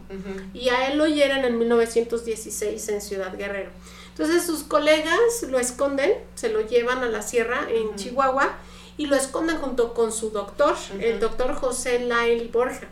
Y 0.53 0.69
a 0.69 0.89
él 0.89 0.99
lo 0.99 1.07
hieren 1.07 1.45
en 1.45 1.59
1916 1.59 2.89
en 2.89 3.01
Ciudad 3.01 3.37
Guerrero. 3.37 3.71
Entonces 4.09 4.45
sus 4.45 4.63
colegas 4.63 5.43
lo 5.49 5.59
esconden, 5.59 6.13
se 6.35 6.49
lo 6.51 6.61
llevan 6.61 7.03
a 7.03 7.07
la 7.07 7.23
sierra 7.23 7.67
en. 7.71 7.95
Chihuahua 7.97 8.57
y 8.99 9.07
lo 9.07 9.17
esconden 9.17 9.59
junto 9.59 9.93
con 9.93 10.13
su 10.13 10.31
doctor, 10.31 10.75
el 11.01 11.21
doctor 11.21 11.55
José 11.55 12.01
Lael 12.01 12.49
Borja, 12.49 12.89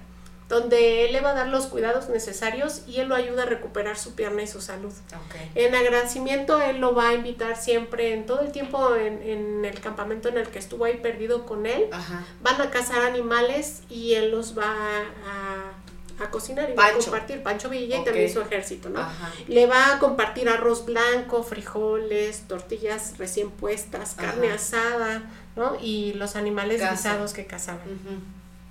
donde 0.49 1.07
él 1.07 1.13
le 1.13 1.21
va 1.23 1.31
a 1.31 1.35
dar 1.35 1.49
los 1.49 1.67
cuidados 1.67 2.09
necesarios 2.11 2.83
y 2.87 3.01
él 3.01 3.09
lo 3.09 3.15
ayuda 3.15 3.45
a 3.45 3.47
recuperar 3.47 3.97
su 3.97 4.15
pierna 4.15 4.43
y 4.43 4.47
su 4.47 4.61
salud. 4.61 4.93
Ok. 5.15 5.37
En 5.55 5.75
agradecimiento, 5.75 6.61
él 6.61 6.79
lo 6.81 6.95
va 6.95 7.09
a 7.09 7.15
invitar 7.15 7.57
siempre, 7.57 8.13
en 8.13 8.27
todo 8.27 8.41
el 8.41 8.53
tiempo 8.53 8.95
en, 8.95 9.23
en 9.23 9.65
el 9.65 9.81
campamento 9.81 10.29
en 10.29 10.37
el 10.37 10.49
que 10.49 10.59
estuvo 10.59 10.85
ahí 10.85 10.99
perdido 10.99 11.47
con 11.47 11.65
él. 11.67 11.87
Ajá. 11.93 12.25
Van 12.43 12.61
a 12.61 12.71
cazar 12.71 13.03
animales 13.03 13.83
y 13.89 14.15
él 14.15 14.31
los 14.33 14.57
va 14.57 14.67
a, 14.67 16.23
a 16.23 16.31
cocinar 16.31 16.69
y 16.71 16.75
va 16.75 16.89
a 16.89 16.93
compartir. 16.93 17.43
Pancho 17.43 17.71
Villa 17.71 17.97
y 18.01 18.05
también 18.05 18.31
su 18.31 18.41
ejército, 18.43 18.91
¿no? 18.91 19.01
Ajá. 19.01 19.33
Le 19.49 19.65
va 19.67 19.95
a 19.95 19.99
compartir 19.99 20.49
arroz 20.51 20.85
blanco, 20.85 21.43
frijoles, 21.43 22.43
tortillas 22.47 23.17
recién 23.17 23.51
puestas, 23.51 24.15
carne 24.15 24.49
Ajá. 24.49 24.57
asada, 24.57 25.23
¿no? 25.57 25.77
Y 25.81 26.13
los 26.15 26.37
animales 26.37 26.81
Caza. 26.83 26.93
guisados 26.93 27.33
que 27.33 27.47
cazaban. 27.47 27.81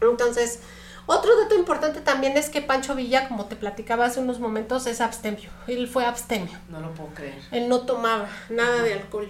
Entonces, 0.01 0.59
otro 1.06 1.32
dato 1.41 1.56
importante 1.56 2.01
también 2.01 2.38
es 2.38 2.49
que 2.49 2.62
Pancho 2.62 2.95
Villa, 2.95 3.28
como 3.28 3.45
te 3.45 3.56
platicaba 3.56 4.06
hace 4.06 4.20
unos 4.20 4.39
momentos, 4.39 4.88
es 4.88 5.01
abstemio. 5.01 5.49
Él 5.68 5.88
fue 5.88 6.06
abstemio. 6.06 6.58
No 6.70 6.80
lo 6.80 6.91
puedo 6.93 7.10
creer. 7.14 7.39
Él 7.51 7.68
no 7.70 7.82
tomaba 7.82 8.28
nada 8.49 8.82
de 8.84 8.93
alcohol. 8.93 9.30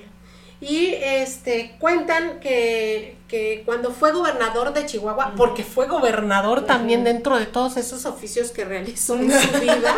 Y 0.61 0.93
este 1.01 1.75
cuentan 1.77 2.39
que, 2.39 3.17
que 3.27 3.63
cuando 3.65 3.91
fue 3.91 4.13
gobernador 4.13 4.71
de 4.73 4.85
Chihuahua, 4.85 5.33
porque 5.35 5.61
fue 5.63 5.87
gobernador 5.87 6.65
también 6.65 7.03
dentro 7.03 7.37
de 7.37 7.45
todos 7.47 7.75
esos 7.75 8.05
oficios 8.05 8.51
que 8.51 8.63
realizó 8.63 9.15
en 9.17 9.29
su 9.29 9.59
vida, 9.59 9.93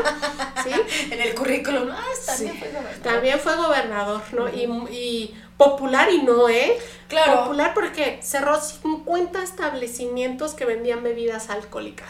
¿sí? 0.64 0.72
En 1.12 1.22
el 1.22 1.36
currículum, 1.36 1.90
ah, 1.92 2.02
también 2.26 2.54
Sí. 2.54 2.60
fue 2.60 2.70
gobernador. 2.70 3.02
También 3.04 3.40
fue 3.40 3.56
gobernador, 3.58 4.22
¿no? 4.32 4.50
y, 4.50 4.64
y 4.92 5.36
popular 5.58 6.10
y 6.12 6.22
no, 6.24 6.50
¿eh? 6.50 6.78
Claro. 7.08 7.42
Popular 7.44 7.74
porque 7.74 8.20
cerró 8.24 8.60
50 8.60 9.42
establecimientos 9.44 10.54
que 10.54 10.66
vendían 10.66 11.04
bebidas 11.04 11.50
alcohólicas. 11.50 12.10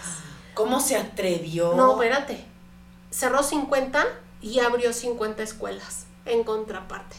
¿Cómo 0.54 0.80
se 0.80 0.96
atrevió? 0.98 1.74
No, 1.76 1.93
espérate. 2.02 2.43
Cerró 3.12 3.43
50 3.43 4.06
y 4.41 4.60
abrió 4.60 4.93
50 4.93 5.43
escuelas 5.43 6.06
en 6.26 6.43
contraparte. 6.43 7.16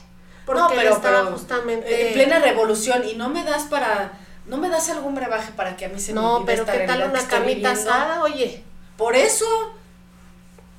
Porque 0.46 0.60
No, 0.62 0.68
pero- 0.68 0.94
estaba 0.94 1.20
pero, 1.24 1.32
justamente. 1.32 2.08
En 2.08 2.14
plena 2.14 2.38
revolución 2.38 3.02
y 3.08 3.14
no 3.14 3.28
me 3.28 3.44
das 3.44 3.64
para. 3.64 4.12
No 4.46 4.58
me 4.58 4.68
das 4.68 4.88
algún 4.90 5.14
brebaje 5.16 5.50
para 5.52 5.76
que 5.76 5.86
a 5.86 5.88
mí 5.88 5.98
se 5.98 6.14
me 6.14 6.20
No, 6.20 6.44
pero 6.46 6.62
esta 6.62 6.72
¿qué 6.72 6.86
tal 6.86 7.02
una 7.10 7.20
viviendo? 7.40 7.68
asada? 7.68 8.22
Oye, 8.22 8.62
Por 8.96 9.16
eso. 9.16 9.44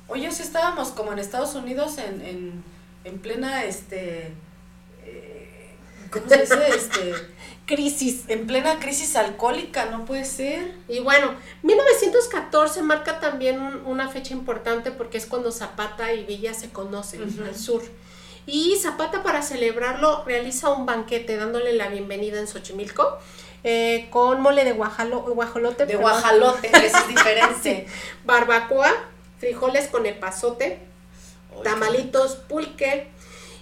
Oye, 0.08 0.30
si 0.32 0.42
estábamos 0.42 0.88
como 0.88 1.12
en 1.12 1.18
Estados 1.18 1.54
Unidos 1.54 1.98
en, 1.98 2.22
en, 2.24 2.64
en 3.04 3.18
plena 3.18 3.64
este 3.64 4.32
¿cómo 6.10 6.28
se 6.28 6.38
dice? 6.38 6.68
Este, 6.74 7.14
crisis. 7.66 8.24
en 8.28 8.46
plena 8.46 8.78
crisis 8.80 9.14
alcohólica, 9.16 9.86
no 9.86 10.04
puede 10.04 10.24
ser. 10.24 10.74
Y 10.88 11.00
bueno, 11.00 11.34
1914 11.62 12.82
marca 12.82 13.20
también 13.20 13.60
un- 13.60 13.84
una 13.86 14.08
fecha 14.08 14.32
importante 14.34 14.90
porque 14.90 15.18
es 15.18 15.26
cuando 15.26 15.52
Zapata 15.52 16.12
y 16.12 16.24
Villa 16.24 16.54
se 16.54 16.70
conocen 16.70 17.22
al 17.46 17.54
sur. 17.56 17.82
Y 18.46 18.76
Zapata 18.76 19.22
para 19.22 19.42
celebrarlo 19.42 20.24
realiza 20.24 20.70
un 20.70 20.86
banquete 20.86 21.36
dándole 21.36 21.74
la 21.74 21.88
bienvenida 21.88 22.38
en 22.40 22.48
Xochimilco 22.48 23.18
eh, 23.64 24.06
con 24.10 24.40
mole 24.40 24.64
de 24.64 24.72
guajalo, 24.72 25.20
guajolote. 25.20 25.84
De 25.84 25.96
perdón, 25.96 26.02
guajalote, 26.02 26.70
que 26.70 26.86
es 26.86 27.08
diferente. 27.08 27.86
barbacoa, 28.24 28.90
frijoles 29.38 29.88
con 29.88 30.06
epazote, 30.06 30.78
tamalitos, 31.64 32.36
pulque. 32.36 33.08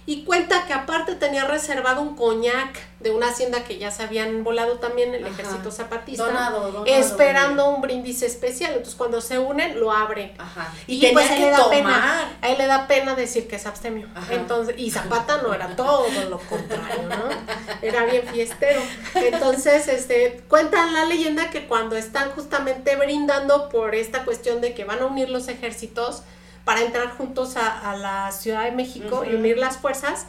Y 0.07 0.23
cuenta 0.23 0.65
que 0.65 0.71
aparte 0.73 1.15
tenía 1.15 1.43
reservado 1.45 2.01
un 2.01 2.15
coñac 2.15 2.79
de 3.01 3.11
una 3.11 3.27
hacienda 3.27 3.65
que 3.65 3.77
ya 3.77 3.91
se 3.91 4.03
habían 4.03 4.41
volado 4.45 4.79
también 4.79 5.13
el 5.13 5.23
Ajá. 5.25 5.33
ejército 5.33 5.69
zapatista. 5.69 6.23
Donado, 6.25 6.61
donado. 6.71 6.85
esperando 6.85 7.69
un 7.69 7.81
brindis 7.81 8.21
especial. 8.21 8.71
Entonces 8.71 8.95
cuando 8.95 9.19
se 9.19 9.37
unen, 9.37 9.77
lo 9.79 9.91
abre. 9.91 10.33
Ajá. 10.37 10.73
Y, 10.87 11.05
Y, 11.05 11.11
pues 11.11 11.29
a 11.29 11.33
él 11.33 11.39
que 11.39 11.45
le 11.45 11.51
da 11.51 11.57
tomar. 11.57 11.77
pena. 11.77 12.37
A 12.41 12.47
él 12.49 12.57
le 12.57 12.67
da 12.67 12.87
pena 12.87 13.15
decir 13.15 13.49
que 13.49 13.57
es 13.57 13.65
abstemio. 13.65 14.07
Ajá. 14.15 14.33
Entonces, 14.33 14.75
y 14.77 14.89
Zapata 14.91 15.41
no 15.41 15.53
era 15.53 15.75
todo 15.75 16.07
lo 16.29 16.39
contrario, 16.39 17.03
¿no? 17.09 17.27
Era 17.81 18.05
bien 18.05 18.23
fiestero. 18.31 18.81
Entonces, 19.13 19.89
este, 19.89 20.41
cuentan 20.47 20.93
la 20.93 21.03
leyenda 21.05 21.49
que 21.49 21.67
cuando 21.67 21.97
están 21.97 22.31
justamente 22.31 22.95
brindando 22.95 23.67
por 23.67 23.93
esta 23.93 24.23
cuestión 24.23 24.61
de 24.61 24.73
que 24.73 24.85
van 24.85 24.99
a 25.01 25.05
unir 25.05 25.29
los 25.29 25.49
ejércitos 25.49 26.23
para 26.67 26.81
entrar 26.81 27.09
juntos 27.17 27.55
a, 27.57 27.91
a 27.91 27.95
la 27.95 28.31
Ciudad 28.31 28.65
de 28.65 28.71
México 28.71 29.23
y 29.25 29.29
Ujú. 29.29 29.37
unir 29.37 29.57
las 29.57 29.77
fuerzas, 29.77 30.25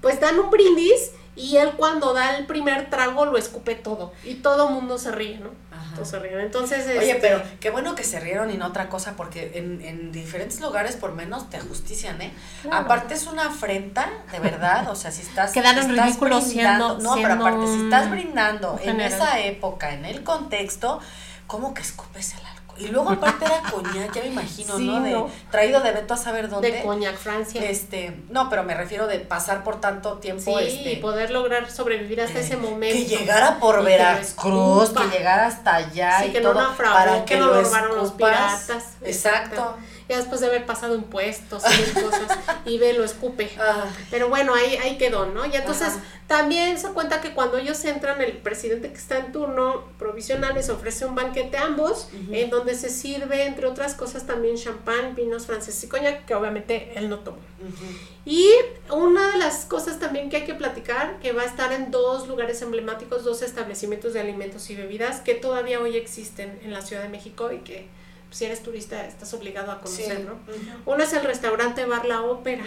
pues 0.00 0.20
dan 0.20 0.38
un 0.38 0.48
brindis 0.48 1.10
y 1.34 1.56
él 1.56 1.72
cuando 1.76 2.12
da 2.14 2.36
el 2.36 2.46
primer 2.46 2.88
trago 2.90 3.24
lo 3.24 3.36
escupe 3.38 3.74
todo 3.74 4.12
y 4.22 4.34
todo 4.36 4.68
mundo 4.70 4.96
se 4.98 5.10
ríe, 5.10 5.38
¿no? 5.38 5.48
Ajá. 5.72 5.94
Todos 5.96 6.08
se 6.10 6.18
ríen. 6.18 6.38
Entonces, 6.40 6.86
Oye, 6.86 7.10
este, 7.12 7.20
pero 7.20 7.42
qué 7.58 7.70
bueno 7.70 7.94
que 7.96 8.04
se 8.04 8.20
rieron 8.20 8.50
y 8.50 8.56
no 8.58 8.66
otra 8.66 8.88
cosa, 8.88 9.14
porque 9.16 9.52
en, 9.54 9.80
en 9.82 10.12
diferentes 10.12 10.60
lugares 10.60 10.94
por 10.96 11.12
menos 11.14 11.50
te 11.50 11.56
ajustician, 11.56 12.20
¿eh? 12.22 12.32
Claro. 12.62 12.76
Aparte 12.84 13.14
es 13.14 13.26
una 13.26 13.46
afrenta, 13.48 14.08
de 14.30 14.38
verdad, 14.40 14.88
o 14.90 14.94
sea, 14.94 15.10
si 15.10 15.22
estás... 15.22 15.50
Quedar 15.52 15.76
en 15.78 15.88
ridículo 15.96 16.40
brindando- 16.40 16.98
siendo- 16.98 16.98
No, 16.98 17.14
pero 17.20 17.34
aparte, 17.34 17.66
si 17.66 17.82
estás 17.84 18.08
brindando 18.10 18.72
en 18.82 18.90
general. 18.92 19.12
esa 19.12 19.40
época, 19.40 19.94
en 19.94 20.04
el 20.04 20.22
contexto, 20.22 21.00
¿cómo 21.46 21.72
que 21.74 21.80
escupes 21.82 22.32
el 22.34 22.38
alcohol? 22.40 22.51
Y 22.78 22.88
luego 22.88 23.10
aparte 23.10 23.44
era 23.44 23.62
coñac, 23.70 24.12
ya 24.14 24.22
me 24.22 24.28
imagino, 24.28 24.76
Sí, 24.76 24.86
¿no? 24.86 25.00
De, 25.02 25.10
no. 25.10 25.30
Traído 25.50 25.80
de 25.80 25.92
Beto 25.92 26.14
a 26.14 26.16
saber 26.16 26.48
dónde. 26.48 26.72
de 26.72 26.82
Coñac, 26.82 27.16
Francia. 27.16 27.62
Este, 27.68 28.16
no, 28.30 28.48
pero 28.48 28.64
me 28.64 28.74
refiero 28.74 29.06
de 29.06 29.18
pasar 29.20 29.62
por 29.62 29.80
tanto 29.80 30.18
tiempo, 30.18 30.58
Sí, 30.58 30.64
este... 30.66 30.92
y 30.92 30.96
poder 30.96 31.30
lograr 31.30 31.70
sobrevivir 31.70 32.20
hasta 32.20 32.38
eh, 32.38 32.42
ese 32.42 32.56
momento. 32.56 32.96
Que 32.96 33.04
llegara 33.04 33.58
por 33.58 33.78
que 33.78 33.84
Veracruz, 33.84 34.28
escupa. 34.28 35.02
que 35.10 35.18
llegara 35.18 35.46
hasta 35.46 35.74
allá 35.76 36.20
Sí, 36.20 36.26
y 36.28 36.32
que 36.32 36.40
no 36.40 36.54
naufragó, 36.54 36.94
para 36.94 37.24
que 37.24 37.34
que 37.34 37.40
no 37.40 37.46
lo 37.48 37.54
lo 37.54 37.62
robaron 37.62 37.96
los 37.96 38.12
piratas. 38.12 38.84
Exacto. 39.02 39.76
Ya 40.08 40.16
después 40.18 40.40
de 40.40 40.46
haber 40.48 40.66
pasado 40.66 40.94
impuestos 40.94 41.62
y 41.96 42.00
cosas, 42.00 42.38
y 42.66 42.78
ve, 42.78 42.92
lo 42.92 43.04
escupe. 43.04 43.50
Ah, 43.58 43.86
Pero 44.10 44.28
bueno, 44.28 44.54
ahí, 44.54 44.76
ahí 44.76 44.98
quedó, 44.98 45.26
¿no? 45.26 45.46
Y 45.46 45.54
entonces 45.54 45.88
Ajá. 45.88 46.02
también 46.26 46.78
se 46.78 46.88
cuenta 46.88 47.20
que 47.20 47.32
cuando 47.34 47.58
ellos 47.58 47.84
entran, 47.84 48.20
el 48.20 48.32
presidente 48.38 48.88
que 48.90 48.98
está 48.98 49.18
en 49.18 49.32
turno 49.32 49.84
provisional 49.98 50.54
les 50.54 50.68
ofrece 50.68 51.06
un 51.06 51.14
banquete 51.14 51.56
a 51.56 51.64
ambos, 51.66 52.08
en 52.30 52.50
donde 52.50 52.74
se 52.74 52.90
sirve, 52.90 53.44
entre 53.44 53.66
otras 53.66 53.94
cosas, 53.94 54.26
también 54.26 54.56
champán, 54.56 55.14
vinos 55.14 55.46
franceses 55.46 55.84
y 55.84 55.88
coñac, 55.88 56.24
que 56.26 56.34
obviamente 56.34 56.92
él 56.96 57.08
no 57.08 57.18
tomó. 57.20 57.38
ujú. 57.60 57.84
Y 58.24 58.46
una 58.88 59.32
de 59.32 59.38
las 59.38 59.64
cosas 59.64 59.98
también 59.98 60.30
que 60.30 60.36
hay 60.36 60.44
que 60.44 60.54
platicar, 60.54 61.18
que 61.20 61.32
va 61.32 61.42
a 61.42 61.44
estar 61.44 61.72
en 61.72 61.90
dos 61.90 62.28
lugares 62.28 62.62
emblemáticos, 62.62 63.24
dos 63.24 63.42
establecimientos 63.42 64.12
de 64.12 64.20
alimentos 64.20 64.70
y 64.70 64.76
bebidas 64.76 65.20
que 65.20 65.34
todavía 65.34 65.80
hoy 65.80 65.96
existen 65.96 66.60
en 66.62 66.72
la 66.72 66.82
Ciudad 66.82 67.02
de 67.02 67.08
México 67.08 67.50
y 67.52 67.58
que 67.58 67.88
si 68.32 68.44
eres 68.46 68.62
turista 68.62 69.06
estás 69.06 69.32
obligado 69.34 69.70
a 69.70 69.78
conocer, 69.80 70.16
Sí. 70.16 70.22
¿no? 70.24 70.32
Ujú. 70.32 70.92
Uno 70.94 71.04
es 71.04 71.12
el 71.12 71.22
restaurante 71.24 71.84
Bar 71.86 72.06
La 72.06 72.22
Ópera, 72.22 72.64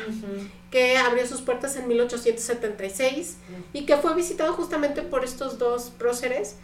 que 0.72 0.98
abrió 0.98 1.26
sus 1.28 1.42
puertas 1.42 1.76
en 1.76 1.88
1876 1.88 3.38
y 3.74 3.86
que 3.86 3.98
fue 3.98 4.14
visitado 4.16 4.54
justamente 4.54 5.02
por 5.02 5.24
estos 5.26 5.58
dos 5.58 5.92
próceres. 5.98 6.56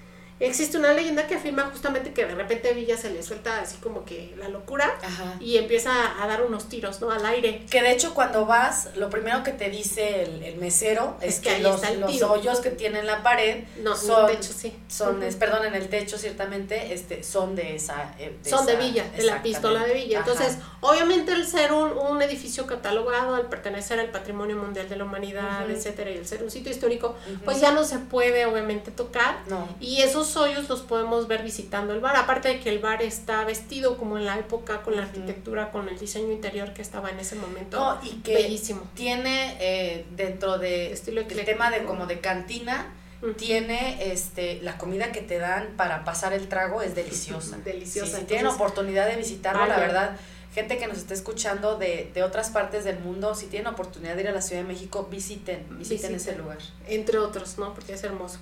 Existe 0.41 0.77
una 0.77 0.93
leyenda 0.93 1.27
que 1.27 1.35
afirma 1.35 1.63
justamente 1.71 2.13
que 2.13 2.25
de 2.25 2.35
repente 2.35 2.69
a 2.69 2.73
Villa 2.73 2.97
se 2.97 3.09
le 3.11 3.21
suelta 3.23 3.61
así 3.61 3.77
como 3.77 4.03
que 4.05 4.33
la 4.37 4.49
locura 4.49 4.91
Ajá. 5.03 5.35
y 5.39 5.57
empieza 5.57 5.91
a 6.21 6.27
dar 6.27 6.41
unos 6.43 6.67
tiros, 6.67 6.99
¿no? 6.99 7.11
Al 7.11 7.25
aire. 7.25 7.65
Que 7.69 7.81
de 7.81 7.91
hecho 7.91 8.13
cuando 8.13 8.45
vas, 8.45 8.89
lo 8.95 9.09
primero 9.09 9.43
que 9.43 9.51
te 9.51 9.69
dice 9.69 10.23
el, 10.23 10.43
el 10.43 10.55
mesero 10.57 11.15
es, 11.21 11.35
Es 11.35 11.39
que 11.41 11.49
que, 11.49 11.55
ahí 11.57 11.61
los, 11.61 11.75
está 11.75 11.89
el 11.91 11.99
los 12.01 12.11
tiro. 12.11 12.31
hoyos 12.31 12.59
que 12.59 12.71
tiene 12.71 12.99
en 12.99 13.07
la 13.07 13.23
pared 13.23 13.63
No, 13.83 13.95
son, 13.95 14.27
de 14.27 14.33
hecho 14.33 14.51
sí. 14.53 14.73
son 14.87 15.21
es, 15.23 15.35
perdón, 15.35 15.65
en 15.65 15.75
el 15.75 15.89
techo 15.89 16.17
ciertamente, 16.17 16.93
este, 16.93 17.23
son 17.23 17.55
de 17.55 17.75
esa... 17.75 18.13
eh, 18.19 18.37
son 18.43 18.65
de 18.65 18.75
Villa, 18.77 19.05
de 19.15 19.23
la 19.23 19.41
pistola 19.43 19.83
de 19.85 19.93
Villa. 19.93 20.21
Ajá. 20.21 20.31
Entonces, 20.31 20.57
obviamente 20.81 21.31
al 21.33 21.45
ser 21.47 21.71
un, 21.71 21.91
un 21.91 22.21
edificio 22.21 22.65
catalogado, 22.65 23.35
al 23.35 23.47
pertenecer 23.47 23.99
al 23.99 24.09
Patrimonio 24.09 24.57
Mundial 24.57 24.89
de 24.89 24.95
la 24.95 25.03
Humanidad, 25.03 25.69
etcétera, 25.69 26.09
y 26.11 26.17
al 26.17 26.25
ser 26.25 26.41
un 26.43 26.49
sitio 26.49 26.71
histórico, 26.71 27.15
pues 27.45 27.61
ya 27.61 27.71
no 27.71 27.83
se 27.83 27.99
puede 27.99 28.45
obviamente 28.45 28.89
tocar. 28.91 29.37
No. 29.47 29.67
Y 29.79 30.01
esos 30.01 30.30
hoyos 30.37 30.69
los 30.69 30.81
podemos 30.81 31.27
ver 31.27 31.43
visitando 31.43 31.93
el 31.93 31.99
bar. 31.99 32.15
Aparte 32.15 32.49
de 32.49 32.59
que 32.59 32.69
el 32.69 32.79
bar 32.79 33.01
está 33.01 33.43
vestido 33.45 33.97
como 33.97 34.17
en 34.17 34.25
la 34.25 34.37
época, 34.39 34.81
con 34.81 34.95
la 34.95 35.03
arquitectura, 35.03 35.71
con 35.71 35.89
el 35.89 35.97
diseño 35.97 36.31
interior 36.31 36.73
que 36.73 36.81
estaba 36.81 37.09
en 37.09 37.19
ese 37.19 37.35
momento. 37.35 37.79
No, 37.79 37.99
y 38.03 38.21
que 38.21 38.33
Bellísimo. 38.35 38.81
tiene 38.93 39.57
eh, 39.59 40.05
dentro 40.15 40.57
de 40.57 40.91
Estilo 40.91 41.21
el 41.21 41.45
tema 41.45 41.71
de 41.71 41.83
como 41.83 42.05
de 42.07 42.19
cantina, 42.19 42.93
tiene 43.37 44.11
este 44.11 44.59
la 44.61 44.77
comida 44.77 45.11
que 45.11 45.21
te 45.21 45.37
dan 45.37 45.69
para 45.77 46.03
pasar 46.03 46.33
el 46.33 46.47
trago 46.47 46.81
es 46.81 46.95
deliciosa. 46.95 47.57
Deliciosa, 47.63 48.13
Sí, 48.13 48.21
si 48.21 48.25
tienen 48.25 48.47
oportunidad 48.47 49.07
de 49.07 49.15
visitarlo, 49.15 49.65
la 49.67 49.77
verdad, 49.77 50.17
gente 50.55 50.77
que 50.77 50.87
nos 50.87 50.97
está 50.97 51.13
escuchando 51.13 51.77
de, 51.77 52.09
de 52.13 52.23
otras 52.23 52.49
partes 52.49 52.83
del 52.83 52.99
mundo, 52.99 53.35
si 53.35 53.45
tienen 53.45 53.67
oportunidad 53.67 54.15
de 54.15 54.21
ir 54.23 54.27
a 54.29 54.31
la 54.31 54.41
Ciudad 54.41 54.63
de 54.63 54.67
México, 54.67 55.07
visiten, 55.09 55.65
visiten, 55.77 56.13
Visiten. 56.13 56.15
ese 56.15 56.35
lugar. 56.35 56.57
entre 56.87 57.19
otros, 57.19 57.57
¿no? 57.57 57.73
Porque 57.75 57.93
es 57.93 58.03
hermoso. 58.03 58.39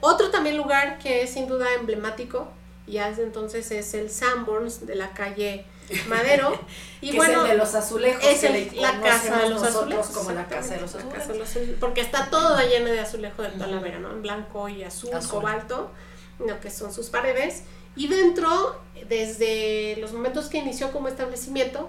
Otro 0.00 0.30
también 0.30 0.56
lugar 0.56 0.98
que 0.98 1.22
es 1.22 1.30
sin 1.34 1.46
duda 1.46 1.66
emblemático, 1.74 2.48
y 2.86 2.98
desde 2.98 3.22
entonces 3.22 3.70
es 3.70 3.94
el 3.94 4.10
Sanborns 4.10 4.86
de 4.86 4.94
la 4.94 5.10
calle 5.12 5.64
Madero. 6.08 6.58
y 7.00 7.10
que 7.10 7.16
bueno, 7.16 7.40
es 7.44 7.44
el 7.44 7.50
de 7.52 7.56
los 7.58 7.74
azulejos, 7.74 8.24
es 8.24 8.40
que 8.40 8.46
el- 8.46 8.74
le 8.74 8.80
la 8.80 9.00
casa 9.00 9.38
de 9.42 9.50
los 9.50 9.62
azulejos. 9.62 10.06
como 10.08 10.30
la 10.32 10.46
casa 10.48 10.74
de 10.74 10.80
los 10.80 10.94
azulejos. 10.94 11.48
Porque 11.80 12.00
está 12.00 12.30
toda 12.30 12.62
llena 12.64 12.90
de 12.90 13.00
azulejo 13.00 13.42
de 13.42 13.50
Talavera, 13.50 13.98
¿no? 13.98 14.10
En 14.10 14.22
blanco 14.22 14.68
y 14.68 14.82
azul, 14.82 15.12
Azul. 15.14 15.30
cobalto, 15.30 15.90
lo 16.38 16.58
que 16.60 16.70
son 16.70 16.92
sus 16.92 17.10
paredes. 17.10 17.62
Y 17.96 18.08
dentro, 18.08 18.80
desde 19.08 19.96
los 20.00 20.12
momentos 20.12 20.46
que 20.48 20.58
inició 20.58 20.90
como 20.92 21.08
establecimiento, 21.08 21.88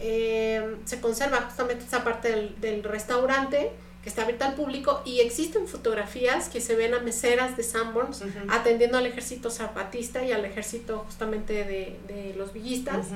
eh, 0.00 0.76
se 0.84 1.00
conserva 1.00 1.42
justamente 1.42 1.84
esa 1.84 2.02
parte 2.02 2.28
del, 2.30 2.60
del 2.60 2.82
restaurante 2.82 3.70
que 4.04 4.10
está 4.10 4.22
abierta 4.22 4.46
al 4.46 4.54
público 4.54 5.02
y 5.04 5.20
existen 5.20 5.66
fotografías 5.66 6.48
que 6.50 6.60
se 6.60 6.76
ven 6.76 6.94
a 6.94 7.00
meseras 7.00 7.56
de 7.56 7.62
Sanborns 7.62 8.22
atendiendo 8.48 8.98
al 8.98 9.06
ejército 9.06 9.50
zapatista 9.50 10.22
y 10.22 10.30
al 10.30 10.44
ejército 10.44 10.98
justamente 11.06 11.64
de, 11.64 11.98
de 12.06 12.34
los 12.36 12.52
villistas 12.52 13.06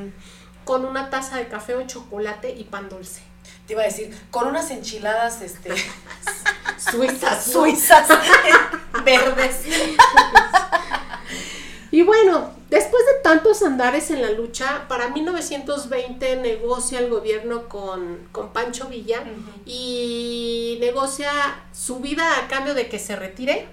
con 0.64 0.86
una 0.86 1.10
taza 1.10 1.36
de 1.36 1.46
café 1.46 1.74
o 1.74 1.86
chocolate 1.86 2.50
y 2.50 2.64
pan 2.64 2.88
dulce. 2.88 3.20
Te 3.66 3.74
iba 3.74 3.82
a 3.82 3.84
decir, 3.84 4.14
con 4.30 4.48
unas 4.48 4.70
enchiladas 4.70 5.42
este, 5.42 5.70
Suizas, 6.78 7.44
suizas 7.44 8.08
verdes. 9.04 9.60
Y 11.90 12.02
bueno, 12.02 12.52
después 12.70 13.02
de 13.06 13.22
tantos 13.22 13.62
andares 13.62 14.10
en 14.10 14.22
la 14.22 14.30
lucha, 14.30 14.86
para 14.88 15.08
1920 15.08 16.36
negocia 16.36 16.98
el 16.98 17.10
gobierno 17.10 17.68
con, 17.68 18.28
con 18.32 18.52
Pancho 18.52 18.88
Villa 18.88 19.22
y 19.66 20.78
negocia 20.80 21.30
su 21.72 22.00
vida 22.00 22.38
a 22.38 22.48
cambio 22.48 22.74
de 22.74 22.88
que 22.88 22.98
se 22.98 23.16
retire. 23.16 23.66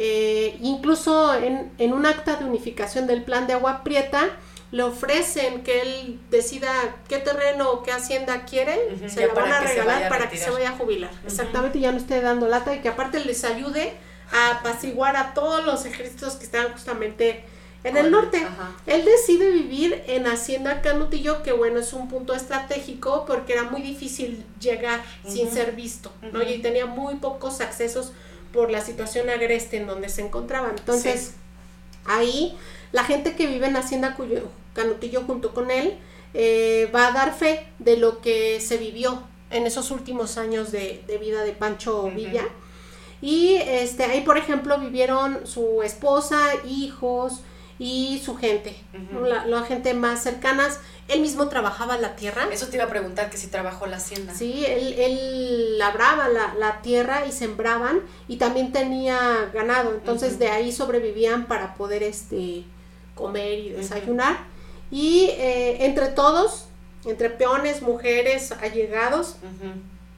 Eh, 0.00 0.56
incluso 0.60 1.34
en, 1.34 1.72
en 1.78 1.92
un 1.92 2.06
acta 2.06 2.36
de 2.36 2.44
unificación 2.44 3.06
del 3.06 3.24
plan 3.24 3.48
de 3.48 3.54
agua 3.54 3.82
prieta, 3.82 4.30
le 4.70 4.82
ofrecen 4.82 5.62
que 5.62 5.80
él 5.80 6.20
decida 6.30 6.68
qué 7.08 7.18
terreno 7.18 7.70
o 7.70 7.82
qué 7.82 7.92
hacienda 7.92 8.44
quiere, 8.44 8.78
se 9.08 9.20
ya 9.20 9.28
la 9.28 9.34
van 9.34 9.50
a 9.50 9.60
regalar 9.60 10.04
a 10.04 10.08
para 10.08 10.28
que 10.28 10.36
se 10.36 10.50
vaya 10.50 10.70
a 10.70 10.72
jubilar. 10.72 11.10
Exactamente, 11.24 11.80
ya 11.80 11.90
no 11.90 11.98
esté 11.98 12.20
dando 12.20 12.48
lata 12.48 12.74
y 12.74 12.80
que 12.80 12.88
aparte 12.88 13.24
les 13.24 13.44
ayude 13.44 13.94
a 14.30 14.58
apaciguar 14.58 15.16
a 15.16 15.32
todos 15.32 15.64
los 15.64 15.86
ejércitos 15.86 16.36
que 16.36 16.44
están 16.44 16.70
justamente 16.72 17.44
en 17.84 17.96
el 17.96 18.10
norte. 18.10 18.38
ajá. 18.44 18.72
Él 18.86 19.04
decide 19.04 19.50
vivir 19.50 20.02
en 20.06 20.26
Hacienda 20.26 20.82
Canutillo, 20.82 21.42
que 21.42 21.52
bueno, 21.52 21.78
es 21.80 21.92
un 21.92 22.08
punto 22.08 22.34
estratégico 22.34 23.24
porque 23.26 23.52
era 23.52 23.62
muy 23.64 23.82
difícil 23.82 24.44
llegar 24.60 25.02
sin 25.26 25.50
ser 25.50 25.72
visto, 25.72 26.10
¿no? 26.32 26.42
Y 26.42 26.58
tenía 26.58 26.86
muy 26.86 27.16
pocos 27.16 27.60
accesos 27.60 28.12
por 28.52 28.70
la 28.70 28.80
situación 28.80 29.30
agreste 29.30 29.76
en 29.76 29.86
donde 29.86 30.08
se 30.08 30.22
encontraban. 30.22 30.72
Entonces, 30.78 31.20
Sí. 31.20 31.32
ahí 32.06 32.56
la 32.92 33.04
gente 33.04 33.36
que 33.36 33.46
vive 33.46 33.66
en 33.66 33.76
Hacienda 33.76 34.16
Cuyo- 34.16 34.48
Canutillo 34.74 35.22
junto 35.22 35.52
con 35.54 35.70
él 35.70 35.98
eh, 36.34 36.90
va 36.94 37.08
a 37.08 37.12
dar 37.12 37.34
fe 37.34 37.66
de 37.78 37.96
lo 37.96 38.20
que 38.20 38.60
se 38.60 38.76
vivió 38.76 39.22
en 39.50 39.66
esos 39.66 39.90
últimos 39.90 40.36
años 40.36 40.70
de, 40.72 41.02
de 41.06 41.18
vida 41.18 41.42
de 41.42 41.52
Pancho. 41.52 42.10
Villa. 42.14 42.44
Y 43.20 43.54
este, 43.56 44.04
ahí, 44.04 44.20
por 44.20 44.36
ejemplo, 44.38 44.78
vivieron 44.78 45.46
su 45.46 45.82
esposa, 45.82 46.38
hijos 46.68 47.40
y 47.78 48.20
su 48.24 48.36
gente, 48.36 48.76
la, 49.22 49.46
la, 49.46 49.62
gente 49.62 49.94
más 49.94 50.22
cercanas. 50.22 50.80
Él 51.06 51.20
mismo 51.20 51.48
trabajaba 51.48 51.96
la 51.96 52.16
tierra. 52.16 52.48
Eso 52.52 52.66
te 52.66 52.76
iba 52.76 52.84
a 52.84 52.88
preguntar, 52.88 53.30
que 53.30 53.36
si 53.36 53.46
trabajó 53.46 53.86
la 53.86 53.98
hacienda. 53.98 54.34
Sí, 54.34 54.64
él, 54.66 54.94
él 54.98 55.78
labraba 55.78 56.28
la, 56.28 56.54
la 56.54 56.82
tierra 56.82 57.24
y 57.26 57.32
sembraban 57.32 58.00
y 58.26 58.36
también 58.36 58.72
tenía 58.72 59.50
ganado. 59.54 59.94
Entonces 59.94 60.38
de 60.38 60.48
ahí 60.48 60.72
sobrevivían 60.72 61.46
para 61.46 61.74
poder 61.74 62.02
este, 62.02 62.64
comer 63.14 63.58
y 63.58 63.68
desayunar. 63.70 64.38
Y 64.90 65.26
eh, 65.36 65.84
entre 65.86 66.08
todos, 66.08 66.66
entre 67.04 67.30
peones, 67.30 67.82
mujeres, 67.82 68.52
allegados, 68.52 69.36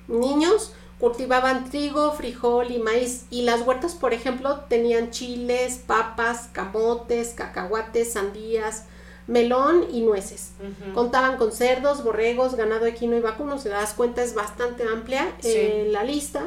niños, 0.09 0.73
cultivaban 1.01 1.69
trigo, 1.71 2.13
frijol 2.13 2.71
y 2.71 2.79
maíz. 2.79 3.25
Y 3.31 3.43
las 3.43 3.63
huertas, 3.63 3.95
por 3.95 4.13
ejemplo, 4.13 4.61
tenían 4.69 5.11
chiles, 5.11 5.81
papas, 5.87 6.49
camotes, 6.53 7.31
cacahuates, 7.31 8.13
sandías, 8.13 8.85
melón 9.27 9.87
y 9.91 10.03
nueces. 10.03 10.51
Contaban 10.95 11.39
con 11.39 11.53
cerdos, 11.53 12.05
borregos, 12.05 12.55
ganado 12.55 12.85
equino 12.87 13.17
y 13.17 13.21
vacuno. 13.21 13.59
Se 13.59 13.71
das 13.71 13.95
cuenta, 13.95 14.23
es 14.23 14.35
bastante 14.35 14.85
amplia 14.85 15.35
eh, 15.43 15.89
la 15.91 16.05
lista. 16.05 16.43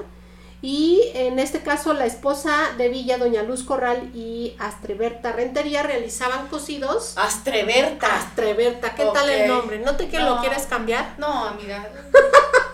Y 0.61 1.11
en 1.13 1.39
este 1.39 1.61
caso, 1.61 1.93
la 1.93 2.05
esposa 2.05 2.69
de 2.77 2.87
Villa, 2.87 3.17
doña 3.17 3.43
Luz 3.43 3.63
Corral 3.63 4.11
y 4.15 4.55
Astreberta 4.59 5.33
Rentería 5.33 5.83
realizaban 5.83 6.47
cocidos. 6.47 7.17
Astreberta. 7.17 8.15
Astreberta, 8.15 8.95
¿qué 8.95 9.03
tal 9.13 9.29
el 9.29 9.49
nombre? 9.49 9.79
¿No 9.79 9.97
te 9.97 10.07
que 10.07 10.19
lo 10.19 10.39
quieres 10.39 10.63
cambiar? 10.67 11.15
No, 11.17 11.47
amiga. 11.47 11.89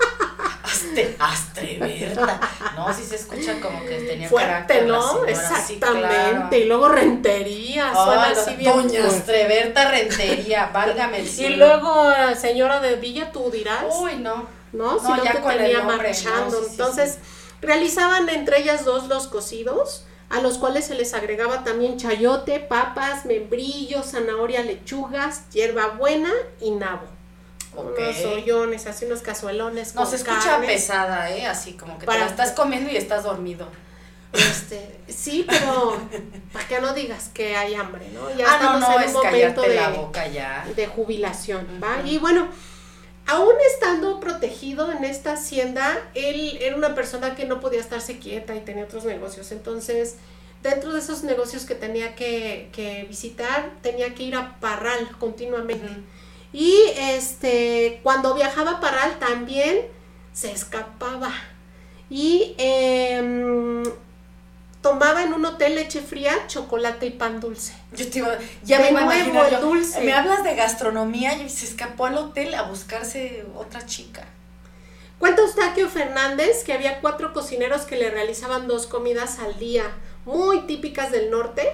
Astreberta. 1.20 2.40
No, 2.76 2.94
sí 2.94 3.04
se 3.04 3.16
escucha 3.16 3.60
como 3.62 3.82
que 3.82 3.98
tenía 4.08 4.30
Fuerte, 4.30 4.82
¿no? 4.84 5.26
Exactamente. 5.26 6.60
Y 6.60 6.66
luego 6.66 6.90
Rentería. 6.90 7.94
suena 7.94 8.28
así 8.30 8.56
bien. 8.56 8.74
Doña 8.74 9.08
Astreberta 9.08 9.92
Rentería, 9.92 10.70
válgame 10.74 11.20
el 11.20 11.28
cielo. 11.28 11.56
Y 11.56 11.58
luego, 11.58 12.12
señora 12.40 12.80
de 12.80 12.96
Villa, 12.96 13.32
tú 13.32 13.50
dirás. 13.52 13.86
Uy, 14.00 14.16
no. 14.18 14.48
¿No? 14.72 15.00
Si 15.00 15.08
no, 15.08 15.24
ya 15.24 15.42
tenía 15.42 15.82
marchando. 15.82 16.62
Entonces 16.70 17.18
Realizaban 17.62 18.30
entre 18.30 18.62
ellas 18.62 18.86
dos 18.86 19.08
los 19.08 19.28
cocidos, 19.28 20.06
a 20.30 20.42
los 20.42 20.58
cuales 20.58 20.86
se 20.86 20.96
les 20.96 21.14
agregaba 21.14 21.64
también 21.64 21.98
chayote, 21.98 22.60
papas, 22.60 23.26
membrillos, 23.26 24.12
zanahoria, 24.12 24.64
lechugas, 24.64 25.50
hierbabuena 25.50 26.32
y 26.62 26.72
nabo. 26.72 27.08
Unos 27.82 28.26
hoyones, 28.26 28.88
así 28.88 29.06
unos 29.06 29.22
cazuelones. 29.22 29.96
No, 29.96 30.06
se 30.06 30.18
escucha 30.18 30.60
pesada, 30.62 31.30
¿eh? 31.32 31.46
Así 31.46 31.74
como 31.74 31.98
que 31.98 32.06
te 32.06 32.20
la 32.20 32.26
estás 32.26 32.52
comiendo 32.52 32.92
y 32.92 32.98
estás 32.98 33.24
dormido. 33.24 33.68
Este, 34.32 35.00
sí, 35.08 35.46
pero 35.48 36.00
para 36.54 36.68
que 36.68 36.80
no 36.80 36.94
digas 36.94 37.30
que 37.34 37.56
hay 37.56 37.74
hambre, 37.74 38.08
¿no? 38.14 38.30
Ya 38.36 38.46
ah, 38.48 38.56
estamos 38.56 39.04
en 39.04 39.08
un 39.08 39.14
momento 39.14 39.62
de, 39.62 39.76
la 39.76 39.90
boca 39.90 40.28
ya. 40.28 40.68
de 40.76 40.86
jubilación, 40.86 41.68
¿va? 41.82 42.02
Y 42.06 42.20
bueno, 42.20 42.48
aún 43.26 43.56
estando 43.74 44.20
protegido 44.20 44.92
en 44.92 45.04
esta 45.04 45.34
hacienda, 45.34 45.98
él 46.14 46.58
era 46.62 46.76
una 46.76 46.94
persona 46.94 47.36
que 47.36 47.46
no 47.46 47.60
podía 47.60 47.80
estarse 47.80 48.20
quieta 48.20 48.56
y 48.56 48.60
tenía 48.60 48.84
otros 48.84 49.04
negocios. 49.06 49.52
Entonces, 49.52 50.18
dentro 50.64 50.94
de 50.94 51.00
esos 51.00 51.24
negocios 51.24 51.66
que 51.66 51.76
tenía 51.76 52.16
que, 52.16 53.06
visitar, 53.08 53.72
tenía 53.82 54.14
que 54.14 54.24
ir 54.24 54.36
a 54.36 54.60
Parral 54.60 55.10
continuamente. 55.18 55.88
Y 56.52 56.76
este, 56.98 58.00
cuando 58.04 58.34
viajaba 58.34 58.72
a 58.72 58.80
Parral 58.80 59.20
también 59.20 59.88
se 60.34 60.52
escapaba. 60.52 61.32
Y 62.10 62.56
em, 62.58 63.84
tomaba 64.82 65.24
en 65.24 65.34
un 65.34 65.46
hotel 65.46 65.76
leche 65.76 66.02
fría, 66.02 66.48
chocolate 66.48 67.06
y 67.06 67.12
pan 67.12 67.40
dulce. 67.40 67.74
Yo 67.92 68.10
te 68.10 68.20
iba, 68.20 68.38
ya 68.64 68.80
me 68.80 68.90
iba 68.90 69.46
a 69.46 69.60
dulce. 69.60 70.02
Me 70.02 70.14
hablas 70.14 70.44
de 70.44 70.56
gastronomía 70.56 71.42
y 71.44 71.50
se 71.50 71.66
escapó 71.66 72.06
al 72.06 72.18
hotel 72.18 72.56
a 72.56 72.64
buscarse 72.64 73.46
otra 73.56 73.86
chica. 73.86 74.26
Cuenta 75.20 75.42
Eustaquio 75.42 75.90
Fernández 75.90 76.64
que 76.64 76.74
había 76.74 77.02
cuatro 77.02 77.34
cocineros 77.34 77.82
que 77.82 77.98
le 77.98 78.10
realizaban 78.10 78.68
dos 78.68 78.88
comidas 78.88 79.40
al 79.40 79.60
día, 79.60 79.84
muy 80.26 80.62
típicas 80.62 81.12
del 81.12 81.30
norte, 81.30 81.68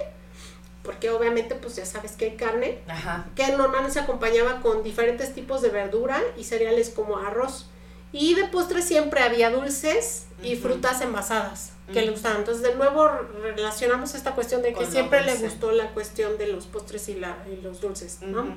porque 0.86 1.10
obviamente 1.10 1.56
pues 1.56 1.76
ya 1.76 1.84
sabes 1.84 2.12
que 2.12 2.26
hay 2.26 2.36
carne, 2.36 2.78
Ajá. 2.88 3.26
que 3.34 3.48
normalmente 3.48 3.92
se 3.92 4.00
acompañaba 4.00 4.60
con 4.60 4.82
diferentes 4.82 5.34
tipos 5.34 5.60
de 5.60 5.68
verdura 5.68 6.22
y 6.38 6.44
cereales 6.44 6.90
como 6.90 7.18
arroz. 7.18 7.68
Y 8.12 8.34
de 8.34 8.44
postre 8.44 8.80
siempre 8.80 9.20
había 9.20 9.50
dulces 9.50 10.28
y 10.42 10.56
frutas 10.56 11.02
envasadas 11.02 11.72
que 11.92 12.02
le 12.02 12.10
gustaban. 12.12 12.38
Entonces, 12.38 12.62
de 12.62 12.74
nuevo 12.76 13.08
relacionamos 13.42 14.14
esta 14.14 14.34
cuestión 14.34 14.62
de 14.62 14.72
que 14.72 14.86
siempre 14.86 15.22
le 15.22 15.34
gustó 15.34 15.72
la 15.72 15.90
cuestión 15.90 16.38
de 16.38 16.46
los 16.46 16.66
postres 16.66 17.08
y, 17.08 17.14
la, 17.14 17.36
y 17.50 17.60
los 17.60 17.80
dulces, 17.80 18.22
¿no? 18.22 18.56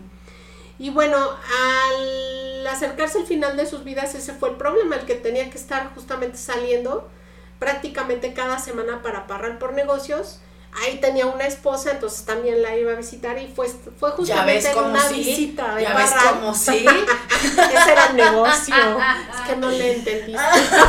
Y 0.78 0.92
bueno, 0.92 1.18
al 1.18 2.68
acercarse 2.68 3.20
al 3.20 3.26
final 3.26 3.58
de 3.58 3.66
sus 3.66 3.84
vidas, 3.84 4.16
ese 4.16 4.34
fue 4.34 4.50
el 4.50 4.56
problema, 4.56 4.96
el 4.96 5.06
que 5.06 5.16
tenía 5.16 5.50
que 5.50 5.58
estar 5.58 5.94
justamente 5.94 6.38
saliendo 6.38 7.10
prácticamente 7.60 8.34
cada 8.34 8.60
semana 8.60 9.02
para 9.02 9.28
parrar 9.28 9.60
por 9.60 9.74
negocios 9.74 10.40
ahí 10.74 11.00
tenía 11.00 11.26
una 11.26 11.46
esposa, 11.46 11.92
entonces 11.92 12.26
también 12.26 12.62
la 12.62 12.76
iba 12.78 12.92
a 12.92 12.96
visitar 12.96 13.38
y 13.42 13.48
fue, 13.48 13.68
fue 14.00 14.12
justamente 14.12 14.70
una 14.76 15.08
visita 15.10 15.76
de 15.76 15.84
¿Ya 15.84 15.96
ves 15.96 16.12
cómo 16.30 16.54
sí? 16.54 16.86
Ese 17.42 17.92
era 17.92 18.08
el 18.08 18.16
negocio, 18.16 18.76
es 19.34 19.42
que 19.48 19.56
no 19.56 19.70
le 19.70 19.96
entendí. 19.96 20.36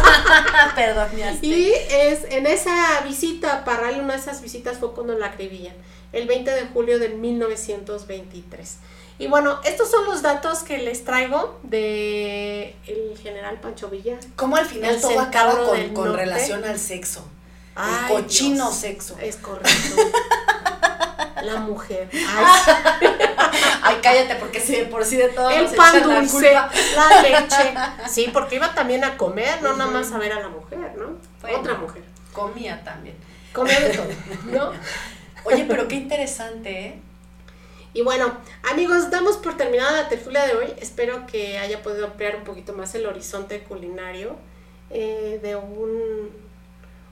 Perdón, 0.75 1.09
Y 1.43 1.73
es, 1.91 2.25
en 2.31 2.47
esa 2.47 3.01
visita 3.03 3.59
a 3.59 3.65
Parral, 3.65 4.01
una 4.01 4.15
de 4.15 4.21
esas 4.21 4.43
visitas 4.43 4.79
fue 4.79 4.93
cuando 4.93 5.17
la 5.19 5.27
acribillan, 5.27 5.75
el 6.13 6.27
20 6.27 6.51
de 6.51 6.67
julio 6.67 6.99
de 6.99 7.11
1923. 7.11 8.77
Y 9.19 9.27
bueno, 9.27 9.61
estos 9.65 9.91
son 9.91 10.07
los 10.07 10.23
datos 10.23 10.61
que 10.61 10.79
les 10.79 11.05
traigo 11.05 11.59
de 11.63 12.75
el 12.87 13.19
general 13.23 13.61
Pancho 13.61 13.91
Villa. 13.91 14.19
¿Cómo 14.35 14.57
al 14.57 14.65
final 14.65 14.99
todo 14.99 15.21
acaba 15.21 15.67
con, 15.67 15.89
con 15.91 16.15
relación 16.15 16.65
al 16.65 16.79
sexo? 16.79 17.23
El 17.89 18.09
cochino 18.09 18.73
sexo. 18.73 19.17
Es 19.21 19.37
correcto. 19.37 19.97
la 21.43 21.57
mujer. 21.57 22.09
Ay, 23.83 23.97
cállate, 24.03 24.35
porque 24.37 24.61
si 24.61 24.77
por 24.85 25.05
sí 25.05 25.17
de 25.17 25.29
todo. 25.29 25.51
El 25.51 25.67
pan 25.67 26.03
dulce, 26.03 26.53
la, 26.53 27.23
leche. 27.23 27.75
Sí, 28.09 28.31
porque 28.33 28.57
iba 28.57 28.75
también 28.75 29.05
a 29.05 29.17
comer, 29.17 29.63
no 29.63 29.77
nada 29.77 29.91
más 29.91 30.13
a 30.13 30.19
ver 30.19 30.33
a 30.33 30.41
la 30.41 30.49
mujer, 30.49 30.95
¿no? 30.97 31.19
Otra 31.59 31.75
mujer. 31.75 32.05
Comía 32.33 32.83
también. 32.85 33.17
Comía 33.53 33.81
de 33.81 33.91
todo, 33.91 34.07
¿no? 34.45 34.73
Oye, 35.45 35.65
pero 35.67 35.89
qué 35.89 35.97
interesante, 35.97 36.87
¿eh? 36.87 37.01
Y 37.93 38.03
bueno, 38.03 38.33
amigos, 38.71 39.11
damos 39.11 39.37
por 39.39 39.57
terminada 39.57 40.03
la 40.03 40.09
tertulia 40.09 40.47
de 40.47 40.55
hoy. 40.55 40.73
Espero 40.79 41.27
que 41.27 41.59
haya 41.59 41.83
podido 41.83 42.07
ampliar 42.07 42.37
un 42.37 42.45
poquito 42.45 42.73
más 42.73 42.95
el 42.95 43.07
horizonte 43.07 43.65
culinario 43.65 44.37
eh, 44.91 45.41
de 45.43 45.57
un 45.57 46.31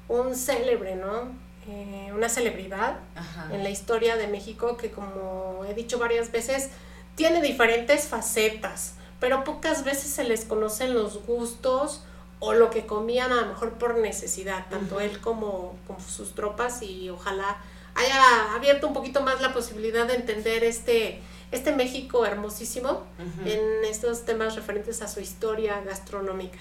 un 0.09 0.35
célebre, 0.35 0.97
¿no? 0.97 1.49
Eh, 1.71 2.11
una 2.15 2.31
celebridad 2.31 2.97
en 3.53 3.63
la 3.63 3.69
historia 3.69 4.17
de 4.17 4.27
México 4.27 4.79
que 4.79 4.91
como 4.91 5.67
he 5.69 5.75
dicho 5.75 5.99
varias 5.99 6.33
veces, 6.33 6.71
tiene 7.15 7.43
diferentes 7.43 8.07
facetas, 8.07 8.95
pero 9.21 9.45
pocas 9.45 9.85
veces 9.85 10.11
se 10.11 10.25
les 10.25 10.47
conocen 10.47 10.95
los 10.95 11.27
gustos 11.27 12.03
o 12.39 12.55
lo 12.55 12.71
que 12.71 12.87
comían 12.87 13.33
a 13.33 13.43
lo 13.43 13.47
mejor 13.49 13.75
por 13.75 13.99
necesidad, 13.99 14.67
tanto 14.71 15.01
él 15.01 15.21
como, 15.21 15.77
como, 15.87 16.01
sus 16.01 16.35
tropas 16.35 16.81
y 16.83 17.11
ojalá 17.11 17.59
haya 17.95 18.55
abierto 18.55 18.87
un 18.87 18.95
poquito 18.95 19.21
más 19.21 19.43
la 19.43 19.53
posibilidad 19.53 20.07
de 20.07 20.15
entender 20.15 20.65
este, 20.65 21.21
este 21.51 21.75
México 21.75 22.25
hermosísimo 22.25 23.03
en 23.45 23.85
estos 23.85 24.25
temas 24.25 24.55
referentes 24.55 25.03
a 25.03 25.09
su 25.09 25.21
historia 25.21 25.83
gastronómica. 25.83 26.59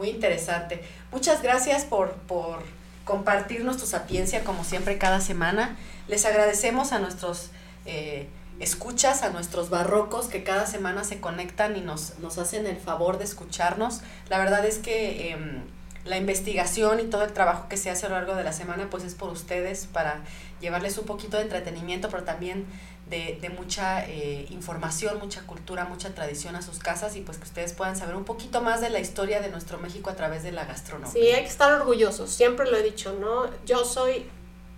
Muy 0.00 0.08
interesante. 0.08 0.80
Muchas 1.12 1.42
gracias 1.42 1.84
por, 1.84 2.12
por 2.12 2.62
compartirnos 3.04 3.76
tu 3.76 3.84
sapiencia 3.84 4.44
como 4.44 4.64
siempre 4.64 4.96
cada 4.96 5.20
semana. 5.20 5.76
Les 6.08 6.24
agradecemos 6.24 6.92
a 6.92 7.00
nuestros 7.00 7.50
eh, 7.84 8.26
escuchas, 8.60 9.22
a 9.22 9.28
nuestros 9.28 9.68
barrocos 9.68 10.28
que 10.28 10.42
cada 10.42 10.64
semana 10.64 11.04
se 11.04 11.20
conectan 11.20 11.76
y 11.76 11.82
nos, 11.82 12.18
nos 12.18 12.38
hacen 12.38 12.66
el 12.66 12.78
favor 12.78 13.18
de 13.18 13.24
escucharnos. 13.24 14.00
La 14.30 14.38
verdad 14.38 14.64
es 14.64 14.78
que 14.78 15.32
em, 15.32 15.64
la 16.06 16.16
investigación 16.16 16.98
y 17.00 17.02
todo 17.02 17.22
el 17.22 17.34
trabajo 17.34 17.68
que 17.68 17.76
se 17.76 17.90
hace 17.90 18.06
a 18.06 18.08
lo 18.08 18.14
largo 18.14 18.34
de 18.36 18.44
la 18.44 18.54
semana 18.54 18.88
pues 18.90 19.04
es 19.04 19.14
por 19.14 19.28
ustedes 19.28 19.86
para 19.86 20.22
llevarles 20.62 20.96
un 20.96 21.04
poquito 21.04 21.36
de 21.36 21.42
entretenimiento, 21.42 22.08
pero 22.08 22.22
también 22.22 22.64
de, 23.10 23.50
mucha 23.50 24.06
eh, 24.08 24.46
información, 24.50 25.18
mucha 25.18 25.42
cultura, 25.42 25.84
mucha 25.84 26.14
tradición 26.14 26.54
a 26.54 26.62
sus 26.62 26.78
casas 26.78 27.16
y 27.16 27.20
pues 27.20 27.38
que 27.38 27.44
ustedes 27.44 27.72
puedan 27.72 27.96
saber 27.96 28.14
un 28.14 28.24
poquito 28.24 28.62
más 28.62 28.80
de 28.80 28.88
la 28.88 29.00
historia 29.00 29.40
de 29.40 29.50
nuestro 29.50 29.78
México 29.78 30.10
a 30.10 30.14
través 30.14 30.42
de 30.44 30.52
la 30.52 30.64
gastronomía. 30.64 31.12
Sí, 31.12 31.20
hay 31.20 31.42
que 31.42 31.48
estar 31.48 31.72
orgullosos, 31.72 32.30
siempre 32.30 32.70
lo 32.70 32.76
he 32.76 32.82
dicho, 32.82 33.16
¿no? 33.20 33.50
Yo 33.66 33.84
soy 33.84 34.26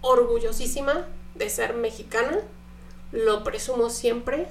orgullosísima 0.01 1.07
de 1.35 1.51
ser 1.51 1.75
mexicana, 1.75 2.39
lo 3.13 3.45
presumo 3.45 3.91
siempre, 3.91 4.49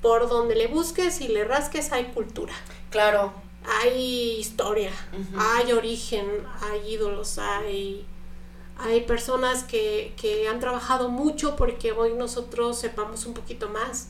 por 0.00 0.28
donde 0.28 0.54
le 0.54 0.68
busques 0.68 1.20
y 1.20 1.28
le 1.28 1.44
rasques 1.44 1.92
hay 1.92 2.06
cultura. 2.06 2.54
Claro. 2.90 3.32
hay 3.82 4.38
historia, 4.38 4.92
hay 5.36 5.72
origen, 5.72 6.26
hay 6.62 6.94
ídolos, 6.94 7.38
hay, 7.38 8.06
hay 8.78 9.00
personas 9.02 9.64
que, 9.64 10.14
han 10.48 10.60
trabajado 10.60 11.08
mucho 11.08 11.56
porque 11.56 11.92
hoy 11.92 12.14
nosotros 12.14 12.78
sepamos 12.78 13.26
un 13.26 13.34
poquito 13.34 13.68
más. 13.68 14.08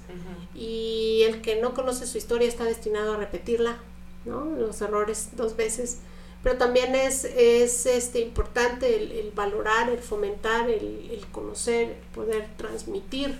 Y 0.55 1.23
el 1.27 1.41
que 1.41 1.61
no 1.61 1.75
conoce 1.75 2.07
su 2.07 2.19
historia 2.19 2.49
está 2.49 2.65
destinado 2.65 3.15
a 3.15 3.17
repetirla, 3.17 3.79
¿no? 4.25 4.45
Los 4.45 4.81
errores 4.81 5.31
dos 5.37 5.57
veces. 5.57 5.99
Pero 6.43 6.57
también 6.57 6.95
es, 6.95 7.25
es 7.25 7.87
este, 7.87 8.21
importante 8.21 9.21
el, 9.21 9.33
valorar, 9.33 9.91
el 9.91 9.99
fomentar, 9.99 10.71
el, 10.71 11.11
el 11.11 11.27
conocer, 11.33 11.91
el 11.91 12.07
poder 12.15 12.49
transmitir 12.57 13.39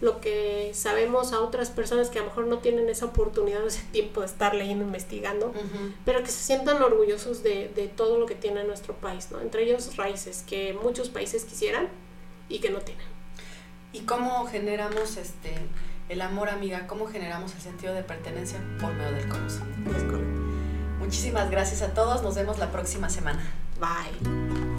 lo 0.00 0.20
que 0.20 0.70
sabemos 0.74 1.32
a 1.32 1.40
otras 1.40 1.70
personas 1.70 2.08
que 2.08 2.18
a 2.18 2.22
lo 2.22 2.28
mejor 2.28 2.46
no 2.46 2.58
tienen 2.58 2.88
esa 2.88 3.06
oportunidad, 3.06 3.66
ese 3.66 3.82
tiempo 3.92 4.20
de 4.20 4.26
estar 4.26 4.54
leyendo, 4.54 4.84
investigando, 4.84 5.52
pero 6.04 6.20
que 6.20 6.30
se 6.30 6.42
sientan 6.42 6.82
orgullosos 6.82 7.42
de, 7.42 7.68
de, 7.74 7.88
todo 7.88 8.18
lo 8.18 8.26
que 8.26 8.34
tiene 8.34 8.64
nuestro 8.64 8.94
país, 8.94 9.28
¿no? 9.30 9.40
Entre 9.40 9.62
ellos 9.64 9.96
raíces 9.96 10.44
que 10.46 10.72
muchos 10.72 11.10
países 11.10 11.44
quisieran 11.44 11.88
y 12.48 12.60
que 12.60 12.70
no 12.70 12.78
tienen. 12.78 13.06
¿Y 13.92 14.00
cómo 14.00 14.46
generamos 14.46 15.16
este 15.16 15.54
el 16.08 16.22
amor, 16.22 16.48
amiga? 16.48 16.86
¿Cómo 16.86 17.06
generamos 17.06 17.54
el 17.54 17.60
sentido 17.60 17.94
de 17.94 18.02
pertenencia 18.02 18.58
por 18.80 18.92
medio 18.92 19.12
del 19.12 19.28
conocimiento? 19.28 20.18
Muchísimas 20.98 21.50
gracias 21.50 21.82
a 21.82 21.94
todos, 21.94 22.22
nos 22.22 22.34
vemos 22.34 22.58
la 22.58 22.70
próxima 22.70 23.08
semana. 23.08 23.42
Bye. 23.80 24.69